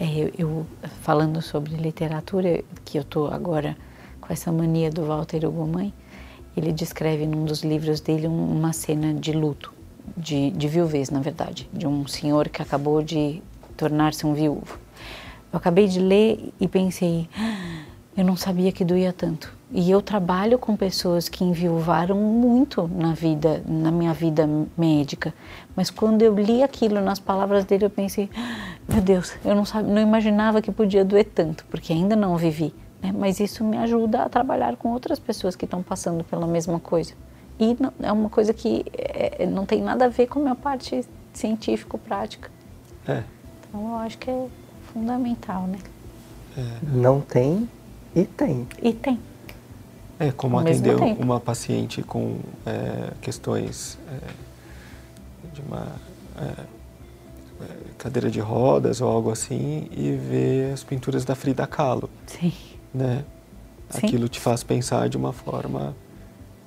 É, 0.00 0.18
eu, 0.18 0.30
eu, 0.36 0.66
falando 1.02 1.40
sobre 1.40 1.76
literatura, 1.76 2.62
que 2.84 2.98
eu 2.98 3.02
estou 3.02 3.28
agora 3.28 3.76
com 4.20 4.32
essa 4.32 4.50
mania 4.50 4.90
do 4.90 5.04
Walter 5.04 5.44
Ugumãe, 5.46 5.92
ele 6.56 6.72
descreve 6.72 7.26
num 7.26 7.44
dos 7.44 7.62
livros 7.62 8.00
dele 8.00 8.26
uma 8.26 8.72
cena 8.72 9.14
de 9.14 9.32
luto, 9.32 9.72
de, 10.16 10.50
de 10.50 10.68
viuvez, 10.68 11.10
na 11.10 11.20
verdade, 11.20 11.68
de 11.72 11.86
um 11.86 12.06
senhor 12.06 12.48
que 12.48 12.60
acabou 12.60 13.02
de 13.02 13.42
tornar-se 13.76 14.26
um 14.26 14.34
viúvo. 14.34 14.78
Eu 15.52 15.58
acabei 15.58 15.86
de 15.86 16.00
ler 16.00 16.52
e 16.60 16.68
pensei, 16.68 17.28
ah, 17.36 17.84
eu 18.16 18.24
não 18.24 18.36
sabia 18.36 18.72
que 18.72 18.84
doía 18.84 19.12
tanto. 19.12 19.52
E 19.70 19.90
eu 19.90 20.02
trabalho 20.02 20.58
com 20.58 20.76
pessoas 20.76 21.30
que 21.30 21.44
enviuvaram 21.44 22.16
muito 22.16 22.86
na 22.88 23.14
vida, 23.14 23.62
na 23.66 23.90
minha 23.90 24.12
vida 24.12 24.46
médica. 24.76 25.32
Mas 25.74 25.88
quando 25.88 26.20
eu 26.20 26.34
li 26.34 26.62
aquilo 26.62 27.00
nas 27.00 27.18
palavras 27.18 27.64
dele, 27.64 27.86
eu 27.86 27.90
pensei, 27.90 28.28
ah, 28.36 28.74
meu 28.86 29.00
Deus, 29.00 29.32
eu 29.44 29.54
não, 29.54 29.64
sabe, 29.64 29.90
não 29.90 30.00
imaginava 30.00 30.60
que 30.60 30.70
podia 30.70 31.04
doer 31.04 31.24
tanto, 31.24 31.64
porque 31.70 31.92
ainda 31.92 32.14
não 32.14 32.36
vivi. 32.36 32.74
Né? 33.02 33.12
Mas 33.12 33.40
isso 33.40 33.64
me 33.64 33.76
ajuda 33.76 34.22
a 34.22 34.28
trabalhar 34.28 34.76
com 34.76 34.90
outras 34.90 35.18
pessoas 35.18 35.56
que 35.56 35.64
estão 35.64 35.82
passando 35.82 36.22
pela 36.24 36.46
mesma 36.46 36.78
coisa. 36.78 37.14
E 37.58 37.76
não, 37.78 37.92
é 38.00 38.12
uma 38.12 38.30
coisa 38.30 38.54
que 38.54 38.84
é, 38.92 39.44
não 39.46 39.66
tem 39.66 39.82
nada 39.82 40.06
a 40.06 40.08
ver 40.08 40.26
com 40.26 40.38
a 40.38 40.42
minha 40.42 40.54
parte 40.54 41.04
científico-prática. 41.32 42.50
É. 43.06 43.22
Então 43.68 43.90
eu 43.90 43.96
acho 43.96 44.18
que 44.18 44.30
é 44.30 44.46
fundamental, 44.92 45.66
né? 45.66 45.78
É. 46.56 46.62
Não 46.82 47.20
tem 47.20 47.68
e 48.14 48.24
tem. 48.24 48.66
E 48.80 48.92
tem. 48.92 49.18
É, 50.18 50.30
como 50.30 50.58
atender 50.58 50.94
uma 51.18 51.40
paciente 51.40 52.02
com 52.02 52.38
é, 52.64 53.12
questões 53.20 53.98
é, 54.08 55.52
de 55.52 55.60
uma 55.62 55.86
é, 56.38 56.64
é, 57.62 57.66
cadeira 57.98 58.30
de 58.30 58.38
rodas 58.38 59.00
ou 59.00 59.10
algo 59.10 59.30
assim 59.30 59.88
e 59.90 60.12
ver 60.12 60.72
as 60.72 60.84
pinturas 60.84 61.24
da 61.24 61.34
Frida 61.34 61.66
Kahlo. 61.66 62.08
Sim. 62.26 62.52
Né? 62.94 63.24
Sim. 63.90 64.06
Aquilo 64.06 64.28
te 64.28 64.40
faz 64.40 64.62
pensar 64.62 65.08
de 65.08 65.16
uma 65.16 65.32
forma 65.32 65.94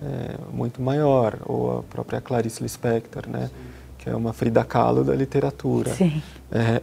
é, 0.01 0.35
muito 0.53 0.81
maior. 0.81 1.39
Ou 1.45 1.79
a 1.79 1.83
própria 1.83 2.21
Clarice 2.21 2.61
Lispector, 2.61 3.27
né? 3.27 3.49
que 3.97 4.09
é 4.09 4.15
uma 4.15 4.33
Frida 4.33 4.63
Kahlo 4.63 5.03
da 5.03 5.15
literatura. 5.15 5.93
Sim. 5.93 6.21
É, 6.51 6.81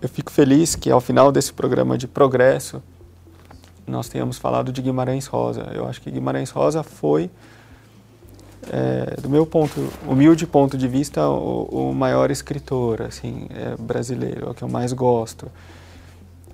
eu 0.00 0.08
fico 0.08 0.30
feliz 0.30 0.76
que 0.76 0.90
ao 0.90 1.00
final 1.00 1.32
desse 1.32 1.52
programa 1.52 1.98
de 1.98 2.06
progresso 2.06 2.80
nós 3.84 4.08
tenhamos 4.08 4.38
falado 4.38 4.70
de 4.70 4.80
Guimarães 4.80 5.26
Rosa. 5.26 5.62
Eu 5.74 5.88
acho 5.88 6.00
que 6.00 6.10
Guimarães 6.10 6.50
Rosa 6.50 6.82
foi, 6.84 7.28
é, 8.70 9.20
do 9.20 9.28
meu 9.28 9.44
ponto, 9.44 9.88
humilde 10.06 10.46
ponto 10.46 10.78
de 10.78 10.86
vista, 10.86 11.28
o, 11.28 11.90
o 11.90 11.94
maior 11.94 12.30
escritor 12.30 13.02
assim, 13.02 13.48
é, 13.50 13.74
brasileiro, 13.76 14.46
é 14.46 14.50
o 14.50 14.54
que 14.54 14.62
eu 14.62 14.68
mais 14.68 14.92
gosto. 14.92 15.50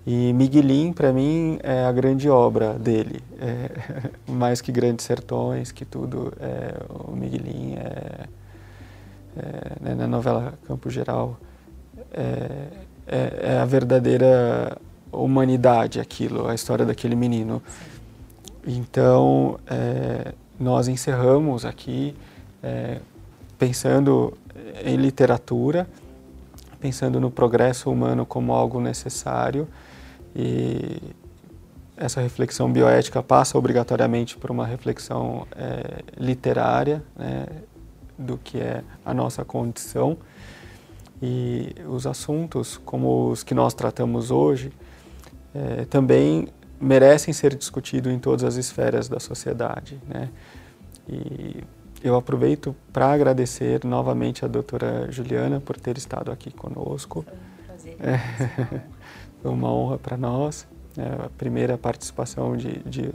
E 0.07 0.35
Miguelin, 0.35 0.93
para 0.93 1.13
mim, 1.15 1.59
é 1.63 1.87
a 1.87 1.93
grande 1.93 2.29
obra 2.29 2.75
dele. 2.75 3.23
É, 3.41 3.71
mais 4.31 4.61
que 4.61 4.71
Grandes 4.71 5.07
Sertões, 5.07 5.73
que 5.73 5.85
tudo. 5.85 6.33
É, 6.39 6.75
o 6.91 7.17
Miguelin 7.17 7.75
é, 7.77 8.27
é, 9.37 9.73
né, 9.81 9.95
na 9.95 10.07
novela 10.07 10.55
Campo 10.67 10.91
Geral 10.91 11.39
é, 12.13 12.69
é, 13.07 13.41
é 13.55 13.59
a 13.59 13.65
verdadeira 13.65 14.77
humanidade 15.11 16.01
aquilo, 16.01 16.49
a 16.49 16.55
história 16.55 16.85
daquele 16.85 17.17
menino. 17.17 17.63
Então, 18.67 19.59
nós 20.59 20.89
encerramos 20.89 21.67
aqui 21.67 22.17
pensando 23.59 24.37
em 24.83 24.97
literatura, 24.97 25.87
pensando 26.81 27.21
no 27.21 27.31
progresso 27.31 27.91
humano 27.91 28.25
como 28.25 28.55
algo 28.55 28.81
necessário 28.81 29.69
e 30.35 31.01
essa 31.97 32.21
reflexão 32.21 32.73
bioética 32.73 33.23
passa 33.23 33.57
obrigatoriamente 33.57 34.37
por 34.37 34.51
uma 34.51 34.67
reflexão 34.67 35.47
é, 35.57 36.03
literária 36.19 37.03
né, 37.17 37.47
do 38.19 38.37
que 38.37 38.59
é 38.59 38.83
a 39.05 39.15
nossa 39.15 39.45
condição 39.45 40.19
e 41.23 41.75
os 41.89 42.07
assuntos 42.07 42.77
como 42.85 43.31
os 43.31 43.43
que 43.43 43.55
nós 43.55 43.75
tratamos 43.75 44.31
hoje 44.31 44.73
é, 45.55 45.85
também 45.85 46.49
merecem 46.81 47.33
ser 47.33 47.55
discutidos 47.55 48.13
em 48.13 48.19
todas 48.19 48.45
as 48.45 48.57
esferas 48.57 49.09
da 49.09 49.21
sociedade. 49.21 50.01
Né? 50.09 50.29
E 51.09 51.63
eu 52.03 52.17
aproveito 52.17 52.75
para 52.93 53.13
agradecer 53.13 53.85
novamente 53.85 54.45
a 54.45 54.49
doutora 54.49 55.11
Juliana 55.11 55.61
por 55.61 55.79
ter 55.79 55.97
estado 55.97 56.31
aqui 56.31 56.51
conosco. 56.51 57.25
Foi 57.25 57.35
um 57.35 57.65
prazer. 57.67 57.97
É, 58.01 58.81
foi 59.45 59.53
uma 59.53 59.71
honra 59.71 59.99
para 59.99 60.17
nós, 60.17 60.67
é 60.97 61.27
a 61.27 61.29
primeira 61.37 61.77
participação 61.77 62.57
de, 62.57 62.79
de 62.79 63.11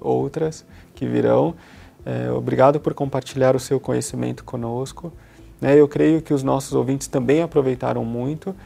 outras 0.00 0.64
que 0.94 1.06
virão. 1.06 1.54
É, 2.02 2.30
obrigado 2.30 2.80
por 2.80 2.94
compartilhar 2.94 3.54
o 3.54 3.60
seu 3.60 3.78
conhecimento 3.78 4.42
conosco. 4.42 5.12
Né? 5.60 5.78
Eu 5.78 5.86
creio 5.86 6.22
que 6.22 6.32
os 6.32 6.42
nossos 6.42 6.72
ouvintes 6.72 7.08
também 7.08 7.42
aproveitaram 7.42 8.06
muito. 8.06 8.56